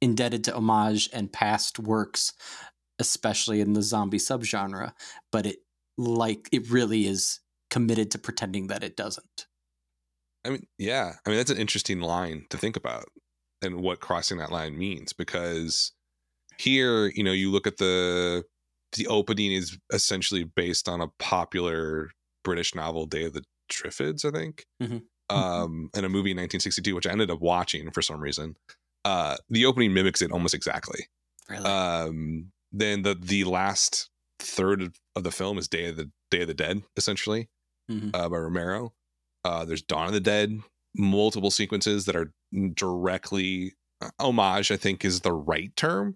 indebted 0.01 0.43
to 0.45 0.55
homage 0.55 1.09
and 1.13 1.31
past 1.31 1.77
works, 1.79 2.33
especially 2.99 3.61
in 3.61 3.73
the 3.73 3.81
zombie 3.83 4.17
subgenre, 4.17 4.93
but 5.31 5.45
it 5.45 5.59
like 5.97 6.49
it 6.51 6.69
really 6.69 7.05
is 7.05 7.39
committed 7.69 8.11
to 8.11 8.17
pretending 8.17 8.67
that 8.67 8.83
it 8.83 8.95
doesn't. 8.97 9.47
I 10.45 10.49
mean, 10.49 10.65
yeah. 10.77 11.13
I 11.25 11.29
mean, 11.29 11.37
that's 11.37 11.51
an 11.51 11.57
interesting 11.57 11.99
line 11.99 12.45
to 12.49 12.57
think 12.57 12.75
about 12.75 13.05
and 13.61 13.81
what 13.81 13.99
crossing 13.99 14.37
that 14.39 14.51
line 14.51 14.77
means 14.77 15.13
because 15.13 15.91
here, 16.57 17.07
you 17.07 17.23
know, 17.23 17.31
you 17.31 17.51
look 17.51 17.67
at 17.67 17.77
the 17.77 18.43
the 18.97 19.07
opening 19.07 19.53
is 19.53 19.77
essentially 19.93 20.43
based 20.43 20.89
on 20.89 20.99
a 20.99 21.07
popular 21.19 22.09
British 22.43 22.75
novel, 22.75 23.05
Day 23.05 23.23
of 23.25 23.33
the 23.33 23.43
Triffids, 23.71 24.25
I 24.25 24.31
think. 24.37 24.65
Mhm. 24.81 25.03
Um, 25.29 25.89
and 25.95 26.05
a 26.05 26.09
movie 26.09 26.31
in 26.31 26.35
1962, 26.37 26.93
which 26.93 27.07
I 27.07 27.11
ended 27.11 27.31
up 27.31 27.39
watching 27.39 27.89
for 27.91 28.01
some 28.01 28.19
reason. 28.19 28.55
Uh, 29.05 29.37
the 29.49 29.65
opening 29.65 29.93
mimics 29.93 30.21
it 30.21 30.31
almost 30.31 30.53
exactly. 30.53 31.07
Really. 31.49 31.63
Um, 31.65 32.51
then 32.73 33.03
the 33.03 33.15
the 33.15 33.43
last 33.45 34.09
third 34.39 34.81
of- 34.81 34.95
the 35.23 35.31
film 35.31 35.57
is 35.57 35.67
Day 35.69 35.85
of 35.85 35.95
the 35.97 36.11
Day 36.31 36.41
of 36.41 36.47
the 36.47 36.53
Dead, 36.53 36.83
essentially 36.97 37.49
Mhm. 37.89 38.11
uh, 38.13 38.27
by 38.27 38.37
Romero. 38.37 38.93
Uh, 39.43 39.65
there's 39.65 39.81
Dawn 39.81 40.07
of 40.07 40.13
the 40.13 40.19
Dead, 40.19 40.59
multiple 40.95 41.51
sequences 41.51 42.05
that 42.05 42.15
are 42.15 42.31
directly 42.73 43.73
uh, 44.01 44.09
homage. 44.19 44.71
I 44.71 44.77
think 44.77 45.03
is 45.03 45.21
the 45.21 45.33
right 45.33 45.75
term, 45.75 46.15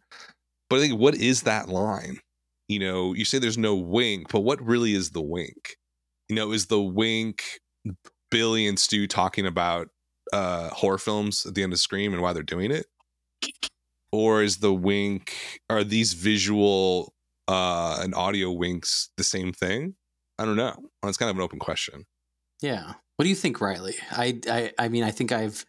but 0.70 0.78
I 0.78 0.80
think 0.80 1.00
what 1.00 1.16
is 1.16 1.44
that 1.44 1.70
line? 1.70 2.20
You 2.68 2.80
know, 2.80 3.14
you 3.14 3.26
say 3.26 3.38
there's 3.38 3.58
no 3.58 3.76
wink, 3.76 4.32
but 4.32 4.42
what 4.42 4.62
really 4.62 4.94
is 4.94 5.12
the 5.12 5.22
wink? 5.22 5.78
You 6.30 6.36
know, 6.36 6.52
is 6.52 6.66
the 6.68 6.82
wink 6.82 7.44
Billy 8.32 8.68
and 8.68 8.80
Stu 8.80 9.08
talking 9.08 9.46
about 9.46 9.90
uh, 10.34 10.70
horror 10.70 10.98
films 10.98 11.46
at 11.46 11.54
the 11.54 11.64
end 11.64 11.74
of 11.74 11.80
Scream 11.80 12.14
and 12.14 12.22
why 12.22 12.34
they're 12.34 12.44
doing 12.44 12.72
it? 12.72 12.88
Or 14.12 14.42
is 14.42 14.58
the 14.58 14.74
wink, 14.74 15.36
are 15.70 15.84
these 15.84 16.14
visual 16.14 17.14
uh, 17.48 18.00
and 18.02 18.16
audio 18.16 18.52
winks 18.52 19.10
the 19.18 19.24
same 19.24 19.54
thing? 19.54 19.96
I 20.40 20.46
don't 20.46 20.56
know. 20.56 20.74
Well, 20.76 21.10
it's 21.10 21.18
kind 21.18 21.30
of 21.30 21.36
an 21.36 21.44
open 21.44 21.60
question. 21.60 22.06
Yeah. 22.66 22.94
What 23.16 23.24
do 23.24 23.30
you 23.30 23.36
think, 23.36 23.62
Riley? 23.62 23.96
I, 24.12 24.40
I 24.50 24.72
I 24.80 24.88
mean, 24.90 25.04
I 25.04 25.12
think 25.12 25.32
I've 25.32 25.66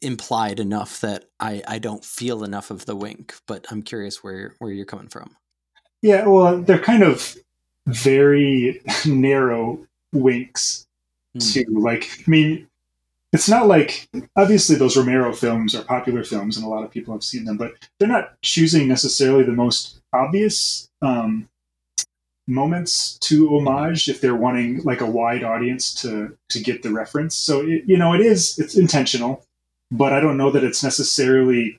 implied 0.00 0.58
enough 0.58 1.00
that 1.02 1.26
I 1.38 1.62
I 1.68 1.78
don't 1.78 2.04
feel 2.04 2.42
enough 2.42 2.70
of 2.70 2.86
the 2.86 2.96
wink, 2.96 3.34
but 3.46 3.66
I'm 3.70 3.82
curious 3.82 4.24
where 4.24 4.54
where 4.58 4.72
you're 4.72 4.86
coming 4.86 5.08
from. 5.08 5.36
Yeah, 6.00 6.26
well, 6.26 6.60
they're 6.60 6.78
kind 6.78 7.02
of 7.02 7.36
very 7.86 8.80
narrow 9.06 9.86
winks 10.12 10.86
Mm. 11.34 11.52
to 11.54 11.80
like. 11.80 12.10
I 12.26 12.30
mean, 12.30 12.68
it's 13.32 13.48
not 13.48 13.66
like 13.66 14.06
obviously 14.36 14.76
those 14.76 14.98
Romero 14.98 15.32
films 15.32 15.74
are 15.74 15.82
popular 15.82 16.24
films 16.24 16.58
and 16.58 16.66
a 16.66 16.68
lot 16.68 16.84
of 16.84 16.90
people 16.90 17.14
have 17.14 17.24
seen 17.24 17.46
them, 17.46 17.56
but 17.56 17.72
they're 17.98 18.08
not 18.08 18.34
choosing 18.42 18.86
necessarily 18.86 19.42
the 19.42 19.52
most 19.52 20.02
obvious 20.12 20.90
um, 21.00 21.48
moments 22.46 23.18
to 23.20 23.48
homage 23.56 24.08
if 24.08 24.20
they're 24.20 24.34
wanting 24.34 24.82
like 24.82 25.00
a 25.00 25.06
wide 25.06 25.44
audience 25.44 25.94
to 26.02 26.36
to 26.50 26.60
get 26.60 26.82
the 26.82 26.90
reference. 26.90 27.34
So 27.34 27.60
it, 27.60 27.84
you 27.86 27.96
know, 27.96 28.14
it 28.14 28.20
is 28.20 28.58
it's 28.58 28.76
intentional, 28.76 29.46
but 29.90 30.12
I 30.12 30.20
don't 30.20 30.36
know 30.36 30.50
that 30.50 30.64
it's 30.64 30.82
necessarily 30.82 31.78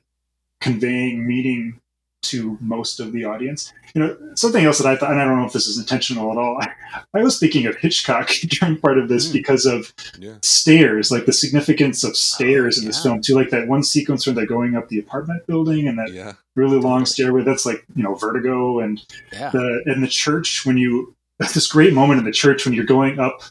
conveying 0.60 1.26
meaning 1.26 1.80
to 2.24 2.58
most 2.60 3.00
of 3.00 3.12
the 3.12 3.24
audience. 3.24 3.72
You 3.94 4.00
know, 4.02 4.16
something 4.34 4.64
else 4.64 4.78
that 4.78 4.86
I 4.88 4.96
thought, 4.96 5.12
and 5.12 5.20
I 5.20 5.24
don't 5.24 5.38
know 5.38 5.46
if 5.46 5.52
this 5.52 5.66
is 5.68 5.78
intentional 5.78 6.32
at 6.32 6.38
all. 6.38 6.58
I, 7.14 7.22
was 7.22 7.38
thinking 7.38 7.66
of 7.66 7.76
Hitchcock 7.76 8.28
during 8.48 8.78
part 8.78 8.98
of 8.98 9.08
this 9.08 9.28
Mm. 9.28 9.32
because 9.32 9.66
of 9.66 9.92
Yeah. 10.18 10.34
stairs, 10.42 11.10
like 11.12 11.26
the 11.26 11.32
significance 11.32 12.02
of 12.02 12.16
stairs 12.16 12.78
in 12.78 12.86
this 12.86 12.96
yeah. 12.98 13.02
film 13.04 13.20
too. 13.22 13.34
Like 13.34 13.50
that 13.50 13.68
one 13.68 13.82
sequence 13.84 14.26
where 14.26 14.34
they're 14.34 14.46
going 14.46 14.74
up 14.76 14.88
the 14.88 14.98
apartment 14.98 15.46
building 15.46 15.86
and 15.86 15.98
that 15.98 16.12
Yeah. 16.12 16.32
really 16.56 16.78
long 16.78 17.06
stairway. 17.06 17.44
That's 17.44 17.64
like 17.66 17.84
you 17.94 18.02
know 18.02 18.14
Vertigo 18.14 18.80
and 18.80 19.00
the 19.30 19.82
in 19.86 20.00
the 20.00 20.08
church 20.08 20.66
when 20.66 20.76
you 20.76 21.14
this 21.38 21.66
great 21.68 21.92
moment 21.92 22.18
in 22.18 22.24
the 22.24 22.32
church 22.32 22.64
when 22.64 22.74
you're 22.74 22.84
going 22.84 23.18
up 23.18 23.42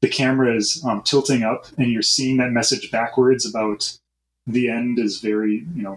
the 0.00 0.08
camera 0.08 0.56
is 0.56 0.82
um, 0.84 1.00
tilting 1.02 1.44
up 1.44 1.66
and 1.78 1.92
you're 1.92 2.02
seeing 2.02 2.36
that 2.38 2.50
message 2.50 2.90
backwards 2.90 3.46
about 3.46 3.96
the 4.48 4.68
end 4.68 4.98
is 4.98 5.20
very 5.20 5.64
you 5.76 5.82
know 5.82 5.96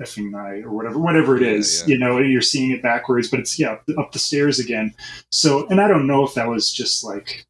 effing 0.00 0.30
nigh 0.30 0.60
or 0.62 0.70
whatever 0.70 0.98
whatever 0.98 1.36
it 1.36 1.42
Yeah, 1.42 1.48
is 1.50 1.82
yeah. 1.86 1.92
you 1.94 1.98
know 1.98 2.18
you're 2.18 2.42
seeing 2.42 2.72
it 2.72 2.82
backwards 2.82 3.28
but 3.28 3.38
it's 3.40 3.58
yeah 3.58 3.78
up 3.96 4.12
the 4.12 4.18
stairs 4.18 4.58
again. 4.58 4.92
So 5.30 5.66
and 5.68 5.80
i 5.80 5.86
don't 5.86 6.06
know 6.06 6.24
if 6.26 6.34
that 6.34 6.48
was 6.48 6.72
just 6.72 7.04
like 7.04 7.46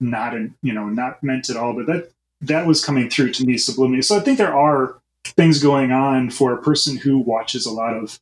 not 0.00 0.34
in 0.34 0.54
you 0.62 0.72
know 0.74 0.86
not 0.88 1.22
meant 1.22 1.48
at 1.48 1.56
all 1.56 1.72
but 1.74 1.86
that 1.86 2.10
that 2.42 2.66
was 2.66 2.84
coming 2.84 3.08
through 3.08 3.32
to 3.32 3.44
me 3.46 3.54
subliminally. 3.54 4.04
So 4.04 4.16
i 4.16 4.20
think 4.20 4.36
there 4.38 4.54
are 4.54 5.00
things 5.24 5.62
going 5.62 5.92
on 5.92 6.28
for 6.30 6.52
a 6.52 6.60
person 6.62 6.96
who 6.96 7.18
watches 7.18 7.64
a 7.64 7.72
lot 7.72 7.94
of 7.94 8.18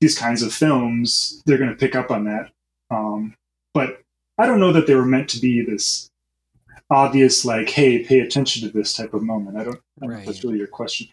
these 0.00 0.16
kinds 0.16 0.42
of 0.42 0.54
films 0.54 1.42
they're 1.44 1.58
going 1.58 1.68
to 1.70 1.76
pick 1.76 1.94
up 1.94 2.10
on 2.10 2.24
that. 2.24 2.50
Um, 2.90 3.34
but 3.74 4.00
i 4.38 4.46
don't 4.46 4.60
know 4.60 4.72
that 4.72 4.86
they 4.86 4.94
were 4.94 5.04
meant 5.04 5.28
to 5.30 5.40
be 5.40 5.62
this 5.62 6.08
obvious 6.88 7.44
like 7.44 7.68
hey 7.68 8.02
pay 8.04 8.20
attention 8.20 8.66
to 8.66 8.72
this 8.76 8.94
type 8.94 9.12
of 9.14 9.22
moment. 9.22 9.56
I 9.58 9.64
don't, 9.64 9.76
I 10.02 10.06
don't 10.06 10.10
know 10.14 10.18
if 10.20 10.26
that's 10.26 10.44
really 10.44 10.58
your 10.58 10.66
question 10.66 11.08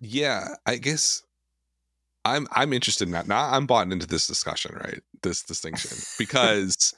Yeah. 0.00 0.54
I 0.66 0.76
guess 0.76 1.22
I'm 2.24 2.46
I'm 2.52 2.72
interested 2.72 3.08
in 3.08 3.12
that. 3.12 3.26
Now 3.26 3.50
I'm 3.50 3.66
bought 3.66 3.90
into 3.90 4.06
this 4.06 4.26
discussion, 4.26 4.74
right? 4.76 5.00
This 5.22 5.42
distinction. 5.42 5.96
Because 6.18 6.94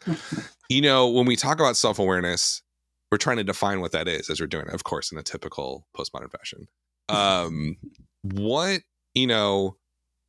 you 0.69 0.81
know, 0.83 1.09
when 1.09 1.27
we 1.27 1.37
talk 1.37 1.61
about 1.61 1.77
self-awareness, 1.77 2.63
we're 3.11 3.19
trying 3.19 3.37
to 3.37 3.45
define 3.45 3.81
what 3.81 3.93
that 3.93 4.09
is 4.09 4.31
as 4.31 4.41
we're 4.41 4.47
doing 4.47 4.67
it, 4.67 4.75
of 4.75 4.85
course, 4.85 5.13
in 5.13 5.19
a 5.19 5.23
typical 5.23 5.87
postmodern 5.97 6.31
fashion. 6.31 6.67
Um 7.09 7.77
what, 8.23 8.81
you 9.15 9.27
know, 9.27 9.77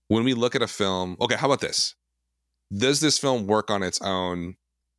when 0.07 0.23
we 0.23 0.33
look 0.33 0.55
at 0.55 0.61
a 0.61 0.67
film, 0.67 1.17
okay, 1.21 1.35
how 1.35 1.47
about 1.47 1.61
this? 1.61 1.95
Does 2.75 2.99
this 2.99 3.19
film 3.19 3.45
work 3.47 3.69
on 3.69 3.83
its 3.83 4.01
own 4.01 4.55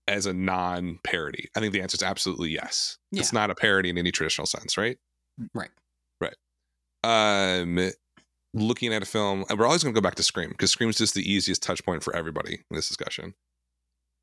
as 0.06 0.26
a 0.26 0.32
non-parody? 0.32 1.48
I 1.56 1.60
think 1.60 1.72
the 1.72 1.82
answer 1.82 1.96
is 1.96 2.02
absolutely 2.02 2.50
yes. 2.50 2.98
It's 3.12 3.32
not 3.32 3.50
a 3.50 3.54
parody 3.54 3.90
in 3.90 3.98
any 3.98 4.12
traditional 4.12 4.46
sense, 4.46 4.76
right? 4.76 4.96
Right. 5.38 5.50
Right. 5.54 5.70
Um 7.04 7.90
looking 8.54 8.94
at 8.94 9.02
a 9.02 9.06
film, 9.06 9.44
and 9.48 9.58
we're 9.58 9.66
always 9.66 9.82
going 9.82 9.92
to 9.92 10.00
go 10.00 10.04
back 10.04 10.14
to 10.14 10.22
Scream 10.22 10.50
because 10.50 10.70
Scream 10.70 10.88
is 10.88 10.96
just 10.96 11.14
the 11.14 11.30
easiest 11.30 11.62
touch 11.62 11.84
point 11.84 12.02
for 12.02 12.14
everybody 12.14 12.54
in 12.54 12.76
this 12.76 12.88
discussion. 12.88 13.34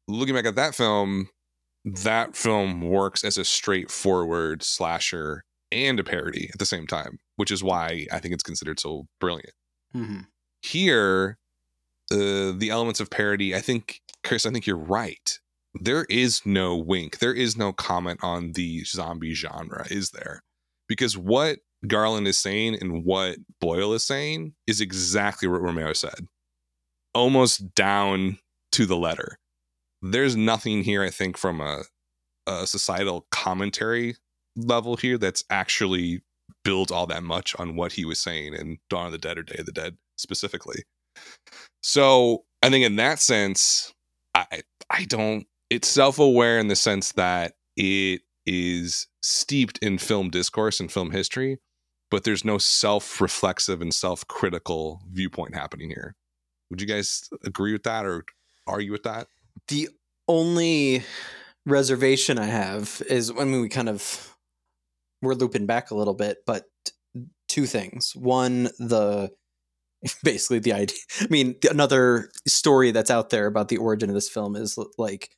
Looking 0.07 0.35
back 0.35 0.45
at 0.45 0.55
that 0.55 0.73
film, 0.73 1.29
that 1.83 2.35
film 2.35 2.81
works 2.81 3.23
as 3.23 3.37
a 3.37 3.45
straightforward 3.45 4.63
slasher 4.63 5.43
and 5.71 5.99
a 5.99 6.03
parody 6.03 6.49
at 6.51 6.59
the 6.59 6.65
same 6.65 6.87
time, 6.87 7.19
which 7.35 7.51
is 7.51 7.63
why 7.63 8.07
I 8.11 8.19
think 8.19 8.33
it's 8.33 8.43
considered 8.43 8.79
so 8.79 9.07
brilliant. 9.19 9.53
hmm 9.93 10.19
Here, 10.61 11.37
uh, 12.11 12.51
the 12.55 12.69
elements 12.69 12.99
of 12.99 13.09
parody, 13.09 13.55
I 13.55 13.59
think, 13.59 14.01
Chris, 14.23 14.45
I 14.45 14.51
think 14.51 14.65
you're 14.65 14.77
right. 14.77 15.39
There 15.73 16.05
is 16.09 16.41
no 16.45 16.75
wink. 16.75 17.19
There 17.19 17.33
is 17.33 17.55
no 17.55 17.71
comment 17.73 18.19
on 18.21 18.53
the 18.53 18.83
zombie 18.83 19.33
genre, 19.33 19.85
is 19.89 20.11
there? 20.11 20.43
Because 20.87 21.17
what 21.17 21.59
Garland 21.87 22.27
is 22.27 22.37
saying 22.37 22.77
and 22.79 23.03
what 23.03 23.37
Boyle 23.59 23.93
is 23.93 24.03
saying 24.03 24.53
is 24.67 24.81
exactly 24.81 25.47
what 25.47 25.61
Romero 25.61 25.93
said, 25.93 26.27
almost 27.13 27.73
down 27.75 28.37
to 28.73 28.85
the 28.85 28.97
letter. 28.97 29.37
there's 30.01 30.35
nothing 30.35 30.83
here, 30.83 31.03
I 31.03 31.09
think, 31.09 31.37
from 31.37 31.61
a, 31.61 31.83
a 32.47 32.65
societal 32.65 33.27
commentary 33.31 34.15
level 34.55 34.97
here 34.97 35.17
that's 35.17 35.43
actually 35.49 36.21
built 36.63 36.91
all 36.91 37.07
that 37.07 37.23
much 37.23 37.55
on 37.59 37.75
what 37.75 37.93
he 37.93 38.05
was 38.05 38.19
saying 38.19 38.53
in 38.53 38.77
Dawn 38.89 39.05
of 39.07 39.11
the 39.11 39.17
Dead 39.17 39.37
or 39.37 39.43
Day 39.43 39.57
of 39.59 39.65
the 39.65 39.71
Dead 39.71 39.97
specifically. 40.17 40.83
So 41.81 42.43
I 42.61 42.69
think 42.69 42.85
in 42.85 42.95
that 42.97 43.19
sense, 43.19 43.93
I 44.35 44.61
I 44.89 45.05
don't 45.05 45.47
it's 45.69 45.87
self-aware 45.87 46.59
in 46.59 46.67
the 46.67 46.75
sense 46.75 47.13
that 47.13 47.53
it 47.77 48.21
is 48.45 49.07
steeped 49.21 49.77
in 49.79 49.97
film 49.97 50.29
discourse 50.29 50.79
and 50.79 50.91
film 50.91 51.11
history, 51.11 51.59
but 52.11 52.23
there's 52.23 52.45
no 52.45 52.59
self-reflexive 52.59 53.81
and 53.81 53.93
self-critical 53.93 55.01
viewpoint 55.11 55.55
happening 55.55 55.89
here. 55.89 56.13
Would 56.69 56.81
you 56.81 56.87
guys 56.87 57.27
agree 57.43 57.73
with 57.73 57.83
that 57.83 58.05
or 58.05 58.25
argue 58.67 58.91
with 58.91 59.03
that? 59.03 59.27
The 59.69 59.89
only 60.27 61.03
reservation 61.65 62.37
I 62.37 62.45
have 62.45 63.01
is 63.09 63.31
I 63.31 63.43
mean 63.43 63.61
we 63.61 63.69
kind 63.69 63.89
of 63.89 64.35
we're 65.21 65.33
looping 65.33 65.65
back 65.65 65.91
a 65.91 65.95
little 65.95 66.13
bit, 66.13 66.39
but 66.45 66.65
two 67.47 67.65
things. 67.65 68.13
One, 68.15 68.63
the 68.79 69.31
basically 70.23 70.59
the 70.59 70.73
idea. 70.73 70.97
I 71.19 71.27
mean, 71.29 71.55
another 71.69 72.31
story 72.47 72.91
that's 72.91 73.11
out 73.11 73.29
there 73.29 73.45
about 73.45 73.67
the 73.67 73.77
origin 73.77 74.09
of 74.09 74.15
this 74.15 74.29
film 74.29 74.55
is 74.55 74.77
like 74.97 75.29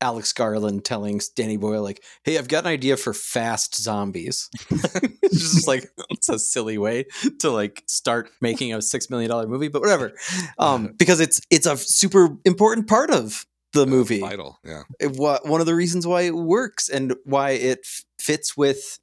Alex 0.00 0.32
Garland 0.32 0.84
telling 0.84 1.20
Danny 1.34 1.56
Boyle, 1.56 1.82
like, 1.82 2.02
"Hey, 2.24 2.38
I've 2.38 2.48
got 2.48 2.64
an 2.64 2.70
idea 2.70 2.96
for 2.96 3.12
fast 3.12 3.76
zombies." 3.76 4.50
it's 4.70 5.40
just 5.40 5.68
like 5.68 5.90
it's 6.10 6.28
a 6.28 6.38
silly 6.38 6.78
way 6.78 7.06
to 7.40 7.50
like 7.50 7.82
start 7.86 8.30
making 8.40 8.74
a 8.74 8.82
six 8.82 9.08
million 9.10 9.30
dollar 9.30 9.46
movie, 9.46 9.68
but 9.68 9.80
whatever. 9.80 10.12
Um, 10.58 10.94
because 10.98 11.20
it's 11.20 11.40
it's 11.50 11.66
a 11.66 11.76
super 11.76 12.36
important 12.44 12.88
part 12.88 13.10
of 13.10 13.46
the 13.72 13.86
movie. 13.86 14.20
Vital, 14.20 14.58
yeah. 14.64 14.82
It, 15.00 15.12
what 15.12 15.46
one 15.46 15.60
of 15.60 15.66
the 15.66 15.74
reasons 15.74 16.06
why 16.06 16.22
it 16.22 16.34
works 16.34 16.88
and 16.88 17.14
why 17.24 17.50
it 17.50 17.80
f- 17.84 18.04
fits 18.18 18.56
with 18.56 18.98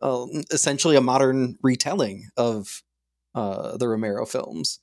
uh, 0.00 0.26
essentially 0.50 0.96
a 0.96 1.00
modern 1.00 1.58
retelling 1.62 2.28
of 2.36 2.82
uh, 3.34 3.76
the 3.76 3.88
Romero 3.88 4.24
films. 4.26 4.80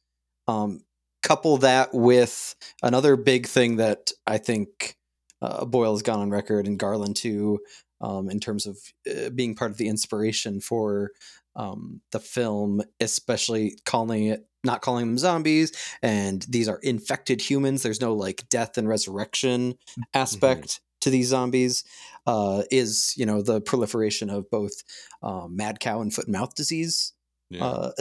Um, 0.47 0.81
couple 1.23 1.57
that 1.57 1.89
with 1.91 2.55
another 2.83 3.15
big 3.15 3.47
thing 3.47 3.77
that 3.77 4.11
I 4.27 4.37
think 4.37 4.95
uh, 5.41 5.65
Boyle 5.65 5.93
has 5.93 6.01
gone 6.01 6.19
on 6.19 6.29
record 6.29 6.67
and 6.67 6.79
Garland 6.79 7.15
too, 7.15 7.59
um, 8.01 8.29
in 8.29 8.39
terms 8.39 8.65
of 8.65 8.77
uh, 9.09 9.29
being 9.29 9.55
part 9.55 9.71
of 9.71 9.77
the 9.77 9.87
inspiration 9.87 10.61
for 10.61 11.11
um, 11.55 12.01
the 12.11 12.19
film, 12.19 12.81
especially 12.99 13.77
calling 13.85 14.25
it 14.25 14.45
not 14.65 14.81
calling 14.81 15.05
them 15.05 15.17
zombies 15.17 15.71
and 16.01 16.45
these 16.49 16.67
are 16.67 16.79
infected 16.79 17.39
humans. 17.39 17.83
There's 17.83 18.01
no 18.01 18.13
like 18.13 18.49
death 18.49 18.77
and 18.77 18.87
resurrection 18.87 19.75
aspect 20.13 20.67
mm-hmm. 20.67 20.81
to 21.01 21.09
these 21.11 21.27
zombies. 21.27 21.83
Uh, 22.27 22.63
is 22.71 23.13
you 23.15 23.25
know 23.25 23.43
the 23.43 23.61
proliferation 23.61 24.31
of 24.31 24.49
both 24.49 24.73
um, 25.21 25.55
mad 25.55 25.79
cow 25.79 26.01
and 26.01 26.11
foot 26.11 26.25
and 26.25 26.33
mouth 26.33 26.55
disease, 26.55 27.13
yeah. 27.51 27.63
uh, 27.63 27.91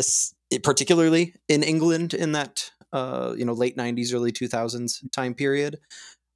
particularly 0.62 1.34
in 1.46 1.62
England 1.62 2.14
in 2.14 2.32
that 2.32 2.70
uh, 2.94 3.34
you 3.36 3.44
know 3.44 3.52
late 3.52 3.76
'90s, 3.76 4.14
early 4.14 4.32
2000s 4.32 5.02
time 5.12 5.34
period. 5.34 5.78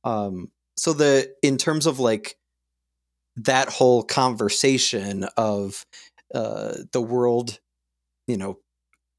Um, 0.05 0.51
so 0.79 0.93
the 0.93 1.33
in 1.43 1.57
terms 1.57 1.87
of 1.87 1.99
like 1.99 2.37
that 3.37 3.69
whole 3.69 4.03
conversation 4.03 5.25
of 5.37 5.85
uh, 6.35 6.75
the 6.93 7.01
world, 7.01 7.59
you 8.27 8.37
know, 8.37 8.59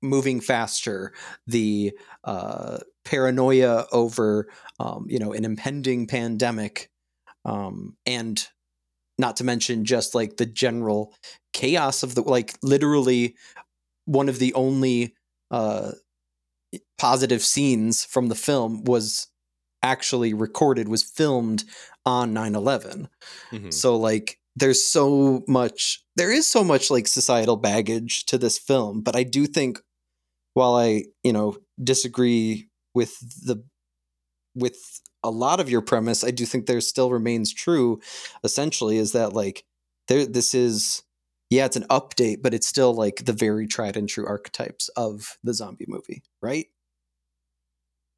moving 0.02 0.42
faster, 0.42 1.14
the 1.48 1.94
uh, 2.24 2.80
paranoia 3.06 3.86
over, 3.92 4.48
um, 4.80 5.06
you 5.10 5.20
know, 5.20 5.34
an 5.34 5.46
impending 5.46 6.08
pandemic, 6.08 6.90
um, 7.46 7.96
and 8.06 8.48
not 9.18 9.38
to 9.38 9.44
mention 9.44 9.86
just 9.86 10.16
like 10.16 10.38
the 10.38 10.46
general 10.46 11.14
chaos 11.54 12.04
of 12.04 12.16
the 12.16 12.22
like 12.22 12.58
literally 12.62 13.36
one 14.06 14.30
of 14.30 14.40
the 14.40 14.54
only 14.54 15.14
uh, 15.52 15.92
positive 16.98 17.44
scenes 17.44 18.04
from 18.04 18.28
the 18.28 18.36
film 18.36 18.84
was 18.84 19.28
actually 19.84 20.34
recorded 20.34 20.88
was 20.88 21.04
filmed 21.04 21.64
on 22.06 22.34
9-11 22.34 23.08
mm-hmm. 23.52 23.70
so 23.70 23.96
like 23.96 24.40
there's 24.56 24.84
so 24.84 25.44
much 25.48 26.04
there 26.16 26.32
is 26.32 26.48
so 26.48 26.64
much 26.64 26.90
like 26.90 27.08
societal 27.08 27.56
baggage 27.56 28.26
to 28.26 28.38
this 28.38 28.58
film 28.58 29.02
but 29.02 29.16
i 29.16 29.24
do 29.24 29.46
think 29.46 29.80
while 30.54 30.76
I, 30.76 31.06
you 31.24 31.34
know, 31.34 31.58
disagree 31.82 32.68
with 32.94 33.18
the 33.46 33.64
with 34.56 35.02
a 35.24 35.30
lot 35.30 35.60
of 35.60 35.70
your 35.70 35.82
premise, 35.82 36.24
I 36.24 36.32
do 36.32 36.46
think 36.46 36.66
there 36.66 36.82
still 36.82 37.12
remains 37.12 37.54
true 37.54 38.02
essentially 38.44 38.98
is 38.98 39.14
that 39.14 39.34
like 39.34 39.64
there 40.08 40.26
this 40.26 40.54
is 40.54 41.04
yeah, 41.50 41.66
it's 41.66 41.76
an 41.78 41.88
update, 41.90 42.44
but 42.44 42.54
it's 42.54 42.68
still 42.68 42.94
like 42.94 43.26
the 43.26 43.34
very 43.34 43.68
tried 43.68 43.98
and 43.98 44.08
true 44.08 44.28
archetypes 44.28 44.90
of 44.90 45.38
the 45.44 45.54
zombie 45.54 45.86
movie, 45.88 46.22
right? 46.42 46.68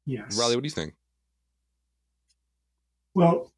Yes. 0.04 0.36
Riley, 0.36 0.56
what 0.56 0.62
do 0.62 0.66
you 0.66 0.70
think? 0.70 0.94
Well, 3.14 3.50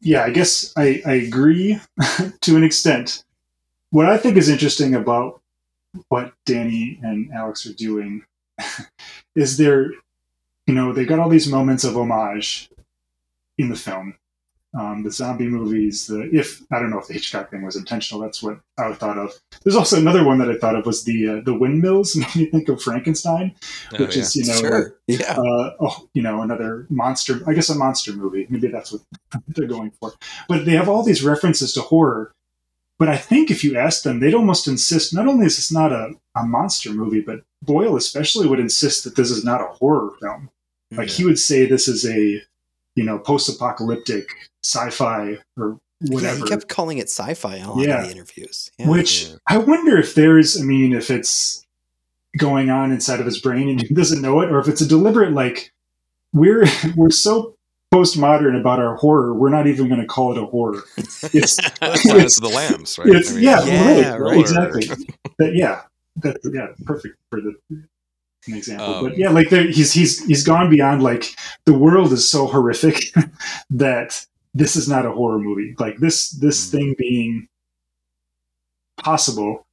yeah, 0.00 0.22
I 0.24 0.30
guess 0.30 0.72
I, 0.76 1.02
I 1.04 1.12
agree 1.14 1.78
to 2.40 2.56
an 2.56 2.64
extent. 2.64 3.24
What 3.90 4.06
I 4.06 4.18
think 4.18 4.36
is 4.36 4.48
interesting 4.48 4.94
about 4.94 5.40
what 6.08 6.34
Danny 6.46 7.00
and 7.02 7.32
Alex 7.32 7.66
are 7.66 7.74
doing 7.74 8.24
is 9.36 9.56
there, 9.56 9.90
you 10.66 10.74
know, 10.74 10.92
they've 10.92 11.08
got 11.08 11.18
all 11.20 11.28
these 11.28 11.48
moments 11.50 11.84
of 11.84 11.96
homage 11.96 12.70
in 13.58 13.68
the 13.70 13.76
film. 13.76 14.16
Um, 14.78 15.02
the 15.02 15.10
zombie 15.10 15.48
movies, 15.48 16.06
the 16.06 16.30
if 16.32 16.62
I 16.70 16.78
don't 16.78 16.90
know 16.90 17.00
if 17.00 17.08
the 17.08 17.14
Hitchcock 17.14 17.50
thing 17.50 17.64
was 17.64 17.74
intentional, 17.74 18.22
that's 18.22 18.42
what 18.42 18.60
I 18.78 18.92
thought 18.92 19.18
of. 19.18 19.32
There's 19.64 19.74
also 19.74 19.98
another 19.98 20.24
one 20.24 20.38
that 20.38 20.50
I 20.50 20.56
thought 20.56 20.76
of 20.76 20.86
was 20.86 21.04
the 21.04 21.28
uh, 21.28 21.40
the 21.44 21.54
windmills. 21.54 22.14
Made 22.16 22.36
me 22.36 22.46
think 22.46 22.68
of 22.68 22.80
Frankenstein, 22.80 23.54
oh, 23.94 24.04
which 24.04 24.16
yeah. 24.16 24.22
is 24.22 24.36
you 24.36 24.46
know, 24.46 24.60
sure. 24.60 24.96
yeah, 25.08 25.32
uh, 25.32 25.74
oh, 25.80 26.08
you 26.14 26.22
know, 26.22 26.42
another 26.42 26.86
monster. 26.90 27.40
I 27.46 27.54
guess 27.54 27.70
a 27.70 27.74
monster 27.74 28.12
movie. 28.12 28.46
Maybe 28.48 28.68
that's 28.68 28.92
what 28.92 29.02
they're 29.48 29.66
going 29.66 29.90
for. 29.98 30.12
But 30.48 30.64
they 30.64 30.72
have 30.72 30.88
all 30.88 31.02
these 31.02 31.24
references 31.24 31.72
to 31.72 31.80
horror 31.80 32.32
but 32.98 33.08
I 33.08 33.16
think 33.16 33.50
if 33.50 33.62
you 33.62 33.78
ask 33.78 34.02
them, 34.02 34.18
they'd 34.18 34.34
almost 34.34 34.66
insist 34.66 35.14
not 35.14 35.28
only 35.28 35.46
is 35.46 35.56
this 35.56 35.72
not 35.72 35.92
a, 35.92 36.14
a 36.36 36.42
monster 36.44 36.92
movie, 36.92 37.20
but 37.20 37.42
Boyle 37.62 37.96
especially 37.96 38.48
would 38.48 38.58
insist 38.58 39.04
that 39.04 39.14
this 39.14 39.30
is 39.30 39.44
not 39.44 39.60
a 39.60 39.72
horror 39.74 40.10
film. 40.20 40.50
Mm-hmm. 40.92 40.98
Like 40.98 41.08
he 41.08 41.24
would 41.24 41.38
say 41.38 41.64
this 41.64 41.86
is 41.86 42.04
a, 42.04 42.42
you 42.98 43.04
know, 43.04 43.16
post-apocalyptic 43.16 44.28
sci-fi 44.64 45.36
or 45.56 45.78
whatever. 46.00 46.38
Yeah, 46.38 46.42
he 46.42 46.48
kept 46.48 46.68
calling 46.68 46.98
it 46.98 47.08
sci-fi 47.08 47.56
in 47.58 47.62
a 47.62 47.72
lot 47.72 47.86
yeah. 47.86 48.00
of 48.00 48.06
the 48.06 48.10
interviews. 48.10 48.72
Yeah. 48.76 48.88
Which 48.88 49.30
I 49.46 49.58
wonder 49.58 49.96
if 49.96 50.16
there's, 50.16 50.60
I 50.60 50.64
mean, 50.64 50.92
if 50.92 51.08
it's 51.08 51.64
going 52.36 52.70
on 52.70 52.90
inside 52.90 53.20
of 53.20 53.26
his 53.26 53.40
brain 53.40 53.68
and 53.68 53.80
he 53.80 53.94
doesn't 53.94 54.20
know 54.20 54.40
it, 54.40 54.50
or 54.50 54.58
if 54.58 54.66
it's 54.66 54.80
a 54.80 54.88
deliberate 54.88 55.32
like 55.32 55.72
we're 56.32 56.66
we're 56.96 57.10
so 57.10 57.54
postmodern 57.94 58.58
about 58.58 58.80
our 58.80 58.96
horror, 58.96 59.32
we're 59.32 59.48
not 59.48 59.68
even 59.68 59.86
going 59.86 60.00
to 60.00 60.06
call 60.06 60.32
it 60.32 60.42
a 60.42 60.46
horror. 60.46 60.82
It's, 61.32 61.58
it's 61.80 62.40
the 62.40 62.48
Lambs, 62.48 62.98
right? 62.98 63.10
It's, 63.10 63.30
I 63.30 63.34
mean, 63.34 63.44
yeah, 63.44 63.64
yeah, 63.64 64.10
right, 64.16 64.20
right, 64.20 64.40
exactly. 64.40 64.88
But 65.38 65.54
yeah, 65.54 65.82
that, 66.16 66.36
yeah, 66.52 66.66
perfect 66.84 67.16
for 67.30 67.40
the 67.40 67.54
an 68.48 68.54
example. 68.54 68.94
Um, 68.94 69.04
but 69.04 69.18
yeah, 69.18 69.30
like 69.30 69.48
he's 69.48 69.92
he's 69.92 70.24
he's 70.26 70.44
gone 70.44 70.70
beyond 70.70 71.02
like 71.02 71.34
the 71.64 71.76
world 71.76 72.12
is 72.12 72.28
so 72.28 72.46
horrific 72.46 73.12
that 73.70 74.26
this 74.54 74.76
is 74.76 74.88
not 74.88 75.06
a 75.06 75.12
horror 75.12 75.38
movie. 75.38 75.74
Like 75.78 75.98
this 75.98 76.30
this 76.30 76.66
mm-hmm. 76.66 76.76
thing 76.76 76.94
being 76.98 77.48
possible 78.96 79.66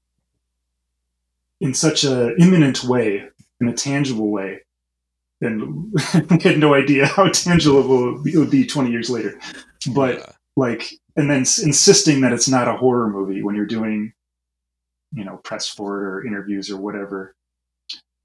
in 1.61 1.73
such 1.73 2.03
a 2.03 2.35
imminent 2.35 2.83
way, 2.83 3.27
in 3.59 3.67
a 3.67 3.73
tangible 3.73 4.29
way, 4.29 4.61
and 5.41 5.91
we 6.29 6.39
had 6.41 6.57
no 6.57 6.73
idea 6.73 7.07
how 7.07 7.29
tangible 7.29 8.23
it 8.25 8.37
would 8.37 8.51
be 8.51 8.65
20 8.65 8.91
years 8.91 9.09
later. 9.09 9.39
But 9.93 10.19
yeah. 10.19 10.31
like, 10.55 10.93
and 11.15 11.29
then 11.29 11.39
insisting 11.39 12.21
that 12.21 12.33
it's 12.33 12.49
not 12.49 12.67
a 12.67 12.77
horror 12.77 13.09
movie 13.09 13.43
when 13.43 13.55
you're 13.55 13.65
doing, 13.65 14.13
you 15.13 15.23
know, 15.23 15.37
press 15.37 15.67
for 15.67 16.01
it 16.01 16.07
or 16.07 16.25
interviews 16.25 16.69
or 16.69 16.77
whatever. 16.77 17.35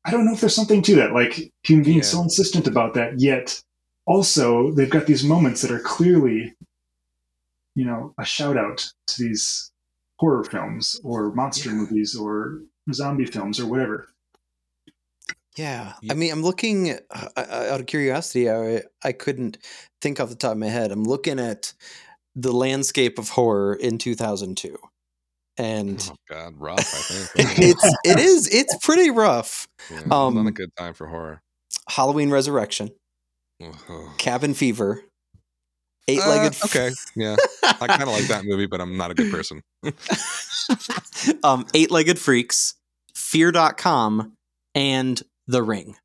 I 0.05 0.11
don't 0.11 0.25
know 0.25 0.33
if 0.33 0.41
there's 0.41 0.55
something 0.55 0.83
to 0.83 0.95
that. 0.97 1.13
Like 1.13 1.53
him 1.63 1.83
being 1.83 1.99
yeah. 1.99 2.03
so 2.03 2.23
insistent 2.23 2.67
about 2.67 2.95
that, 2.95 3.21
yet 3.21 3.63
also 4.07 4.73
they've 4.73 4.91
got 4.91 5.07
these 5.07 5.25
moments 5.25 5.63
that 5.63 5.71
are 5.71 5.81
clearly, 5.81 6.55
you 7.75 7.85
know, 7.85 8.15
a 8.19 8.25
shout 8.25 8.57
out 8.57 8.87
to 9.09 9.23
these 9.23 9.71
horror 10.19 10.45
films 10.45 11.01
or 11.05 11.33
monster 11.33 11.71
yeah. 11.71 11.77
movies 11.77 12.17
or 12.17 12.61
zombie 12.93 13.27
films 13.27 13.61
or 13.61 13.67
whatever. 13.67 14.09
Yeah. 15.57 15.95
I 16.09 16.15
mean, 16.15 16.33
I'm 16.33 16.43
looking 16.43 16.93
uh, 17.11 17.29
out 17.37 17.81
of 17.81 17.87
curiosity. 17.87 18.51
I 18.51 18.83
I 19.05 19.13
couldn't 19.13 19.59
think 20.01 20.21
off 20.21 20.29
the 20.29 20.35
top 20.35 20.53
of 20.53 20.59
my 20.59 20.69
head. 20.69 20.93
I'm 20.93 21.05
looking 21.05 21.39
at 21.39 21.75
the 22.35 22.53
landscape 22.53 23.19
of 23.19 23.31
horror 23.31 23.75
in 23.75 23.99
2002, 23.99 24.77
and 25.61 26.11
oh 26.11 26.17
God, 26.29 26.55
rough. 26.59 26.79
I 26.79 27.43
think 27.43 27.59
it's 27.59 27.95
it 28.05 28.19
is 28.19 28.49
it's 28.53 28.75
pretty 28.79 29.11
rough. 29.11 29.69
Yeah, 29.91 30.01
um, 30.11 30.35
not 30.35 30.47
a 30.47 30.53
good 30.53 30.75
time 30.77 30.95
for 30.95 31.07
horror. 31.07 31.43
Halloween 31.89 32.31
Resurrection, 32.31 32.91
Cabin 34.17 34.55
Fever, 34.55 35.05
Eight 36.09 36.21
Legged. 36.21 36.59
Uh, 36.63 36.65
okay, 36.65 36.91
yeah, 37.15 37.37
I 37.63 37.87
kind 37.87 38.03
of 38.03 38.09
like 38.09 38.29
that 38.29 38.45
movie, 38.45 38.67
but 38.67 38.81
I'm 38.81 38.97
not 38.97 39.11
a 39.11 39.15
good 39.15 39.31
person. 39.31 39.63
um, 41.45 41.67
Eight 41.75 41.91
Legged 41.91 42.19
Freaks, 42.19 42.75
Fear.com, 43.15 44.33
and 44.75 45.23
The 45.47 45.63
Ring. 45.63 45.97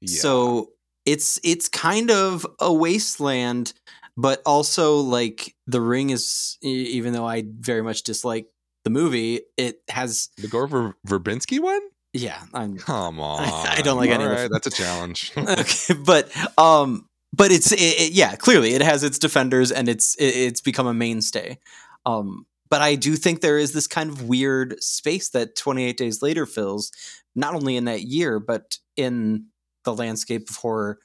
Yeah. 0.00 0.20
So 0.20 0.70
it's 1.04 1.38
it's 1.44 1.68
kind 1.68 2.10
of 2.10 2.46
a 2.58 2.72
wasteland, 2.72 3.74
but 4.20 4.42
also 4.44 4.96
like 4.96 5.54
The 5.66 5.80
Ring 5.80 6.10
is 6.10 6.58
even 6.62 7.12
though 7.12 7.26
I 7.26 7.44
very 7.46 7.82
much 7.82 8.02
dislike 8.02 8.46
the 8.84 8.90
movie, 8.90 9.40
it 9.56 9.80
has 9.88 10.28
the 10.36 10.48
Gore 10.48 10.66
Ver- 10.66 10.94
Verbinski 11.06 11.60
one? 11.60 11.80
yeah, 12.12 12.42
I'm 12.52 12.76
Come 12.76 13.20
on, 13.20 13.40
I 13.68 13.82
don't 13.82 13.96
like 13.98 14.10
any 14.10 14.24
right, 14.24 14.50
that's 14.50 14.66
a 14.66 14.70
challenge. 14.70 15.32
okay, 15.36 15.94
but 15.94 16.30
um 16.58 17.06
but 17.32 17.52
it's 17.52 17.72
it, 17.72 17.80
it- 17.80 18.12
yeah, 18.12 18.34
clearly 18.36 18.74
it 18.74 18.82
has 18.82 19.04
its 19.04 19.18
defenders 19.18 19.70
and 19.70 19.88
it's 19.88 20.14
it, 20.16 20.34
it's 20.36 20.60
become 20.60 20.86
a 20.86 20.94
mainstay. 20.94 21.58
Um 22.06 22.46
but 22.68 22.80
I 22.82 22.94
do 22.94 23.16
think 23.16 23.40
there 23.40 23.58
is 23.58 23.72
this 23.72 23.86
kind 23.88 24.10
of 24.10 24.28
weird 24.28 24.80
space 24.82 25.30
that 25.30 25.56
28 25.56 25.96
Days 25.96 26.22
Later 26.22 26.46
fills, 26.46 26.92
not 27.34 27.54
only 27.54 27.76
in 27.76 27.86
that 27.86 28.02
year, 28.02 28.38
but 28.38 28.78
in 28.96 29.46
the 29.84 29.92
landscape 29.92 30.48
of 30.48 30.56
horror, 30.56 30.98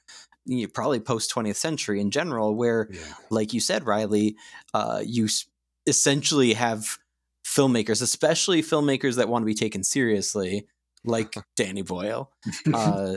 you 0.46 0.62
know, 0.62 0.70
probably 0.72 1.00
post 1.00 1.30
20th 1.34 1.56
century 1.56 2.00
in 2.00 2.10
general, 2.10 2.54
where 2.54 2.88
yeah. 2.90 3.00
like 3.30 3.52
you 3.52 3.60
said, 3.60 3.84
Riley, 3.86 4.36
uh, 4.72 5.02
you 5.04 5.24
s- 5.26 5.46
essentially 5.86 6.54
have 6.54 6.98
filmmakers, 7.46 8.00
especially 8.02 8.62
filmmakers 8.62 9.16
that 9.16 9.28
want 9.28 9.42
to 9.42 9.46
be 9.46 9.54
taken 9.54 9.84
seriously, 9.84 10.66
like 11.04 11.34
Danny 11.56 11.82
Boyle, 11.82 12.30
uh, 12.74 13.16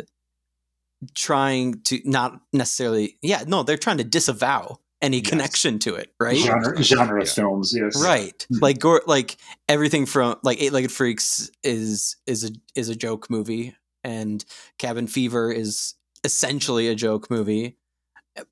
trying 1.15 1.81
to 1.83 1.99
not 2.05 2.41
necessarily, 2.53 3.17
yeah, 3.21 3.43
no, 3.47 3.63
they're 3.63 3.77
trying 3.77 3.97
to 3.99 4.03
disavow 4.03 4.77
any 5.01 5.17
Yes. 5.19 5.29
connection 5.29 5.79
to 5.79 5.95
it, 5.95 6.13
right? 6.19 6.35
genre 6.37 6.83
genre 6.83 7.23
Yeah. 7.23 7.31
films. 7.31 7.73
Yes, 7.73 8.01
Right, 8.03 8.45
Mhm. 8.51 8.61
like 8.61 8.79
Gor 8.79 9.01
like 9.07 9.37
everything 9.69 10.05
from 10.05 10.35
like 10.43 10.61
Eight 10.61 10.73
Legged 10.73 10.91
Freaks 10.91 11.49
is 11.63 12.17
is 12.27 12.43
a 12.43 12.49
is 12.75 12.89
a 12.89 12.95
joke 12.95 13.29
movie, 13.29 13.75
and 14.03 14.43
Cabin 14.77 15.07
Fever 15.07 15.53
is 15.53 15.93
essentially 16.23 16.87
a 16.87 16.95
joke 16.95 17.29
movie, 17.29 17.77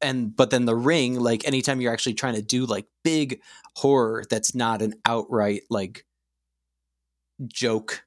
and 0.01 0.35
but 0.35 0.49
then 0.49 0.65
The 0.65 0.75
Ring, 0.75 1.19
like 1.19 1.47
anytime 1.47 1.81
you're 1.81 1.93
actually 1.93 2.15
trying 2.15 2.35
to 2.35 2.41
do 2.41 2.65
like 2.65 2.87
big 3.03 3.41
horror 3.75 4.23
that's 4.29 4.55
not 4.55 4.81
an 4.81 4.95
outright 5.05 5.61
like 5.69 6.05
joke, 7.47 8.03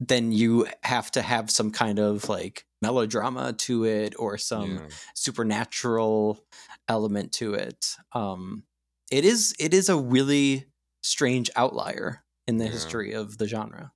then 0.00 0.32
you 0.32 0.66
have 0.82 1.10
to 1.12 1.22
have 1.22 1.50
some 1.50 1.70
kind 1.70 1.98
of 1.98 2.28
like 2.28 2.64
melodrama 2.80 3.52
to 3.52 3.84
it 3.84 4.14
or 4.18 4.38
some 4.38 4.76
yeah. 4.76 4.88
supernatural 5.14 6.44
element 6.88 7.32
to 7.32 7.54
it. 7.54 7.96
Um, 8.12 8.64
it 9.10 9.24
is 9.24 9.54
it 9.58 9.74
is 9.74 9.88
a 9.88 9.96
really 9.96 10.66
strange 11.02 11.50
outlier 11.56 12.24
in 12.46 12.58
the 12.58 12.64
Yeah. 12.64 12.70
history 12.72 13.12
of 13.12 13.38
the 13.38 13.46
genre. 13.46 13.92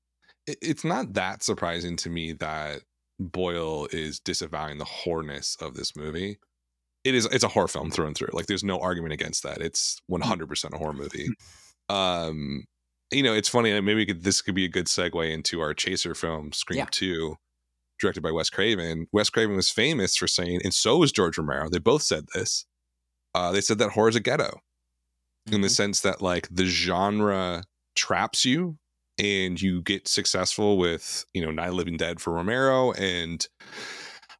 It's 0.46 0.84
not 0.84 1.14
that 1.14 1.42
surprising 1.42 1.96
to 1.98 2.10
me 2.10 2.32
that 2.32 2.82
Boyle 3.22 3.88
is 3.90 4.20
disavowing 4.20 4.78
the 4.78 4.84
whoreness 4.84 5.60
of 5.60 5.74
this 5.74 5.94
movie. 5.96 6.38
It 7.04 7.14
is 7.14 7.26
it's 7.26 7.44
a 7.44 7.48
horror 7.48 7.68
film 7.68 7.90
through 7.90 8.06
and 8.06 8.16
through. 8.16 8.30
Like 8.32 8.46
there's 8.46 8.64
no 8.64 8.78
argument 8.78 9.12
against 9.12 9.42
that. 9.42 9.60
It's 9.60 10.00
100% 10.10 10.72
a 10.74 10.78
horror 10.78 10.92
movie. 10.92 11.28
Um 11.88 12.64
you 13.10 13.22
know, 13.24 13.34
it's 13.34 13.48
funny 13.48 13.78
maybe 13.80 14.06
could, 14.06 14.22
this 14.22 14.40
could 14.40 14.54
be 14.54 14.64
a 14.64 14.68
good 14.68 14.86
segue 14.86 15.30
into 15.30 15.60
our 15.60 15.74
chaser 15.74 16.14
film 16.14 16.52
Scream 16.52 16.78
Yeah. 16.78 16.86
2 16.90 17.36
directed 18.00 18.22
by 18.22 18.30
Wes 18.30 18.48
Craven. 18.48 19.08
Wes 19.12 19.28
Craven 19.30 19.56
was 19.56 19.68
famous 19.68 20.16
for 20.16 20.28
saying 20.28 20.60
and 20.64 20.72
so 20.72 20.98
was 20.98 21.10
George 21.12 21.36
Romero. 21.36 21.68
They 21.68 21.78
both 21.80 22.02
said 22.02 22.26
this. 22.34 22.64
Uh 23.34 23.50
they 23.50 23.60
said 23.60 23.78
that 23.78 23.90
horror 23.90 24.08
is 24.10 24.16
a 24.16 24.20
ghetto 24.20 24.60
in 25.50 25.60
the 25.60 25.68
sense 25.68 26.00
that 26.00 26.22
like 26.22 26.48
the 26.50 26.66
genre 26.66 27.64
traps 27.96 28.44
you 28.44 28.78
and 29.18 29.60
you 29.60 29.82
get 29.82 30.08
successful 30.08 30.78
with 30.78 31.24
you 31.34 31.42
know 31.44 31.50
Night 31.50 31.72
Living 31.72 31.96
Dead 31.96 32.20
for 32.20 32.32
Romero 32.32 32.92
and 32.92 33.46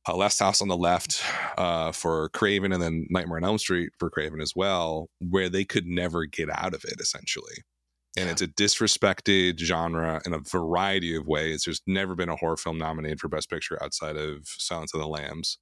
uh, 0.09 0.17
Last 0.17 0.39
House 0.41 0.61
on 0.61 0.69
the 0.69 0.77
Left 0.77 1.23
uh, 1.57 1.93
for 1.93 2.29
Craven 2.31 2.73
and 2.73 2.83
then 2.83 3.07
Nightmare 3.11 3.37
on 3.39 3.45
Elm 3.45 3.59
Street 3.59 3.91
for 3.99 4.11
Craven 4.11 4.41
as 4.41 4.53
well, 4.57 5.09
where 5.21 5.49
they 5.49 5.65
could 5.65 5.87
never 5.87 6.25
get 6.25 6.49
out 6.51 6.75
of 6.75 6.85
it 6.85 7.01
essentially. 7.01 7.63
And 8.17 8.27
Yeah. 8.27 8.33
it's 8.33 8.43
a 8.43 8.49
disrespected 8.49 9.59
genre 9.61 10.21
in 10.27 10.35
a 10.35 10.41
variety 10.41 11.15
of 11.17 11.27
ways. 11.27 11.63
There's 11.65 11.81
never 11.87 12.15
been 12.15 12.29
a 12.29 12.37
horror 12.37 12.57
film 12.57 12.79
nominated 12.79 13.21
for 13.21 13.29
Best 13.29 13.49
Picture 13.49 13.83
outside 13.83 14.17
of 14.17 14.47
Silence 14.47 14.93
of 14.93 15.01
the 15.01 15.07
Lambs, 15.07 15.59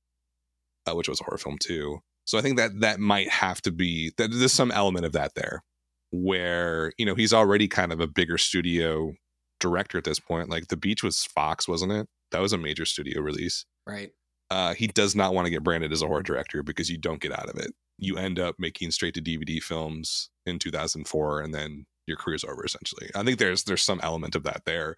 uh, 0.86 0.94
which 0.94 1.08
was 1.08 1.20
a 1.20 1.24
horror 1.24 1.38
film 1.38 1.58
too. 1.62 1.98
So 2.24 2.38
I 2.38 2.42
think 2.42 2.56
that 2.56 2.80
that 2.80 2.98
might 2.98 3.28
have 3.28 3.61
to 3.62 3.70
be 3.70 4.12
that 4.16 4.30
there's 4.32 4.52
some 4.52 4.70
element 4.70 5.04
of 5.04 5.12
that 5.12 5.34
there, 5.34 5.62
where 6.11 6.92
you 6.98 7.06
know 7.06 7.14
he's 7.14 7.32
already 7.32 7.68
kind 7.68 7.92
of 7.92 8.00
a 8.00 8.06
bigger 8.06 8.38
studio 8.38 9.12
director 9.58 9.98
at 9.98 10.04
this 10.04 10.20
point. 10.20 10.48
Like 10.50 10.68
The 10.68 10.76
Beach 10.76 11.02
was 11.02 11.24
Fox, 11.24 11.68
wasn't 11.68 11.92
it? 11.92 12.08
That 12.32 12.40
was 12.40 12.52
a 12.52 12.58
major 12.58 12.84
studio 12.84 13.20
release. 13.20 13.64
Right. 13.86 14.11
Uh, 14.50 14.74
he 14.74 14.88
does 14.88 15.14
not 15.14 15.32
want 15.32 15.46
to 15.46 15.50
get 15.50 15.62
branded 15.62 15.92
as 15.92 16.02
a 16.02 16.06
horror 16.06 16.22
director 16.22 16.62
because 16.62 16.90
you 16.90 16.98
don't 16.98 17.20
get 17.20 17.32
out 17.32 17.48
of 17.48 17.56
it. 17.56 17.72
You 17.98 18.16
end 18.16 18.38
up 18.38 18.56
making 18.58 18.90
straight 18.90 19.14
to 19.14 19.22
DVD 19.22 19.62
films 19.62 20.30
in 20.46 20.58
2004, 20.58 21.40
and 21.40 21.54
then 21.54 21.86
your 22.06 22.16
career's 22.16 22.44
over 22.44 22.64
essentially. 22.64 23.11
I 23.14 23.22
think 23.22 23.38
there's 23.38 23.64
there's 23.64 23.82
some 23.82 24.00
element 24.02 24.34
of 24.34 24.42
that 24.44 24.62
there, 24.66 24.96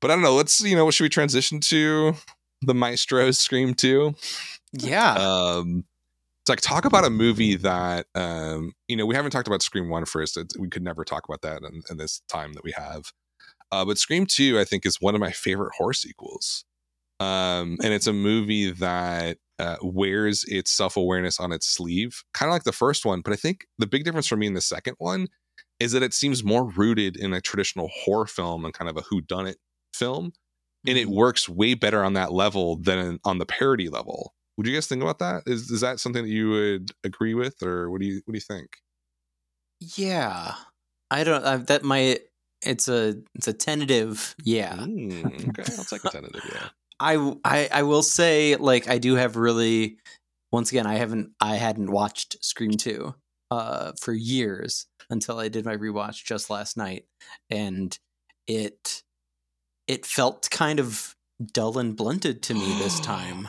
but 0.00 0.10
I 0.10 0.14
don't 0.14 0.22
know. 0.22 0.34
Let's 0.34 0.60
you 0.60 0.74
know, 0.74 0.90
should 0.90 1.04
we 1.04 1.08
transition 1.08 1.60
to 1.60 2.14
the 2.62 2.74
Maestro's 2.74 3.38
Scream 3.38 3.74
2? 3.74 4.14
Yeah. 4.72 5.14
um 5.14 5.84
it's 6.44 6.50
like 6.50 6.60
talk 6.60 6.84
about 6.84 7.04
a 7.04 7.10
movie 7.10 7.56
that 7.56 8.06
um 8.14 8.72
you 8.88 8.96
know 8.96 9.06
we 9.06 9.14
haven't 9.14 9.30
talked 9.30 9.48
about 9.48 9.62
scream 9.62 9.88
1 9.88 10.04
first 10.04 10.36
It's- 10.36 10.58
we 10.58 10.68
could 10.68 10.82
never 10.82 11.04
talk 11.04 11.24
about 11.28 11.42
that 11.42 11.62
in, 11.62 11.82
in 11.90 11.96
this 11.96 12.22
time 12.28 12.52
that 12.54 12.64
we 12.64 12.72
have 12.76 13.12
uh 13.72 13.84
but 13.84 13.98
scream 13.98 14.26
2 14.26 14.58
i 14.60 14.64
think 14.64 14.86
is 14.86 15.00
one 15.00 15.14
of 15.14 15.20
my 15.20 15.32
favorite 15.32 15.72
horror 15.76 15.94
sequels 15.94 16.64
um 17.20 17.78
and 17.82 17.92
it's 17.94 18.06
a 18.08 18.12
movie 18.12 18.70
that 18.72 19.38
uh, 19.60 19.76
wears 19.82 20.44
its 20.48 20.70
self-awareness 20.72 21.40
on 21.40 21.52
its 21.52 21.66
sleeve 21.68 22.22
kind 22.34 22.48
of 22.50 22.54
like 22.54 22.64
the 22.64 22.72
first 22.72 23.04
one 23.06 23.20
but 23.22 23.32
i 23.32 23.36
think 23.36 23.66
the 23.78 23.86
big 23.86 24.04
difference 24.04 24.26
for 24.26 24.36
me 24.36 24.46
in 24.48 24.54
the 24.54 24.60
second 24.60 24.96
one 24.98 25.28
is 25.80 25.92
that 25.92 26.02
it 26.02 26.14
seems 26.14 26.44
more 26.44 26.64
rooted 26.70 27.16
in 27.16 27.32
a 27.32 27.40
traditional 27.40 27.88
horror 27.94 28.26
film 28.26 28.64
and 28.64 28.74
kind 28.74 28.90
of 28.90 28.96
a 28.96 29.02
whodunit 29.02 29.54
film 29.94 30.32
and 30.86 30.98
it 30.98 31.08
Mhm. 31.08 31.14
works 31.14 31.48
way 31.48 31.74
better 31.74 32.04
on 32.04 32.14
that 32.14 32.32
level 32.32 32.76
than 32.76 33.18
on 33.24 33.38
the 33.38 33.46
parody 33.46 33.88
level. 33.88 34.34
Would 34.56 34.66
you 34.66 34.74
guys 34.74 34.86
think 34.86 35.02
about 35.02 35.18
that? 35.18 35.42
Is 35.46 35.70
is 35.70 35.80
that 35.80 36.00
something 36.00 36.24
that 36.24 36.30
you 36.30 36.50
would 36.50 36.92
agree 37.04 37.34
with, 37.34 37.62
or 37.62 37.90
what 37.90 38.00
do 38.00 38.06
you 38.06 38.22
what 38.24 38.32
do 38.32 38.36
you 38.36 38.40
think? 38.40 38.76
yeah. 39.96 40.54
I 41.10 41.24
don't. 41.24 41.44
Uh, 41.44 41.58
that 41.58 41.84
might. 41.84 42.20
It's 42.62 42.88
a. 42.88 43.16
It's 43.34 43.46
a 43.48 43.52
tentative. 43.52 44.34
Yeah. 44.42 44.74
Mm, 44.76 45.48
okay, 45.50 45.72
I'll 45.76 45.84
take 45.84 46.04
a 46.04 46.08
tentative. 46.10 46.42
Yeah, 46.52 46.68
I, 47.00 47.34
I 47.44 47.68
I 47.72 47.82
will 47.82 48.02
say 48.02 48.56
like 48.56 48.88
I 48.88 48.98
do 48.98 49.14
have 49.16 49.36
really 49.36 49.98
once 50.52 50.70
again 50.70 50.86
I 50.86 50.94
haven't 50.94 51.30
I 51.40 51.56
hadn't 51.56 51.90
watched 51.90 52.42
Scream 52.44 52.72
2 52.72 53.14
uh 53.50 53.92
for 54.00 54.12
years 54.12 54.86
until 55.10 55.38
I 55.38 55.48
did 55.48 55.64
my 55.64 55.76
rewatch 55.76 56.24
just 56.24 56.48
last 56.50 56.76
night 56.76 57.04
and 57.50 57.96
it 58.46 59.02
it 59.86 60.06
felt 60.06 60.48
kind 60.50 60.80
of 60.80 61.14
dull 61.52 61.78
and 61.78 61.96
blunted 61.96 62.42
to 62.44 62.54
me 62.54 62.74
this 62.78 63.00
time. 63.00 63.48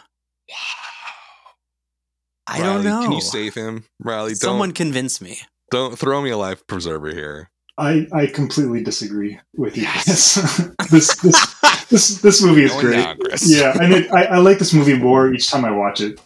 I 2.47 2.59
don't 2.59 2.67
Riley, 2.67 2.83
know. 2.85 3.01
Can 3.03 3.11
you 3.13 3.21
save 3.21 3.53
him, 3.55 3.85
Riley? 3.99 4.35
Someone 4.35 4.69
don't 4.69 4.75
convince 4.75 5.19
me. 5.21 5.39
don't 5.71 5.97
throw 5.97 6.21
me 6.21 6.29
a 6.29 6.37
life 6.37 6.65
preserver 6.67 7.11
here. 7.11 7.49
I, 7.77 8.07
I 8.13 8.27
completely 8.27 8.83
disagree 8.83 9.37
with 9.57 9.75
you. 9.75 9.83
Yes. 9.83 10.35
this, 10.91 11.15
this 11.21 11.55
this 11.89 12.21
this 12.21 12.41
movie 12.43 12.63
is 12.63 12.71
Going 12.71 12.85
great. 12.85 13.03
down, 13.03 13.17
Yeah, 13.43 13.75
and 13.81 13.93
it, 13.93 14.11
I, 14.11 14.23
I 14.25 14.37
like 14.37 14.59
this 14.59 14.73
movie 14.73 14.97
more 14.97 15.33
each 15.33 15.49
time 15.49 15.65
I 15.65 15.71
watch 15.71 15.99
it, 16.01 16.19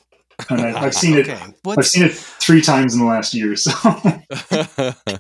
and 0.50 0.62
I, 0.62 0.80
I've 0.80 0.94
seen 0.94 1.18
it. 1.18 1.28
Okay. 1.28 1.42
I've 1.68 1.86
seen 1.88 2.04
it 2.04 2.14
three 2.14 2.62
times 2.62 2.94
in 2.94 3.00
the 3.00 3.06
last 3.08 3.34
year. 3.34 3.56
So 3.56 3.72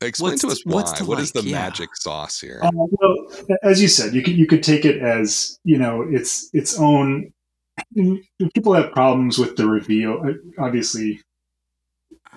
Explain 0.00 0.30
What's 0.30 0.40
to 0.42 0.46
the- 0.46 0.52
us 0.52 0.62
what's 0.64 0.92
why. 0.92 0.98
the 1.00 1.04
What 1.06 1.18
is 1.18 1.32
the? 1.32 1.42
Yeah. 1.42 1.58
magic 1.60 1.88
sauce 1.96 2.40
here? 2.40 2.60
Uh, 2.62 2.70
well, 2.72 3.16
as 3.64 3.82
you 3.82 3.88
said, 3.88 4.14
you 4.14 4.22
could 4.22 4.38
you 4.38 4.46
could 4.46 4.62
take 4.62 4.84
it 4.84 5.02
as 5.02 5.58
you 5.64 5.76
know 5.76 6.02
its 6.08 6.48
its 6.52 6.78
own. 6.78 7.32
People 8.54 8.74
have 8.74 8.92
problems 8.92 9.38
with 9.38 9.56
the 9.56 9.66
reveal. 9.66 10.22
Obviously, 10.58 11.20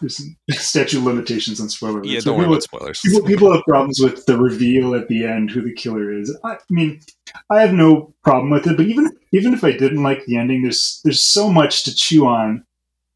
there's 0.02 0.24
statute 0.58 0.98
of 0.98 1.04
limitations 1.04 1.60
on 1.60 1.70
spoilers. 1.70 2.08
yeah, 2.08 2.20
don't 2.20 2.38
worry 2.38 2.46
people, 2.46 2.54
about 2.54 2.64
spoilers. 2.64 3.00
people, 3.02 3.22
people 3.28 3.54
have 3.54 3.64
problems 3.68 4.00
with 4.02 4.26
the 4.26 4.38
reveal 4.38 4.96
at 4.96 5.08
the 5.08 5.26
end, 5.26 5.52
who 5.52 5.62
the 5.62 5.74
killer 5.74 6.12
is. 6.12 6.36
I, 6.44 6.54
I 6.54 6.58
mean, 6.70 7.02
I 7.50 7.62
have 7.62 7.74
no 7.74 8.14
problem 8.24 8.52
with 8.52 8.68
it. 8.68 8.78
But 8.78 8.88
even 8.88 9.12
even 9.32 9.54
if 9.54 9.64
I 9.64 9.72
didn't 9.72 10.04
like 10.04 10.26
the 10.26 10.38
ending, 10.38 10.64
there's 10.64 11.02
there's 11.04 11.24
so 11.24 11.52
much 11.52 11.84
to 11.84 11.96
chew 11.96 12.26
on 12.26 12.66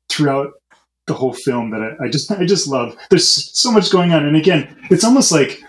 throughout 0.09 0.53
the 1.07 1.13
whole 1.13 1.33
film 1.33 1.71
that 1.71 1.81
I, 1.81 2.05
I 2.05 2.09
just 2.09 2.31
I 2.31 2.45
just 2.45 2.67
love. 2.67 2.95
There's 3.09 3.27
so 3.57 3.71
much 3.71 3.91
going 3.91 4.13
on, 4.13 4.25
and 4.25 4.35
again, 4.35 4.75
it's 4.91 5.03
almost 5.03 5.31
like 5.31 5.61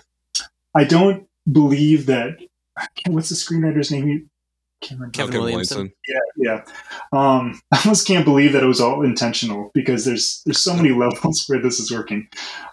I 0.75 0.83
don't 0.83 1.27
believe 1.51 2.05
that. 2.07 2.37
What's 3.07 3.29
the 3.29 3.35
screenwriter's 3.35 3.91
name? 3.91 4.29
Cameron 4.81 5.11
Kevin 5.11 5.31
Kevin 5.31 5.45
Williamson. 5.45 5.91
Yeah, 6.07 6.19
yeah. 6.37 6.65
Um, 7.11 7.59
I 7.71 7.81
almost 7.83 8.07
can't 8.07 8.25
believe 8.25 8.53
that 8.53 8.63
it 8.63 8.67
was 8.67 8.79
all 8.79 9.03
intentional 9.03 9.71
because 9.73 10.05
there's 10.05 10.41
there's 10.45 10.59
so 10.59 10.75
many 10.75 10.89
levels 10.93 11.45
where 11.47 11.61
this 11.61 11.79
is 11.79 11.91
working. 11.91 12.27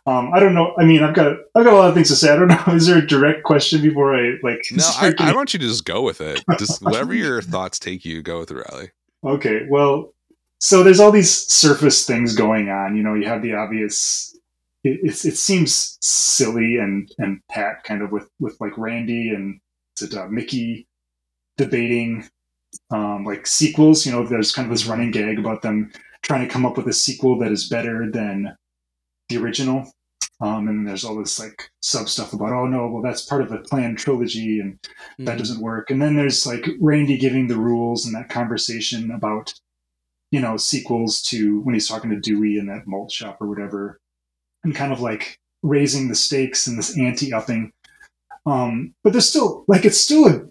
Um, 0.07 0.31
I 0.35 0.41
don't 0.41 0.55
know. 0.55 0.75
I 0.79 0.85
mean, 0.85 1.03
I've 1.03 1.15
got 1.15 1.37
I've 1.55 1.65
got 1.65 1.73
a 1.73 1.77
lot 1.77 1.89
of 1.89 1.95
things 1.95 2.09
to 2.09 2.17
say. 2.17 2.33
I 2.33 2.37
don't 2.37 2.49
know. 2.49 2.63
Is 2.75 2.87
there 2.87 2.99
a 2.99 3.07
direct 3.07 3.45
question 3.45 3.81
before 3.83 4.15
I 4.15 4.33
like? 4.43 4.61
No, 4.71 4.77
I, 4.77 4.79
start 4.81 5.15
I 5.15 5.25
getting- 5.25 5.35
want 5.37 5.55
you 5.55 5.61
to 5.61 5.67
just 5.67 5.85
go 5.85 6.03
with 6.03 6.21
it. 6.21 6.45
Just 6.59 6.83
wherever 6.83 7.15
your 7.15 7.41
thoughts 7.43 7.79
take 7.79 8.05
you, 8.05 8.23
go 8.23 8.41
with 8.41 8.51
it, 8.51 8.57
Riley. 8.71 8.91
Okay, 9.25 9.67
well, 9.71 10.13
so 10.61 10.83
there's 10.83 11.01
all 11.01 11.11
these 11.11 11.33
surface 11.33 12.05
things 12.07 12.35
going 12.35 12.69
on. 12.69 12.97
You 12.97 13.03
know, 13.03 13.15
you 13.15 13.27
have 13.27 13.43
the 13.43 13.55
obvious. 13.55 14.39
It, 14.83 15.01
it's 15.03 15.25
it 15.25 15.39
seems 15.39 15.97
silly 16.03 16.77
and 16.77 17.09
and 17.17 17.41
pat 17.51 17.85
kind 17.85 18.03
of 18.03 18.13
with 18.13 18.29
with 18.39 18.57
like 18.61 18.77
Randy 18.77 19.31
and 19.31 19.59
is 19.99 20.11
it 20.13 20.15
uh, 20.15 20.27
Mickey 20.27 20.87
debating 21.57 22.29
um, 22.91 23.25
like 23.25 23.47
sequels. 23.47 24.05
You 24.07 24.13
know, 24.13 24.27
there's 24.27 24.53
kind 24.53 24.67
of 24.67 24.73
this 24.73 24.87
running 24.87 25.11
gag 25.11 25.39
about 25.39 25.63
them 25.63 25.93
trying 26.23 26.47
to 26.47 26.53
come 26.53 26.65
up 26.67 26.77
with 26.77 26.87
a 26.89 26.93
sequel 26.93 27.39
that 27.39 27.53
is 27.53 27.69
better 27.69 28.11
than 28.11 28.57
the 29.29 29.37
original. 29.37 29.91
Um, 30.41 30.67
and 30.69 30.87
there's 30.87 31.05
all 31.05 31.17
this 31.17 31.39
like 31.39 31.71
sub 31.81 32.09
stuff 32.09 32.33
about, 32.33 32.53
oh 32.53 32.67
no, 32.67 32.89
well 32.89 33.03
that's 33.03 33.25
part 33.25 33.41
of 33.43 33.53
a 33.53 33.59
planned 33.59 33.99
trilogy, 33.99 34.59
and 34.59 34.79
that 35.21 35.37
Mhm. 35.37 35.39
doesn't 35.39 35.61
work. 35.63 35.91
And 35.91 36.03
then 36.03 36.17
there's 36.17 36.45
like 36.45 36.67
Randy 36.81 37.17
giving 37.17 37.47
the 37.47 37.57
rules 37.57 38.05
and 38.05 38.15
that 38.17 38.29
conversation 38.29 39.13
about, 39.13 39.55
you 40.33 40.41
know, 40.41 40.57
sequels 40.57 41.23
to 41.23 41.61
when 41.61 41.75
he's 41.75 41.89
talking 41.89 42.11
to 42.11 42.19
Dewey 42.19 42.59
in 42.59 42.67
that 42.67 42.87
malt 42.87 43.13
shop 43.13 43.39
or 43.41 43.49
whatever, 43.49 44.01
and 44.65 44.75
kind 44.75 44.93
of 44.93 45.01
like 45.01 45.39
raising 45.63 46.09
the 46.09 46.15
stakes 46.17 46.67
and 46.67 46.77
this 46.77 46.99
anti-upping. 46.99 47.73
Um, 48.45 48.95
but 49.05 49.13
there's 49.13 49.29
still 49.29 49.65
like 49.69 49.85
it's 49.85 50.01
still 50.01 50.27
a 50.27 50.43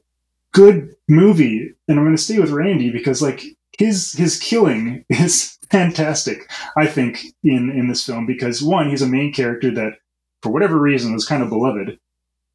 good 0.54 0.96
movie, 1.10 1.74
and 1.88 2.00
I'm 2.00 2.06
going 2.06 2.16
to 2.16 2.22
stay 2.22 2.40
with 2.40 2.52
Randy 2.52 2.92
because 2.92 3.22
like 3.22 3.44
his 3.78 4.14
his 4.14 4.40
killing 4.40 5.06
is 5.10 5.58
fantastic. 5.70 6.50
I 6.78 6.88
think 6.88 7.26
in 7.44 7.70
in 7.70 7.88
this 7.88 8.06
film 8.06 8.26
because 8.26 8.62
one, 8.62 8.90
he's 8.90 9.02
a 9.02 9.08
main 9.08 9.34
character 9.34 9.72
that 9.72 9.94
for 10.42 10.52
whatever 10.52 10.80
reason 10.80 11.14
was 11.14 11.26
kind 11.26 11.44
of 11.44 11.50
beloved 11.50 11.98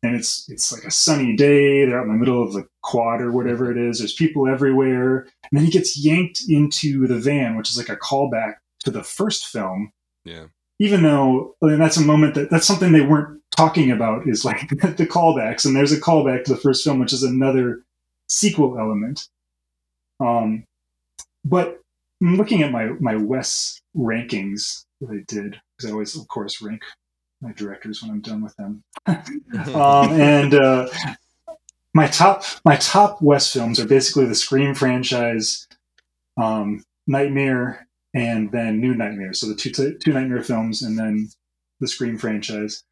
and 0.03 0.15
it's 0.15 0.49
it's 0.49 0.71
like 0.73 0.85
a 0.85 0.91
sunny 0.91 1.35
day. 1.35 1.85
They're 1.85 1.99
out 1.99 2.07
in 2.07 2.13
the 2.13 2.19
middle 2.19 2.43
of 2.43 2.53
the 2.53 2.67
quad 2.83 3.21
or 3.21 3.33
whatever 3.33 3.71
it 3.71 3.79
is. 3.79 3.99
There's 3.99 4.15
people 4.15 4.49
everywhere, 4.49 5.21
and 5.51 5.59
then 5.59 5.65
he 5.65 5.71
gets 5.71 5.99
yanked 5.99 6.43
into 6.49 7.07
the 7.07 7.19
van, 7.19 7.57
which 7.57 7.71
is 7.71 7.77
like 7.77 7.89
a 7.89 7.97
callback 7.97 8.55
to 8.85 8.91
the 8.91 9.03
first 9.03 9.47
film. 9.47 9.93
Yeah. 10.25 10.47
Even 10.79 11.03
though 11.03 11.57
I 11.63 11.67
mean, 11.67 11.79
that's 11.79 11.97
a 11.97 12.03
moment 12.03 12.35
that 12.37 12.51
that's 12.51 12.67
something 12.67 12.93
they 12.93 13.01
weren't 13.01 13.41
talking 13.57 13.91
about 13.91 14.29
is 14.29 14.45
like 14.45 14.69
the 14.69 15.07
callbacks, 15.07 15.65
and 15.65 15.75
there's 15.75 15.93
a 15.93 16.01
callback 16.01 16.45
to 16.45 16.55
the 16.55 16.61
first 16.61 16.85
film, 16.85 17.01
which 17.01 17.13
is 17.13 17.25
another 17.25 17.83
sequel 18.29 18.79
element. 18.79 19.29
Um, 20.21 20.65
but 21.45 21.81
I'm 22.21 22.37
looking 22.37 22.63
at 22.63 22.73
my 22.73 22.87
my 23.01 23.17
Wes 23.17 23.81
rankings 23.97 24.85
that 25.01 25.11
I 25.11 25.25
did 25.27 25.61
because 25.77 25.91
I 25.91 25.93
always, 25.93 26.17
of 26.17 26.27
course, 26.29 26.61
rank 26.61 26.83
my 27.41 27.53
directors 27.53 28.03
when 28.03 28.11
I'm 28.11 28.21
done 28.21 28.43
with 28.43 28.57
them 28.57 28.83
um, 29.75 30.13
and 30.13 30.55
uh, 30.55 30.89
my 31.95 32.07
top 32.07 32.45
my 32.65 32.77
top 32.77 33.23
Wes 33.23 33.53
films 33.53 33.81
are 33.81 33.87
basically 33.87 34.27
the 34.27 34.35
Scream 34.35 34.75
franchise, 34.75 35.67
um, 36.37 36.85
Nightmare, 37.07 37.87
and 38.15 38.53
then 38.53 38.81
New 38.81 38.95
Nightmare. 38.95 39.33
So 39.33 39.49
the 39.49 39.55
two 39.55 39.71
two 39.71 40.13
Nightmare 40.13 40.43
films, 40.43 40.83
and 40.83 40.99
then 40.99 41.29
the 41.81 41.89
Scream 41.89 42.19
franchise, 42.19 42.85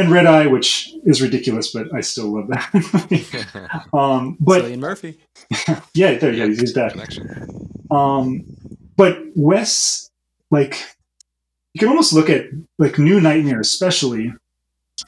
and 0.00 0.10
Red 0.10 0.26
Eye, 0.26 0.46
which 0.46 0.92
is 1.04 1.20
ridiculous, 1.20 1.72
but 1.72 1.94
I 1.94 2.00
still 2.00 2.34
love 2.34 2.48
that 2.48 3.88
um, 3.98 4.36
but 4.40 4.64
Cillian 4.64 4.78
Murphy. 4.78 5.18
yeah, 5.94 6.14
there 6.14 6.32
you 6.32 6.46
go. 6.46 6.48
He's 6.48 6.72
back. 6.72 6.92
Connection. 6.92 7.86
Um, 7.90 8.44
but 8.96 9.18
Wes, 9.34 10.10
like, 10.50 10.82
you 11.74 11.78
can 11.78 11.88
almost 11.88 12.12
look 12.12 12.30
at 12.30 12.46
like 12.78 12.98
New 12.98 13.20
Nightmare, 13.20 13.60
especially, 13.60 14.32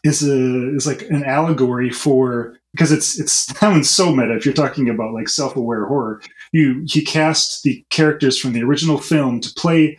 is 0.05 0.23
a 0.23 0.75
is 0.75 0.87
like 0.87 1.03
an 1.11 1.25
allegory 1.25 1.91
for 1.91 2.59
because 2.73 2.93
it's 2.93 3.19
it 3.19 3.29
sounds 3.29 3.89
so 3.89 4.15
meta. 4.15 4.37
If 4.37 4.45
you're 4.45 4.55
talking 4.55 4.89
about 4.89 5.15
like 5.15 5.29
self 5.29 5.57
aware 5.57 5.87
horror, 5.87 6.23
you 6.53 6.85
he 6.87 7.03
cast 7.03 7.63
the 7.63 7.85
characters 7.91 8.39
from 8.39 8.53
the 8.53 8.63
original 8.63 8.99
film 8.99 9.41
to 9.41 9.53
play, 9.55 9.99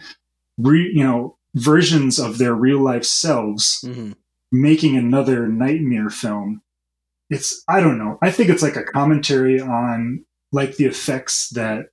re, 0.58 0.92
you 0.94 1.04
know, 1.04 1.38
versions 1.56 2.20
of 2.20 2.38
their 2.38 2.54
real 2.54 2.80
life 2.80 3.06
selves 3.06 3.82
hmm 3.86 4.12
making 4.54 4.96
another 4.96 5.48
nightmare 5.48 6.10
film 6.12 6.62
it's 7.30 7.64
i 7.68 7.80
don't 7.82 7.98
know 7.98 8.18
i 8.22 8.30
think 8.32 8.50
it's 8.50 8.62
like 8.64 8.76
a 8.76 8.84
commentary 8.84 9.60
on 9.60 10.24
like 10.52 10.76
the 10.78 10.86
effects 10.86 11.50
that 11.50 11.88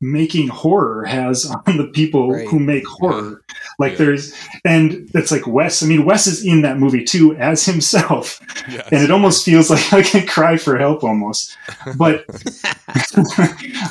making 0.00 0.46
horror 0.46 1.04
has 1.04 1.44
on 1.66 1.76
the 1.76 1.88
people 1.88 2.30
Right. 2.30 2.46
who 2.46 2.60
make 2.60 2.86
horror 2.86 3.42
like 3.80 3.92
Yeah. 3.92 3.98
there's 3.98 4.32
and 4.64 5.10
it's 5.14 5.32
like 5.32 5.48
wes 5.48 5.82
i 5.82 5.86
mean 5.86 6.04
wes 6.04 6.28
is 6.28 6.44
in 6.46 6.62
that 6.62 6.78
movie 6.78 7.02
too 7.04 7.34
as 7.36 7.64
himself 7.72 8.40
Yes. 8.70 8.88
and 8.92 9.02
it 9.02 9.10
almost 9.10 9.44
feels 9.44 9.68
like 9.70 9.92
i 9.98 10.02
can 10.02 10.24
cry 10.28 10.56
for 10.56 10.78
help 10.78 11.02
almost 11.02 11.56
but 11.96 12.24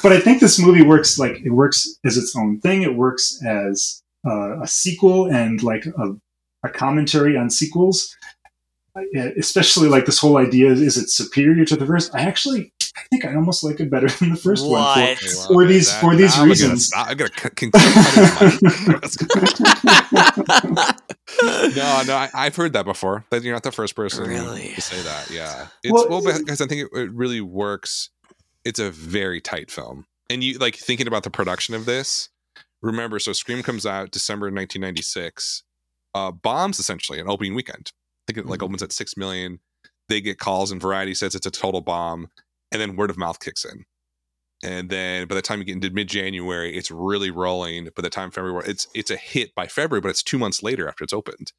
but 0.04 0.12
I 0.14 0.20
think 0.20 0.40
this 0.40 0.60
movie 0.60 0.82
works 0.84 1.20
like 1.20 1.42
it 1.44 1.52
works 1.52 1.98
as 2.06 2.18
its 2.18 2.36
own 2.36 2.60
thing. 2.60 2.82
It 2.82 2.96
works 2.96 3.42
as 3.46 4.02
uh, 4.26 4.62
a 4.62 4.68
sequel 4.68 5.26
and 5.32 5.62
like 5.64 5.86
a, 5.86 6.16
a 6.64 6.70
commentary 6.70 7.38
on 7.38 7.50
sequels. 7.50 8.16
Uh, 9.16 9.30
Especially 9.38 9.88
like 9.90 10.08
this 10.08 10.18
whole 10.18 10.38
idea 10.38 10.72
is 10.72 10.98
it 10.98 11.08
superior 11.12 11.64
to 11.66 11.76
the 11.76 11.86
first? 11.86 12.16
I 12.16 12.22
actually 12.22 12.74
I 12.98 13.02
think 13.12 13.26
I 13.26 13.36
almost 13.36 13.64
like 13.64 13.80
it 13.80 13.92
better 13.92 14.10
than 14.20 14.32
the 14.32 14.36
first 14.36 14.66
one. 14.66 14.72
For, 14.72 14.80
Wow, 14.80 15.16
for 15.48 15.64
okay, 15.64 15.72
these- 15.74 15.94
for 15.98 16.16
these 16.16 16.34
I'm 16.34 16.40
gonna 16.40 16.50
reasons. 16.50 16.92
I'm 16.96 17.16
gonna 17.16 17.30
cut- 17.30 17.56
can 17.56 17.70
cut 17.72 17.84
no, 21.76 22.04
no, 22.08 22.16
I, 22.16 22.30
I've 22.34 22.56
heard 22.56 22.74
that 22.74 22.86
before. 22.86 23.24
That 23.30 23.44
you're 23.44 23.54
not 23.54 23.64
the 23.64 23.72
first 23.72 23.96
person 23.96 24.28
Really? 24.28 24.74
to 24.74 24.82
say 24.82 25.02
that. 25.04 25.30
Yeah, 25.30 25.68
it's 25.84 25.94
Well- 25.94 26.10
well, 26.10 26.22
because 26.24 26.62
I 26.62 26.66
think 26.68 26.88
it, 26.92 26.98
it 26.98 27.12
really 27.12 27.42
works. 27.42 28.10
It's 28.66 28.80
a 28.80 28.90
very 28.92 29.40
tight 29.42 29.70
film, 29.72 30.06
and 30.30 30.44
you 30.44 30.58
like 30.58 30.76
thinking 30.76 31.08
about 31.08 31.24
the 31.24 31.30
production 31.30 31.76
of 31.76 31.86
this. 31.86 32.30
Remember, 32.82 33.20
so 33.20 33.34
Scream 33.34 33.64
comes 33.64 33.86
out 33.86 34.12
December 34.12 34.48
1996. 34.48 35.64
Uh, 36.14 36.32
bombs 36.32 36.80
essentially 36.80 37.20
an 37.20 37.30
opening 37.30 37.54
weekend. 37.56 37.92
I 38.28 38.34
think 38.34 38.38
it 38.46 38.50
like 38.50 38.60
Mhm. 38.60 38.64
opens 38.66 38.84
at 38.84 38.92
six 38.92 39.16
million. 39.18 39.60
They 40.10 40.22
get 40.22 40.40
calls, 40.40 40.72
and 40.72 40.82
Variety 40.82 41.14
says 41.14 41.36
it's 41.36 41.46
a 41.46 41.52
total 41.52 41.82
bomb, 41.82 42.30
and 42.72 42.82
then 42.82 42.96
word 42.96 43.10
of 43.10 43.18
mouth 43.18 43.40
kicks 43.40 43.66
in. 43.66 43.86
And 44.64 44.90
then 44.90 45.28
by 45.28 45.36
the 45.36 45.42
time 45.42 45.60
you 45.60 45.66
get 45.66 45.74
into 45.76 45.90
mid 45.92 46.08
January, 46.10 46.76
it's 46.76 46.90
really 46.90 47.30
rolling. 47.30 47.90
By 47.96 48.02
the 48.02 48.10
time 48.10 48.32
February, 48.32 48.66
it's 48.68 48.88
it's 48.96 49.12
a 49.12 49.18
hit 49.18 49.54
by 49.54 49.68
February, 49.68 50.02
but 50.02 50.10
it's 50.10 50.24
two 50.24 50.40
months 50.40 50.64
later 50.64 50.88
after 50.88 51.04
it's 51.04 51.14
opened. 51.14 51.52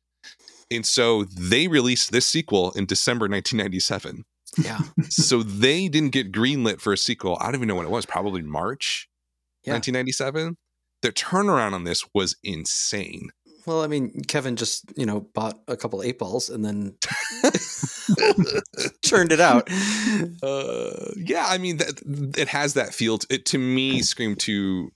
And 0.70 0.84
so 0.84 1.24
they 1.24 1.68
released 1.68 2.10
this 2.10 2.26
sequel 2.26 2.72
in 2.72 2.84
December 2.86 3.28
1997. 3.28 4.24
yeah. 4.64 4.80
so 5.10 5.42
they 5.42 5.88
didn't 5.88 6.10
get 6.10 6.32
greenlit 6.32 6.80
for 6.80 6.92
a 6.92 6.96
sequel. 6.98 7.36
I 7.40 7.46
don't 7.46 7.56
even 7.56 7.68
know 7.68 7.74
when 7.76 7.86
it 7.86 7.90
was, 7.90 8.06
probably 8.06 8.42
March 8.42 9.08
Yeah. 9.64 9.74
1997. 9.74 10.56
Their 11.02 11.12
turnaround 11.12 11.74
on 11.74 11.84
this 11.84 12.04
was 12.14 12.34
insane. 12.42 13.30
Well, 13.68 13.82
I 13.82 13.86
mean, 13.86 14.22
Kevin 14.26 14.56
just 14.56 14.90
you 14.96 15.04
know 15.04 15.20
bought 15.34 15.60
a 15.68 15.76
couple 15.76 16.02
eight 16.02 16.18
balls 16.18 16.48
and 16.48 16.64
then 16.64 16.94
churned 19.04 19.30
it 19.30 19.40
out. 19.40 19.68
Uh, 20.42 21.12
yeah, 21.16 21.44
I 21.46 21.58
mean, 21.58 21.76
that, 21.76 22.00
it 22.38 22.48
has 22.48 22.72
that 22.74 22.94
feel. 22.94 23.18
To, 23.18 23.26
it 23.28 23.44
to 23.46 23.58
me, 23.58 24.00
Scream 24.00 24.36
Two 24.36 24.90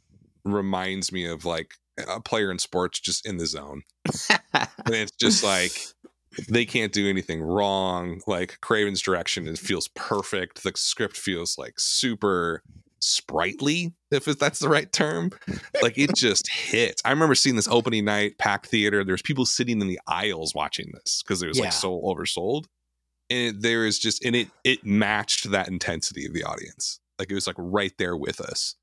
reminds 0.45 1.12
me 1.12 1.27
of 1.27 1.45
like 1.45 1.75
a 2.09 2.18
player 2.18 2.51
in 2.51 2.59
sports 2.59 2.99
just 2.99 3.27
in 3.27 3.37
the 3.37 3.45
zone, 3.45 3.83
and 4.55 4.95
it's 4.95 5.12
just 5.20 5.45
like 5.45 5.73
they 6.49 6.64
can't 6.64 6.95
do 6.95 7.11
anything 7.11 7.43
wrong. 7.43 8.23
Like 8.27 8.59
Craven's 8.62 9.03
direction, 9.03 9.47
it 9.47 9.59
feels 9.59 9.89
perfect. 9.89 10.62
The 10.62 10.73
script 10.77 11.18
feels 11.18 11.59
like 11.59 11.75
super 11.79 12.62
sprightly, 13.03 13.92
if 14.11 14.24
that's 14.24 14.59
the 14.59 14.68
right 14.68 14.90
term. 14.92 15.30
Like 15.82 15.98
it 15.98 16.14
just 16.14 16.48
hit. 16.48 17.00
I 17.05 17.11
remember 17.11 17.34
seeing 17.34 17.57
this 17.57 17.68
opening 17.68 18.05
night, 18.05 18.38
packed 18.38 18.66
theater. 18.66 19.05
There's 19.05 19.22
people 19.22 19.44
sitting 19.46 19.80
in 19.80 19.88
the 19.88 20.00
aisles 20.07 20.55
watching 20.55 20.90
this 20.94 21.22
because 21.22 21.42
it 21.42 21.48
was 21.48 21.59
Yeah. 21.59 21.64
like 21.64 21.72
so 21.72 22.00
oversold 22.03 22.64
and 23.30 23.57
it, 23.57 23.62
there 23.62 23.86
is 23.86 23.98
just 23.98 24.24
and 24.24 24.34
it 24.36 24.48
it 24.64 24.84
matched 24.84 25.50
that 25.50 25.68
intensity 25.68 26.26
of 26.26 26.32
the 26.34 26.42
audience 26.44 27.00
like 27.18 27.30
it 27.30 27.34
was 27.34 27.46
like 27.46 27.57
right 27.59 27.92
there 27.96 28.16
with 28.16 28.40
us 28.40 28.74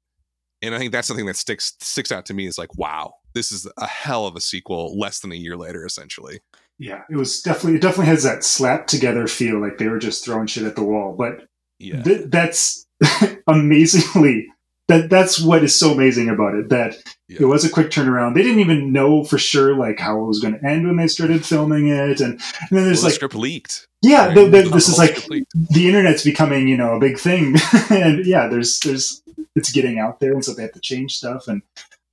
and 0.62 0.74
i 0.74 0.78
think 0.80 0.92
that's 0.94 1.08
something 1.10 1.26
that 1.26 1.36
sticks 1.36 1.74
sticks 1.82 2.10
out 2.12 2.26
to 2.26 2.34
me 2.34 2.48
is 2.48 2.58
like 2.58 2.74
wow 2.78 3.14
this 3.36 3.52
is 3.52 3.68
a 3.78 3.86
hell 3.86 4.26
of 4.26 4.36
a 4.38 4.42
sequel 4.42 4.98
less 4.98 5.20
than 5.20 5.32
a 5.34 5.36
year 5.36 5.58
later 5.58 5.86
essentially 5.86 6.40
yeah, 6.82 7.02
it 7.10 7.18
was 7.18 7.42
definitely 7.42 7.76
it 7.78 7.82
definitely 7.82 8.06
has 8.06 8.24
that 8.24 8.42
slap 8.46 8.88
together 8.88 9.28
feel 9.28 9.60
like 9.60 9.78
they 9.78 9.90
were 9.90 10.00
just 10.00 10.24
throwing 10.24 10.48
shit 10.48 10.64
at 10.64 10.78
the 10.78 10.84
wall. 10.84 11.14
But 11.18 11.49
yeah 11.80 12.02
Th- 12.04 12.26
that's 12.28 12.86
amazingly 13.48 14.48
that 14.88 15.10
that's 15.10 15.40
what 15.40 15.64
is 15.64 15.78
so 15.78 15.92
amazing 15.94 16.30
about 16.30 16.56
it. 16.56 16.70
That 16.70 16.96
Yeah. 17.28 17.42
it 17.42 17.46
was 17.46 17.64
a 17.64 17.70
quick 17.70 17.92
turnaround. 17.92 18.34
They 18.34 18.42
didn't 18.42 18.60
even 18.62 18.92
know 18.92 19.24
for 19.24 19.38
sure 19.38 19.76
like 19.76 20.00
how 20.00 20.20
it 20.20 20.26
was 20.26 20.40
going 20.40 20.58
to 20.60 20.66
end 20.68 20.88
when 20.88 20.96
they 20.98 21.08
started 21.08 21.46
filming 21.46 21.90
it, 21.90 22.20
and, 22.22 22.34
and 22.34 22.40
then 22.40 22.68
Well, 22.72 22.86
there's 22.86 23.02
the 23.02 23.06
like 23.08 23.14
script 23.14 23.36
leaked. 23.36 23.86
yeah, 24.02 24.34
the, 24.34 24.46
the, 24.46 24.64
The 24.64 24.70
this 24.70 24.90
is 24.90 24.98
like 24.98 25.28
the 25.28 25.88
internet's 25.88 26.24
becoming 26.24 26.68
you 26.68 26.76
know 26.76 26.96
a 26.96 27.00
big 27.00 27.20
thing, 27.20 27.56
and 27.92 28.26
yeah, 28.26 28.48
there's 28.48 28.80
there's 28.80 29.22
it's 29.56 29.72
getting 29.72 30.00
out 30.00 30.20
there, 30.20 30.34
and 30.34 30.44
so 30.44 30.54
they 30.56 30.64
have 30.64 30.74
to 30.74 30.80
change 30.82 31.16
stuff 31.18 31.48
and. 31.48 31.62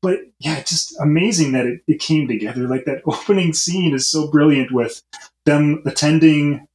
But 0.03 0.19
yeah, 0.39 0.59
it's 0.59 0.71
just 0.71 1.01
amazing 1.01 1.53
that 1.53 1.65
it, 1.67 1.81
it 1.89 1.99
came 2.01 2.29
together. 2.29 2.69
Like 2.69 2.85
that 2.85 3.01
opening 3.07 3.55
scene 3.55 3.95
is 3.95 4.09
so 4.09 4.31
brilliant 4.31 4.71
with 4.71 5.03
them 5.47 5.83
attending 5.87 6.69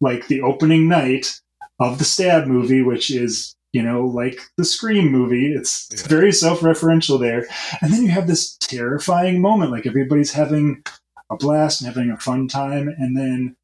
like 0.00 0.26
the 0.28 0.40
opening 0.40 0.88
night 0.88 1.38
of 1.82 1.98
the 1.98 2.04
stab 2.04 2.46
movie 2.46 2.82
which 2.82 3.10
is 3.10 3.54
you 3.72 3.82
know 3.82 4.06
like 4.06 4.38
the 4.56 4.64
scream 4.64 5.10
movie. 5.10 5.52
It's, 5.52 5.88
it's 5.90 6.06
very 6.06 6.32
self-referential 6.32 7.18
there. 7.18 7.46
And 7.80 7.92
then 7.92 8.02
you 8.02 8.10
have 8.10 8.26
this 8.26 8.56
terrifying 8.58 9.40
moment 9.40 9.72
like 9.72 9.86
everybody's 9.86 10.32
having 10.32 10.84
a 11.30 11.36
blast 11.36 11.80
and 11.80 11.88
having 11.88 12.10
a 12.10 12.16
fun 12.18 12.48
time 12.48 12.88
and 12.88 13.16
then 13.16 13.56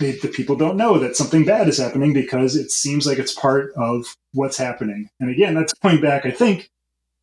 they, 0.00 0.12
the 0.12 0.28
people 0.28 0.56
don't 0.56 0.76
know 0.76 0.98
that 0.98 1.16
something 1.16 1.44
bad 1.44 1.68
is 1.68 1.78
happening 1.78 2.12
because 2.12 2.56
it 2.56 2.70
seems 2.70 3.06
like 3.06 3.18
it's 3.18 3.32
part 3.32 3.72
of 3.76 4.16
what's 4.32 4.56
happening. 4.56 5.08
And 5.20 5.30
again 5.30 5.54
that's 5.54 5.74
going 5.74 6.00
back 6.00 6.26
i 6.26 6.30
think 6.30 6.70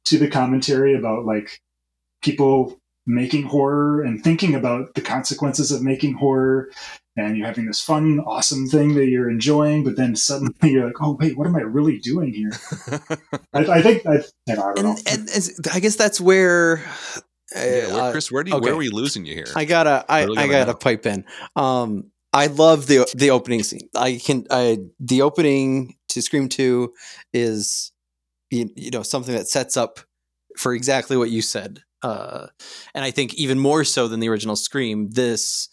to 0.05 0.17
the 0.17 0.29
commentary 0.29 0.93
about 0.95 1.25
like 1.25 1.61
people 2.21 2.79
making 3.05 3.43
horror 3.43 4.01
and 4.01 4.23
thinking 4.23 4.55
about 4.55 4.93
the 4.93 5.01
consequences 5.01 5.71
of 5.71 5.81
making 5.81 6.13
horror 6.13 6.69
and 7.17 7.37
you're 7.37 7.47
having 7.47 7.65
this 7.65 7.81
fun 7.81 8.19
awesome 8.25 8.67
thing 8.67 8.95
that 8.95 9.07
you're 9.07 9.29
enjoying 9.29 9.83
but 9.83 9.95
then 9.95 10.15
suddenly 10.15 10.53
you're 10.63 10.85
like 10.85 11.01
oh 11.01 11.17
wait 11.19 11.37
what 11.37 11.47
am 11.47 11.55
i 11.55 11.61
really 11.61 11.99
doing 11.99 12.33
here 12.33 12.51
i, 13.53 13.59
I 13.59 13.81
think 13.81 14.05
I, 14.05 14.23
I 14.49 14.55
don't 14.55 14.81
know 14.81 14.91
and, 14.91 15.07
and 15.07 15.29
as, 15.29 15.59
I 15.71 15.79
guess 15.79 15.95
that's 15.95 16.19
where. 16.19 16.83
Uh, 17.53 17.59
yeah, 17.59 17.93
where, 17.93 18.11
Chris, 18.13 18.31
where 18.31 18.43
do 18.43 18.51
you, 18.51 18.57
okay. 18.57 18.63
where 18.63 18.73
are 18.73 18.77
we 18.77 18.87
losing 18.89 19.25
you 19.25 19.33
here? 19.33 19.47
I 19.55 19.65
gotta, 19.65 20.05
I, 20.07 20.21
I 20.23 20.25
gotta 20.25 20.47
gotta 20.47 20.73
pipe 20.73 21.05
in. 21.05 21.25
Um, 21.55 22.11
I 22.31 22.47
love 22.47 22.87
the 22.87 23.11
the 23.13 23.31
opening 23.31 23.61
scene. 23.63 23.89
I 23.93 24.21
can, 24.23 24.45
I 24.49 24.77
the 25.01 25.21
opening 25.21 25.97
to 26.09 26.21
Scream 26.21 26.47
Two 26.47 26.93
is, 27.33 27.91
you, 28.49 28.69
you 28.77 28.89
know, 28.89 29.03
something 29.03 29.35
that 29.35 29.49
sets 29.49 29.75
up 29.75 29.99
for 30.57 30.73
exactly 30.73 31.17
what 31.17 31.29
you 31.29 31.41
said. 31.41 31.83
Uh, 32.01 32.47
and 32.95 33.03
I 33.03 33.11
think 33.11 33.33
even 33.33 33.59
more 33.59 33.83
so 33.83 34.07
than 34.07 34.21
the 34.21 34.29
original 34.29 34.55
Scream, 34.55 35.09
this 35.11 35.67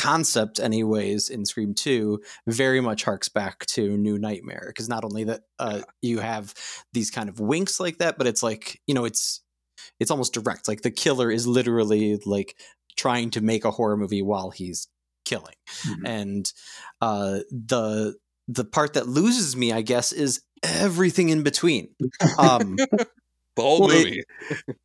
concept, 0.00 0.58
anyways, 0.58 1.28
in 1.30 1.44
Scream 1.44 1.74
Two, 1.74 2.20
very 2.46 2.80
much 2.80 3.04
harks 3.04 3.28
back 3.28 3.66
to 3.66 3.96
New 3.96 4.18
Nightmare 4.18 4.64
because 4.68 4.88
not 4.88 5.04
only 5.04 5.24
that 5.24 5.40
uh, 5.58 5.82
you 6.02 6.18
have 6.20 6.54
these 6.92 7.10
kind 7.10 7.28
of 7.28 7.40
winks 7.40 7.78
like 7.80 7.98
that, 7.98 8.16
but 8.18 8.26
it's 8.26 8.42
like 8.42 8.80
you 8.86 8.94
know, 8.94 9.04
it's 9.04 9.42
it's 9.98 10.10
almost 10.10 10.32
direct. 10.34 10.68
Like 10.68 10.82
the 10.82 10.90
killer 10.90 11.30
is 11.30 11.46
literally 11.46 12.18
like 12.26 12.56
trying 12.96 13.30
to 13.30 13.40
make 13.40 13.64
a 13.64 13.70
horror 13.70 13.96
movie 13.96 14.22
while 14.22 14.50
he's 14.50 14.88
killing 15.26 15.54
Mhm. 15.86 16.08
and 16.08 16.52
uh 17.00 17.40
the 17.50 18.16
the 18.48 18.64
part 18.64 18.94
that 18.94 19.06
loses 19.06 19.54
me 19.54 19.70
i 19.72 19.80
guess 19.80 20.10
is 20.12 20.40
everything 20.64 21.28
in 21.28 21.42
between 21.44 21.88
um 22.38 22.74
the 23.56 23.62
whole 23.62 23.80
well, 23.86 23.90
it- 23.94 24.24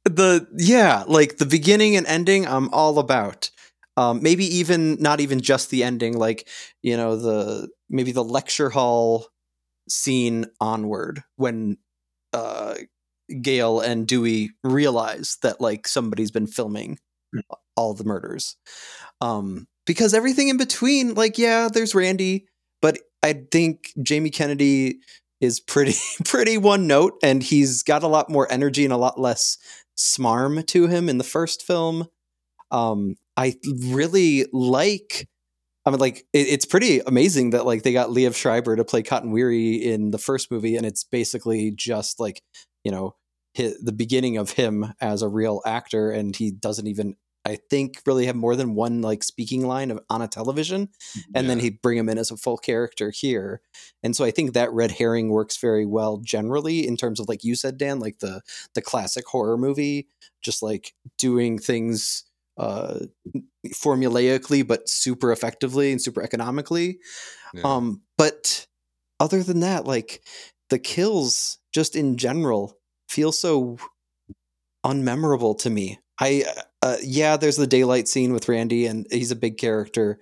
the 0.04 0.46
yeah 0.58 1.04
like 1.08 1.38
the 1.38 1.46
beginning 1.48 1.96
and 1.96 2.06
ending 2.06 2.46
i'm 2.46 2.70
all 2.74 3.00
about 3.00 3.50
um 3.98 4.22
maybe 4.22 4.46
even 4.46 4.96
not 5.00 5.20
even 5.20 5.40
just 5.42 5.70
the 5.70 5.84
ending 5.84 6.18
like 6.18 6.48
you 6.82 6.98
know 6.98 7.16
the 7.16 7.70
maybe 7.90 8.12
the 8.12 8.24
lecture 8.24 8.70
hall 8.70 9.28
scene 9.90 10.46
onward 10.62 11.24
when 11.38 11.78
uh 12.34 12.76
gail 13.42 13.80
and 13.80 14.08
dewey 14.08 14.52
realize 14.64 15.38
that 15.42 15.62
like 15.62 15.88
somebody's 15.88 16.32
been 16.32 16.48
filming 16.48 17.00
all 17.76 17.94
the 17.94 18.04
murders. 18.04 18.56
Um 19.22 19.68
because 19.86 20.14
everything 20.14 20.48
in 20.50 20.58
between 20.58 21.14
like 21.14 21.38
yeah 21.38 21.70
there's 21.72 21.94
randy 21.94 22.48
but 22.82 22.98
i 23.22 23.34
think 23.52 23.92
jamie 24.02 24.32
kennedy 24.32 25.00
is 25.42 25.60
pretty 25.60 25.94
pretty 26.26 26.58
one 26.58 26.88
note 26.88 27.14
and 27.22 27.44
he's 27.44 27.84
got 27.84 28.02
a 28.04 28.08
lot 28.08 28.30
more 28.30 28.52
energy 28.52 28.84
and 28.84 28.94
a 28.94 28.98
lot 28.98 29.20
less 29.20 29.58
smarm 29.98 30.66
to 30.68 30.88
him 30.88 31.08
in 31.08 31.18
the 31.20 31.24
first 31.24 31.64
film. 31.64 32.08
Um 32.72 33.16
i 33.38 33.56
really 33.90 34.46
like 34.52 35.28
i 35.86 35.90
mean 35.90 36.00
like 36.00 36.20
it, 36.34 36.48
it's 36.48 36.66
pretty 36.66 37.00
amazing 37.00 37.52
that 37.52 37.66
like 37.66 37.84
they 37.84 37.94
got 37.94 38.10
Liev 38.10 38.36
schreiber 38.36 38.76
to 38.76 38.86
play 38.86 39.04
cotton 39.04 39.32
weary 39.32 39.76
in 39.76 40.12
the 40.12 40.18
first 40.18 40.52
movie 40.52 40.76
and 40.76 40.86
it's 40.86 41.04
basically 41.04 41.72
just 41.72 42.20
like 42.20 42.42
you 42.84 42.92
know 42.92 43.16
the 43.56 43.94
beginning 43.96 44.38
of 44.38 44.52
him 44.52 44.94
as 45.00 45.22
a 45.22 45.30
real 45.30 45.62
actor 45.66 46.12
and 46.12 46.36
he 46.36 46.52
doesn't 46.52 46.88
even 46.88 47.16
i 47.46 47.58
think 47.70 48.02
really 48.06 48.26
have 48.26 48.36
more 48.36 48.56
than 48.56 48.76
one 48.76 49.02
like 49.02 49.24
speaking 49.24 49.66
line 49.66 49.92
of, 49.92 50.00
on 50.10 50.22
a 50.22 50.28
television 50.28 50.90
and 51.34 51.50
then 51.50 51.60
he'd 51.60 51.82
bring 51.82 51.98
him 51.98 52.10
in 52.10 52.18
as 52.18 52.32
a 52.32 52.38
full 52.38 52.58
character 52.58 53.12
here. 53.12 53.62
And 54.04 54.16
so 54.16 54.26
i 54.26 54.32
think 54.32 54.54
that 54.54 54.74
red 54.74 54.92
herring 54.92 55.30
works 55.30 55.58
very 55.58 55.86
well 55.86 56.18
generally 56.18 56.86
in 56.86 56.98
terms 56.98 57.20
of 57.20 57.30
like 57.30 57.44
you 57.44 57.56
said 57.56 57.78
dan 57.78 58.00
like 58.00 58.20
the 58.20 58.42
the 58.74 58.82
classic 58.82 59.26
horror 59.28 59.58
movie 59.58 60.08
just 60.42 60.62
like 60.62 60.94
doing 61.18 61.58
things 61.58 62.26
uh 62.58 63.00
formulaically 63.74 64.66
but 64.66 64.88
super 64.88 65.32
effectively 65.32 65.92
and 65.92 66.02
super 66.02 66.22
economically. 66.22 67.00
Yeah. 67.54 67.62
um 67.64 68.02
but 68.18 68.66
other 69.20 69.44
than 69.44 69.62
that 69.62 69.86
like 69.86 70.22
the 70.70 70.80
kills 70.80 71.58
just 71.74 71.96
in 71.96 72.18
general 72.18 72.78
feel 73.10 73.32
so 73.32 73.78
unmemorable 74.86 75.58
to 75.60 75.70
me. 75.70 76.00
I 76.20 76.44
uh, 76.82 76.98
yeah 77.02 77.36
there's 77.38 77.58
the 77.58 77.68
daylight 77.68 78.08
scene 78.08 78.32
with 78.32 78.48
randy 78.48 78.86
and 78.86 79.06
he's 79.12 79.32
a 79.32 79.36
big 79.36 79.58
character 79.58 80.18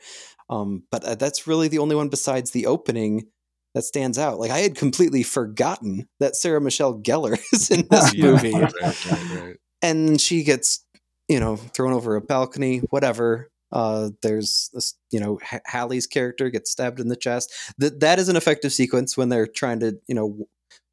um 0.50 0.84
but 0.92 1.04
uh, 1.04 1.16
that's 1.16 1.46
really 1.46 1.68
the 1.68 1.78
only 1.80 1.96
one 1.96 2.10
besides 2.10 2.52
the 2.52 2.66
opening 2.66 3.28
that 3.76 3.84
stands 3.84 4.18
out. 4.18 4.40
Like 4.40 4.52
i 4.52 4.60
had 4.60 4.76
completely 4.76 5.22
forgotten 5.24 6.08
that 6.20 6.36
sarah 6.36 6.62
michelle 6.62 6.98
gellar 7.00 7.38
is 7.54 7.70
in 7.70 7.88
this 7.92 8.14
Yeah, 8.16 8.26
movie. 8.32 8.54
Right, 8.54 8.74
right, 8.82 9.40
right. 9.42 9.56
and 9.84 10.20
she 10.20 10.44
gets 10.44 10.84
you 11.28 11.40
know 11.40 11.56
thrown 11.56 11.94
over 11.94 12.16
a 12.16 12.22
balcony 12.22 12.80
whatever 12.90 13.50
uh 13.74 14.10
there's 14.22 14.70
this 14.74 14.94
you 15.12 15.20
know 15.20 15.40
hallie's 15.66 16.08
character 16.08 16.50
gets 16.50 16.72
stabbed 16.72 17.00
in 17.00 17.10
the 17.10 17.16
chest. 17.16 17.52
That 17.78 18.00
that 18.00 18.20
is 18.20 18.30
an 18.30 18.36
effective 18.36 18.72
sequence 18.72 19.18
when 19.18 19.30
they're 19.30 19.48
trying 19.48 19.80
to 19.82 20.00
you 20.08 20.16
know 20.16 20.48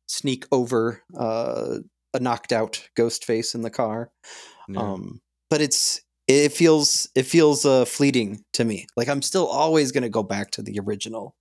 sneak 0.09 0.47
over 0.51 1.03
uh 1.17 1.77
a 2.13 2.19
knocked 2.19 2.53
out 2.53 2.89
ghost 2.97 3.25
face 3.25 3.55
in 3.55 3.63
the 3.63 3.71
car. 3.71 4.11
Yeah. 4.69 4.81
um 4.81 5.21
but 5.51 5.61
it's 5.61 6.01
it 6.27 6.53
feels 6.53 7.09
it 7.15 7.25
feels 7.25 7.65
uh 7.67 7.85
fleeting 7.85 8.43
to 8.55 8.65
me. 8.65 8.87
Like 8.97 9.09
i'm 9.09 9.23
still 9.23 9.47
always 9.47 9.93
going 9.93 10.03
to 10.03 10.09
go 10.09 10.23
back 10.23 10.51
to 10.53 10.63
the 10.63 10.81
original. 10.81 11.35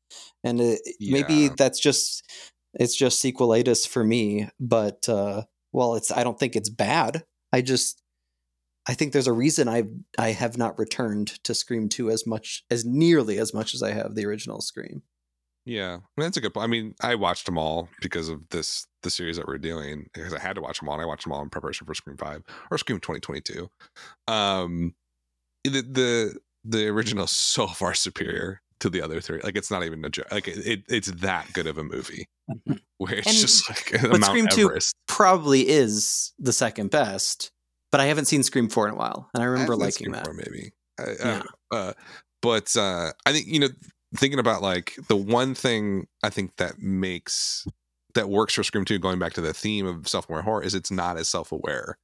And 0.44 0.60
it, 0.60 0.82
maybe 1.00 1.50
that's 1.58 1.80
just 1.80 2.24
it's 2.74 2.96
just 2.96 3.24
sequelitis 3.24 3.88
for 3.88 4.04
me 4.04 4.50
but 4.60 5.08
uh 5.10 5.44
well 5.72 5.96
it's 5.96 6.12
i 6.12 6.24
don't 6.24 6.38
think 6.38 6.56
it's 6.56 6.70
bad. 6.70 7.24
I 7.52 7.62
just 7.62 8.02
i 8.90 8.94
think 8.94 9.14
there's 9.14 9.28
a 9.28 9.34
reason 9.34 9.68
i 9.70 9.84
i 10.18 10.32
have 10.32 10.58
not 10.58 10.78
returned 10.80 11.28
to 11.44 11.54
scream 11.54 11.88
2 11.88 12.10
as 12.12 12.26
much 12.28 12.64
as 12.70 12.84
nearly 12.84 13.38
as 13.38 13.54
much 13.54 13.74
as 13.74 13.82
i 13.84 13.92
have 13.92 14.16
the 14.16 14.26
original 14.26 14.60
scream 14.62 15.02
Yeah, 15.66 15.94
I 15.94 16.14
mean, 16.18 16.26
that's 16.28 16.38
a 16.38 16.42
good 16.42 16.54
point. 16.54 16.64
I 16.64 16.68
mean, 16.68 16.96
I 17.02 17.14
watched 17.16 17.46
them 17.46 17.58
all 17.58 17.90
because 18.02 18.28
of 18.30 18.40
this 18.50 18.88
the 19.04 19.10
series 19.12 19.38
that 19.38 19.46
we're 19.48 19.60
doing 19.72 20.08
because 20.14 20.34
I 20.34 20.40
had 20.40 20.56
to 20.56 20.62
watch 20.62 20.80
them 20.80 20.88
all. 20.90 20.96
And 20.96 21.04
I 21.04 21.06
watched 21.06 21.26
them 21.26 21.34
all 21.34 21.44
in 21.44 21.50
preparation 21.50 21.86
for 21.86 21.94
Scream 21.94 22.18
Five 22.18 22.42
or 22.72 22.78
Scream 22.80 23.00
2022. 23.00 23.70
Um, 24.28 24.96
the 25.64 25.82
the 25.82 26.40
the 26.64 26.88
original 26.88 27.26
is 27.26 27.32
so 27.32 27.68
far 27.82 27.94
superior 27.94 28.62
to 28.80 28.90
the 28.90 29.02
other 29.02 29.22
three. 29.22 29.42
Like 29.44 29.58
it's 29.58 29.70
not 29.70 29.84
even 29.84 30.04
a 30.06 30.10
joke. 30.10 30.32
Like 30.32 30.48
it, 30.48 30.66
it 30.66 30.84
it's 30.90 31.12
that 31.12 31.52
good 31.54 31.68
of 31.68 31.78
a 31.78 31.84
movie 31.84 32.26
where 32.98 33.16
it's 33.16 33.28
And- 33.28 33.38
just 33.38 33.70
like 33.70 33.92
but 34.02 34.12
Mount 34.22 34.26
Scream 34.26 34.48
2 34.48 34.72
probably 35.08 35.68
is 35.70 36.34
the 36.40 36.54
second 36.54 36.90
best 36.90 37.52
but 37.92 38.02
i 38.02 38.06
haven't 38.06 38.26
seen 38.26 38.44
scream 38.44 38.70
4 38.70 38.88
in 38.90 38.94
a 38.94 38.98
while 38.98 39.30
and 39.34 39.44
i 39.44 39.46
remember 39.46 39.74
I've 39.74 39.80
liking 39.80 39.92
Scream 39.92 40.12
that 40.14 40.26
4 40.26 40.34
maybe. 40.34 40.72
I, 41.00 41.16
Yeah. 41.20 41.44
uh, 41.72 41.76
uh, 41.76 41.94
but 42.42 42.76
uh, 42.78 43.12
I 43.26 43.34
think 43.34 43.48
you 43.48 43.60
know, 43.60 43.70
thinking 44.16 44.40
about 44.40 44.62
like 44.62 44.96
the 45.08 45.16
one 45.16 45.54
thing 45.56 46.08
I 46.24 46.30
think 46.30 46.56
that 46.58 46.80
makes 46.80 47.66
that 48.16 48.30
works 48.30 48.54
for 48.56 48.64
Scream 48.64 48.86
2, 48.86 48.98
going 49.00 49.20
back 49.20 49.34
to 49.34 49.42
the 49.42 49.54
theme 49.54 49.86
of 49.86 50.08
self-aware 50.08 50.42
horror, 50.42 50.64
is 50.64 50.74
it's 50.74 50.90
not 50.92 51.18
as 51.18 51.30
self-aware 51.30 51.98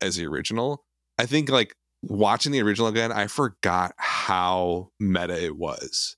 as 0.00 0.16
the 0.16 0.26
original. 0.26 0.84
I 1.18 1.26
think 1.26 1.48
like 1.48 1.74
watching 2.02 2.52
the 2.52 2.60
original 2.60 2.88
again, 2.88 3.12
I 3.12 3.28
forgot 3.28 3.94
how 3.96 4.90
meta 5.00 5.42
it 5.42 5.56
was. 5.56 6.16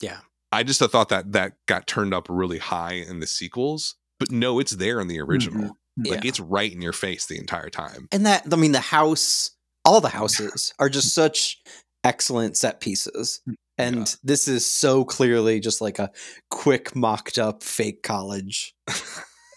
Yeah. 0.00 0.18
I 0.52 0.62
just 0.64 0.80
thought 0.80 1.08
that 1.10 1.32
that 1.32 1.52
got 1.66 1.86
turned 1.86 2.12
up 2.12 2.26
really 2.28 2.58
high 2.58 2.94
in 2.94 3.20
the 3.20 3.26
sequels, 3.26 3.94
but 4.18 4.30
no, 4.32 4.58
it's 4.58 4.72
there 4.72 5.00
in 5.00 5.06
the 5.08 5.20
original. 5.20 5.76
Like 5.96 6.24
Yeah. 6.24 6.28
it's 6.28 6.40
right 6.40 6.72
in 6.72 6.80
your 6.82 6.92
face 6.92 7.26
the 7.26 7.38
entire 7.38 7.68
time. 7.70 8.08
and 8.12 8.24
that 8.26 8.44
i 8.52 8.56
mean 8.56 8.72
the 8.72 8.80
house 8.80 9.50
all 9.84 10.00
the 10.00 10.08
houses 10.08 10.72
are 10.78 10.88
just 10.88 11.14
such 11.14 11.58
excellent 12.04 12.56
set 12.56 12.80
pieces 12.80 13.40
mm, 13.48 13.54
and 13.78 13.96
Yeah. 13.96 14.04
this 14.22 14.48
is 14.48 14.64
so 14.66 15.04
clearly 15.04 15.58
just 15.60 15.80
like 15.80 15.98
a 15.98 16.10
quick 16.50 16.94
mocked 16.96 17.38
up 17.38 17.62
fake 17.62 18.02
college 18.02 18.74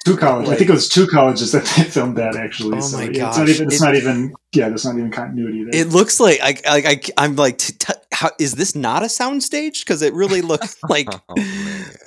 Two 0.05 0.17
colleges. 0.17 0.51
I 0.51 0.55
think 0.57 0.69
it 0.69 0.73
was 0.73 0.89
two 0.89 1.07
colleges 1.07 1.53
that 1.53 1.63
they 1.77 1.83
filmed 1.85 2.17
that 2.17 2.35
actually. 2.35 2.77
Oh 2.77 2.81
so 2.81 2.97
my 2.97 3.03
yeah, 3.03 3.29
it's 3.29 3.37
not 3.37 3.47
even. 3.47 3.67
It's 3.67 3.75
It- 3.81 3.85
not 3.85 3.95
even. 3.95 4.33
Yeah, 4.53 4.67
there's 4.67 4.83
not 4.83 4.97
even 4.97 5.11
continuity 5.11 5.63
there. 5.63 5.81
It 5.81 5.87
looks 5.93 6.19
like 6.19 6.39
I, 6.43 6.57
I, 6.67 6.77
I 6.89 7.01
I'm 7.15 7.37
like, 7.37 7.57
t- 7.57 7.71
t- 7.79 7.93
how 8.11 8.31
is 8.37 8.55
this 8.55 8.75
not 8.75 9.01
a 9.03 9.05
soundstage? 9.05 9.79
Because 9.79 10.01
it 10.01 10.13
really 10.13 10.41
looks 10.41 10.75
like 10.89 11.07
Oh. 11.29 11.35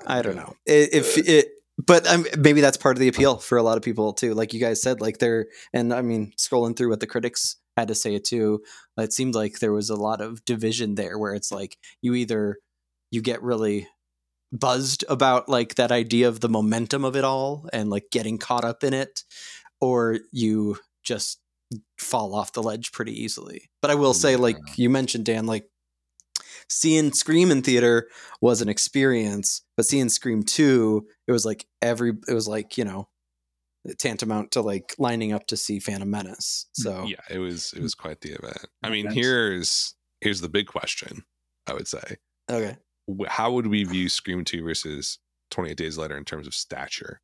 I 0.06 0.20
don't 0.20 0.36
know 0.36 0.54
I- 0.68 0.90
if 0.92 1.16
uh, 1.16 1.22
it, 1.24 1.48
but 1.78 2.06
um, 2.06 2.26
maybe 2.38 2.60
that's 2.60 2.76
part 2.76 2.96
of 2.96 3.00
the 3.00 3.08
appeal 3.08 3.36
for 3.36 3.58
a 3.58 3.62
lot 3.62 3.76
of 3.76 3.82
people 3.82 4.12
too. 4.12 4.34
Like 4.34 4.54
you 4.54 4.60
guys 4.60 4.80
said, 4.80 5.00
like 5.00 5.18
they're 5.18 5.46
and 5.72 5.92
I 5.92 6.02
mean, 6.02 6.32
scrolling 6.38 6.76
through 6.76 6.90
what 6.90 7.00
the 7.00 7.06
critics 7.06 7.56
had 7.76 7.88
to 7.88 7.94
say 7.94 8.14
it 8.14 8.24
too. 8.24 8.62
It 8.96 9.12
seemed 9.12 9.34
like 9.34 9.58
there 9.58 9.72
was 9.72 9.90
a 9.90 9.96
lot 9.96 10.20
of 10.20 10.44
division 10.44 10.94
there, 10.94 11.18
where 11.18 11.34
it's 11.34 11.52
like 11.52 11.76
you 12.00 12.14
either 12.14 12.58
you 13.10 13.20
get 13.20 13.42
really 13.42 13.88
buzzed 14.52 15.04
about 15.08 15.48
like 15.48 15.74
that 15.74 15.92
idea 15.92 16.28
of 16.28 16.40
the 16.40 16.48
momentum 16.48 17.04
of 17.04 17.16
it 17.16 17.24
all 17.24 17.68
and 17.72 17.90
like 17.90 18.06
getting 18.10 18.38
caught 18.38 18.64
up 18.64 18.82
in 18.82 18.94
it, 18.94 19.22
or 19.80 20.18
you 20.32 20.78
just 21.04 21.40
fall 21.98 22.34
off 22.34 22.52
the 22.52 22.62
ledge 22.62 22.92
pretty 22.92 23.12
easily. 23.12 23.68
But 23.82 23.90
I 23.90 23.96
will 23.96 24.14
say, 24.14 24.36
like 24.36 24.56
you 24.76 24.88
mentioned, 24.88 25.26
Dan, 25.26 25.46
like 25.46 25.68
seeing 26.68 27.12
Scream 27.12 27.50
in 27.50 27.62
theater 27.62 28.08
was 28.40 28.60
an 28.60 28.68
experience, 28.68 29.62
but 29.76 29.86
seeing 29.86 30.08
Scream 30.08 30.42
2, 30.42 31.06
it 31.26 31.32
was 31.32 31.44
like 31.44 31.66
every 31.82 32.12
it 32.28 32.34
was 32.34 32.48
like, 32.48 32.76
you 32.78 32.84
know, 32.84 33.08
tantamount 33.98 34.50
to 34.52 34.60
like 34.60 34.94
lining 34.98 35.32
up 35.32 35.46
to 35.48 35.56
see 35.56 35.78
Phantom 35.78 36.10
Menace. 36.10 36.66
So 36.72 37.04
yeah, 37.06 37.16
it 37.30 37.38
was 37.38 37.72
it 37.72 37.82
was 37.82 37.94
quite 37.94 38.20
the 38.20 38.32
event. 38.32 38.66
I 38.82 38.90
mean, 38.90 39.10
here's 39.10 39.94
here's 40.20 40.40
the 40.40 40.48
big 40.48 40.66
question. 40.66 41.24
I 41.66 41.74
would 41.74 41.88
say, 41.88 42.16
okay. 42.50 42.76
How 43.28 43.52
would 43.52 43.68
we 43.68 43.84
view 43.84 44.08
Scream 44.08 44.44
Two 44.44 44.64
versus 44.64 45.18
Twenty 45.50 45.70
Eight 45.70 45.76
Days 45.76 45.96
Later 45.98 46.16
in 46.16 46.24
terms 46.24 46.46
of 46.46 46.54
stature? 46.54 47.20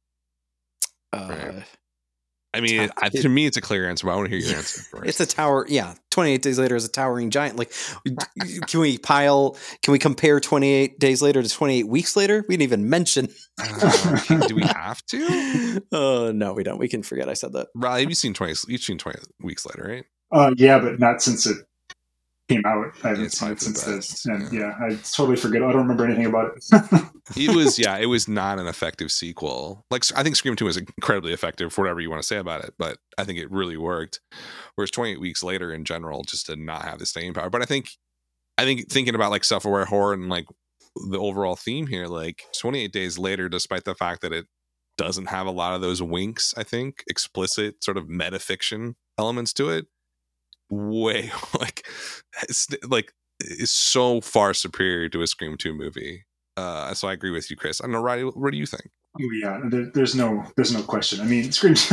Uh, 1.12 1.28
Right. 1.28 1.64
I 2.55 2.61
mean, 2.61 2.90
I, 2.98 3.09
to 3.09 3.28
me, 3.28 3.46
it's 3.46 3.57
a 3.57 3.61
clear 3.61 3.88
answer. 3.88 4.07
But 4.07 4.12
I 4.12 4.16
want 4.16 4.30
to 4.30 4.36
hear 4.36 4.46
your 4.46 4.57
answer 4.57 4.82
first. 4.90 5.09
It's 5.09 5.20
a 5.20 5.26
tower, 5.26 5.66
yeah. 5.68 5.94
28 6.11 6.42
days 6.42 6.59
later 6.59 6.76
is 6.76 6.84
a 6.84 6.90
towering 6.90 7.30
giant. 7.30 7.57
Like 7.57 7.72
can 8.66 8.80
we 8.80 8.98
pile 8.98 9.57
can 9.82 9.92
we 9.92 9.98
compare 9.98 10.40
28 10.40 10.98
days 10.98 11.22
later 11.22 11.42
to 11.42 11.48
28 11.48 11.88
weeks 11.88 12.16
later? 12.16 12.44
We 12.48 12.57
didn't 12.57 12.64
even 12.64 12.90
mention 12.90 13.28
Uh, 13.59 14.46
do 14.48 14.55
we 14.55 14.62
have 14.62 15.05
to? 15.07 15.82
Oh 15.92 16.32
no, 16.32 16.53
we 16.53 16.62
don't. 16.62 16.78
We 16.78 16.88
can 16.88 17.03
forget 17.03 17.28
I 17.28 17.34
said 17.34 17.53
that. 17.55 17.68
Riley, 17.74 18.03
you've 18.03 18.16
seen 18.16 18.34
twenty. 18.34 18.55
You've 18.68 18.82
seen 18.82 18.98
twenty 18.98 19.20
weeks 19.42 19.64
later, 19.66 19.88
right? 19.88 20.05
Uh, 20.30 20.55
yeah, 20.57 20.78
but 20.78 20.98
not 20.98 21.22
since 21.22 21.46
it 21.46 21.59
came 22.53 22.62
out. 22.66 22.92
I 23.05 23.09
haven't 23.09 23.24
it's 23.24 23.38
seen 23.38 23.50
it 23.50 23.61
since 23.61 23.84
best, 23.84 24.26
And 24.26 24.53
yeah. 24.53 24.74
yeah. 24.80 24.86
I 24.86 24.94
totally 25.12 25.36
forget. 25.36 25.62
I 25.62 25.72
don't 25.72 25.82
remember 25.82 26.05
anything 26.05 26.26
about 26.26 26.57
it. 26.57 27.03
It 27.36 27.55
was, 27.55 27.78
yeah, 27.78 27.96
it 27.98 28.07
was 28.07 28.26
not 28.28 28.59
an 28.59 28.66
effective 28.66 29.11
sequel. 29.12 29.86
Like, 29.90 30.05
I 30.16 30.22
think 30.22 30.36
Scream 30.36 30.57
Two 30.57 30.64
was 30.64 30.76
incredibly 30.76 31.32
effective 31.32 31.72
for 31.72 31.82
whatever 31.82 32.00
you 32.00 32.11
want 32.11 32.20
to 32.20 32.26
say 32.26 32.36
about 32.36 32.64
it, 32.64 32.74
but 32.78 32.98
I 33.16 33.24
think 33.24 33.38
it 33.38 33.50
really 33.50 33.76
worked. 33.76 34.20
Whereas 34.74 34.90
Twenty 34.90 35.12
Eight 35.12 35.20
Weeks 35.20 35.42
Later, 35.42 35.72
in 35.72 35.84
general, 35.84 36.24
just 36.24 36.48
did 36.48 36.59
not 36.59 36.82
have 36.82 36.98
the 36.98 37.07
staying 37.07 37.34
power. 37.34 37.48
But 37.48 37.62
I 37.62 37.64
think, 37.64 37.90
I 38.59 38.64
think 38.64 38.90
thinking 38.90 39.14
about 39.14 39.30
like 39.30 39.44
self-aware 39.44 39.84
horror 39.84 40.14
and 40.14 40.28
like 40.28 40.46
the 41.11 41.18
overall 41.18 41.57
theme 41.57 41.86
here, 41.86 42.07
like 42.07 42.42
Twenty 42.61 42.82
Eight 42.82 42.92
Days 42.92 43.18
Later, 43.18 43.48
despite 43.48 43.84
the 43.84 43.94
fact 43.94 44.20
that 44.22 44.32
it 44.32 44.46
doesn't 44.98 45.26
have 45.26 45.46
a 45.46 45.53
lot 45.53 45.74
of 45.74 45.80
those 45.80 46.03
winks, 46.03 46.53
I 46.57 46.64
think 46.64 47.05
explicit 47.09 47.82
sort 47.82 47.96
of 47.96 48.09
metafiction 48.09 48.94
elements 49.18 49.53
to 49.55 49.70
it, 49.70 49.86
way 50.72 51.30
like 51.60 51.86
it's 52.42 52.68
like 52.88 53.12
is 53.40 53.70
so 53.70 54.20
far 54.20 54.54
superior 54.54 55.08
to 55.10 55.22
a 55.22 55.26
Scream 55.26 55.56
Two 55.56 55.74
movie. 55.74 56.24
Uh, 56.56 56.92
so 56.92 57.08
I 57.08 57.12
agree 57.12 57.30
with 57.30 57.50
you, 57.50 57.56
Chris. 57.56 57.80
I 57.80 57.84
don't 57.84 57.92
know, 57.92 58.02
Riley. 58.02 58.24
What 58.24 58.50
do 58.50 58.58
you 58.58 58.66
think? 58.66 58.90
Oh 59.20 59.30
yeah, 59.42 59.60
there, 59.68 59.90
there's 59.94 60.14
no 60.14 60.44
there's 60.56 60.72
no 60.72 60.82
question. 60.82 61.20
I 61.20 61.24
mean, 61.24 61.52
Scream, 61.52 61.74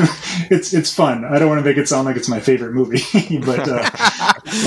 it's 0.49 0.73
it's 0.73 0.93
fun. 0.93 1.25
I 1.25 1.39
don't 1.39 1.49
want 1.49 1.59
to 1.59 1.65
make 1.65 1.77
it 1.77 1.87
sound 1.87 2.05
like 2.05 2.15
it's 2.15 2.29
my 2.29 2.39
favorite 2.39 2.73
movie, 2.73 3.01
but 3.45 3.67
uh, 3.67 3.89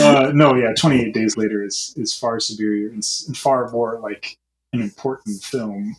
uh, 0.02 0.32
no, 0.34 0.54
yeah, 0.54 0.72
28 0.76 1.14
Days 1.14 1.36
Later 1.36 1.64
is 1.64 1.94
is 1.96 2.14
far 2.14 2.40
superior 2.40 2.88
and, 2.88 3.06
and 3.26 3.36
far 3.36 3.70
more 3.70 4.00
like 4.00 4.38
an 4.72 4.82
important 4.82 5.42
film, 5.42 5.96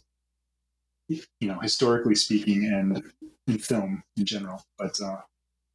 you 1.08 1.22
know, 1.42 1.60
historically 1.60 2.16
speaking, 2.16 2.66
and 2.66 3.04
in 3.48 3.58
film 3.58 4.04
in 4.18 4.26
general. 4.26 4.64
But 4.78 5.00
uh, 5.02 5.22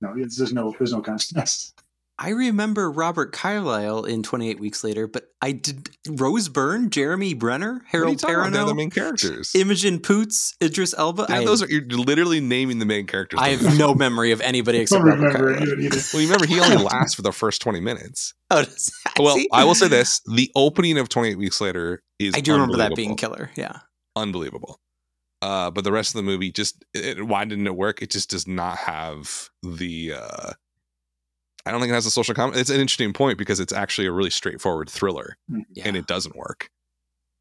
no, 0.01 0.15
there's 0.15 0.53
no 0.53 0.75
there's 0.79 0.93
no 0.93 1.01
contest. 1.01 1.81
I 2.21 2.31
remember 2.31 2.91
Robert 2.91 3.31
Carlyle 3.33 4.05
in 4.05 4.25
28 4.25 4.59
Weeks 4.59 4.83
Later, 4.83 5.07
but 5.07 5.29
I 5.41 5.53
did 5.53 5.91
Rose 6.09 6.49
Byrne, 6.49 6.91
Jeremy 6.91 7.33
Renner, 7.35 7.75
What 7.75 7.81
are 7.81 7.81
you 7.83 7.83
Harold 7.91 8.19
talking 8.19 8.35
about? 8.35 8.53
They're 8.53 8.65
the 8.65 8.73
Perrineau, 8.73 8.77
main 8.77 8.91
characters. 8.91 9.53
Imogen 9.55 10.01
Poots, 10.01 10.57
Idris 10.61 10.97
Elba. 10.99 11.27
Yeah, 11.29 11.37
I, 11.37 11.45
those 11.45 11.63
are 11.63 11.69
you're 11.69 11.87
literally 11.87 12.41
naming 12.41 12.81
the 12.81 12.87
main 12.87 13.07
characters. 13.07 13.39
I 13.41 13.51
have 13.51 13.79
no 13.79 13.95
memory 13.95 14.33
of 14.33 14.41
anybody 14.41 14.79
except 14.79 15.05
Robert 15.05 15.17
remember 15.23 15.55
Carlyle. 15.59 15.81
either. 15.81 15.97
Well, 16.13 16.23
you 16.23 16.29
remember 16.29 16.47
he 16.47 16.59
only 16.61 16.77
lasts 16.83 17.15
for 17.15 17.23
the 17.23 17.33
first 17.33 17.63
twenty 17.63 17.81
minutes. 17.81 18.35
Oh, 18.51 18.63
does- 18.65 18.91
Well, 19.21 19.37
see? 19.37 19.47
I 19.53 19.65
will 19.65 19.75
say 19.75 19.89
this: 19.89 20.21
the 20.25 20.51
opening 20.57 20.97
of 20.99 21.09
Twenty 21.11 21.29
Eight 21.29 21.39
Weeks 21.39 21.61
Later 21.61 22.03
is 22.19 22.35
I 22.35 22.41
do 22.41 22.55
remember 22.55 22.79
that 22.79 22.97
being 22.97 23.15
killer. 23.15 23.51
Yeah. 23.57 23.81
unbelievable. 24.17 24.81
Uh, 25.41 25.71
but 25.71 25.85
the 25.85 25.93
rest 25.93 26.15
of 26.15 26.17
the 26.17 26.23
movie 26.25 26.51
just 26.51 26.85
it, 26.95 27.25
why 27.25 27.45
didn't 27.45 27.67
it 27.67 27.77
work? 27.77 28.03
It 28.03 28.11
just 28.11 28.31
does 28.31 28.49
not 28.49 28.79
have 28.79 29.51
the. 29.63 30.15
Uh, 30.17 30.53
I 31.69 31.71
don't 31.71 31.81
think 31.81 31.91
it 31.91 31.95
has 31.95 32.07
a 32.07 32.11
social 32.11 32.35
comment. 32.35 32.59
It's 32.59 32.71
an 32.71 32.81
interesting 32.81 33.13
point 33.13 33.39
because 33.39 33.61
it's 33.61 33.73
actually 33.73 34.07
a 34.07 34.13
really 34.13 34.31
straightforward 34.31 34.89
thriller, 34.91 35.37
yeah. 35.73 35.85
and 35.87 35.97
it 35.97 36.07
doesn't 36.07 36.35
work. 36.37 36.71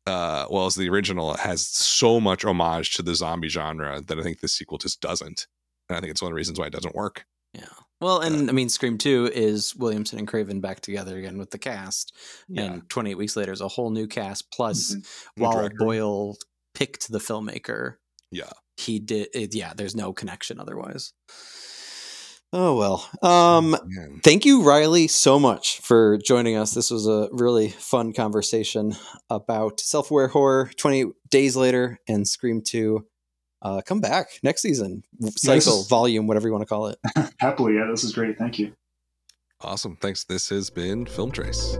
Uh, 0.05 0.45
well, 0.49 0.65
as 0.67 0.75
the 0.75 0.89
original 0.89 1.35
has 1.35 1.65
so 1.67 2.19
much 2.19 2.45
homage 2.45 2.93
to 2.93 3.01
the 3.01 3.15
zombie 3.15 3.49
genre 3.49 4.01
that 4.01 4.17
I 4.19 4.21
think 4.23 4.39
the 4.39 4.47
sequel 4.47 4.77
just 4.77 5.01
doesn't, 5.01 5.47
and 5.89 5.97
I 5.97 5.99
think 5.99 6.11
it's 6.11 6.21
one 6.21 6.27
of 6.27 6.33
the 6.33 6.37
reasons 6.37 6.59
why 6.59 6.67
it 6.67 6.73
doesn't 6.73 6.95
work. 6.95 7.25
Yeah. 7.53 7.65
Well, 7.99 8.19
and 8.21 8.49
I 8.49 8.53
mean, 8.53 8.69
Scream 8.69 8.97
2 8.99 9.31
is 9.33 9.75
Williamson 9.75 10.19
and 10.19 10.27
Craven 10.27 10.61
back 10.61 10.81
together 10.81 11.17
again 11.17 11.37
with 11.39 11.49
the 11.49 11.57
cast. 11.57 12.15
And 12.55 12.87
28 12.89 13.15
weeks 13.15 13.35
later 13.35 13.51
is 13.51 13.61
a 13.61 13.67
whole 13.67 13.89
new 13.89 14.05
cast. 14.05 14.51
Plus, 14.51 14.93
Mhm. 14.93 15.05
New 15.37 15.43
while 15.43 15.53
director. 15.53 15.77
Boyle 15.79 16.37
picked 16.75 17.11
the 17.11 17.17
filmmaker, 17.17 17.95
Yeah. 18.29 18.51
he 18.75 18.99
did. 18.99 19.29
It, 19.33 19.55
yeah, 19.55 19.73
there's 19.75 19.95
no 19.95 20.13
connection 20.13 20.59
otherwise. 20.59 21.13
Oh, 22.53 22.77
well. 22.77 23.09
Um, 23.29 23.71
Man. 23.71 24.21
Thank 24.23 24.45
you, 24.45 24.63
Riley, 24.63 25.07
so 25.07 25.37
much 25.37 25.79
for 25.81 26.17
joining 26.17 26.55
us. 26.55 26.73
This 26.73 26.89
was 26.89 27.05
a 27.07 27.27
really 27.31 27.69
fun 27.69 28.13
conversation 28.13 28.95
about 29.29 29.79
self 29.81 30.11
aware 30.11 30.29
horror 30.29 30.71
Twenty 30.77 31.05
days 31.29 31.55
later 31.57 31.99
and 32.07 32.27
Scream 32.27 32.61
2. 32.65 33.05
Uh, 33.61 33.81
come 33.85 33.99
back 33.99 34.27
next 34.43 34.61
season, 34.61 35.01
cycle, 35.35 35.81
is- 35.81 35.87
volume, 35.87 36.27
whatever 36.27 36.47
you 36.47 36.53
want 36.53 36.61
to 36.61 36.67
call 36.67 36.87
it. 36.87 36.97
Happily, 37.39 37.75
yeah, 37.75 37.87
this 37.89 38.03
is 38.03 38.13
great. 38.13 38.37
Thank 38.37 38.59
you. 38.59 38.73
Awesome. 39.59 39.97
Thanks. 39.99 40.23
This 40.23 40.49
has 40.49 40.69
been 40.69 41.05
Film 41.05 41.31
Trace. 41.31 41.77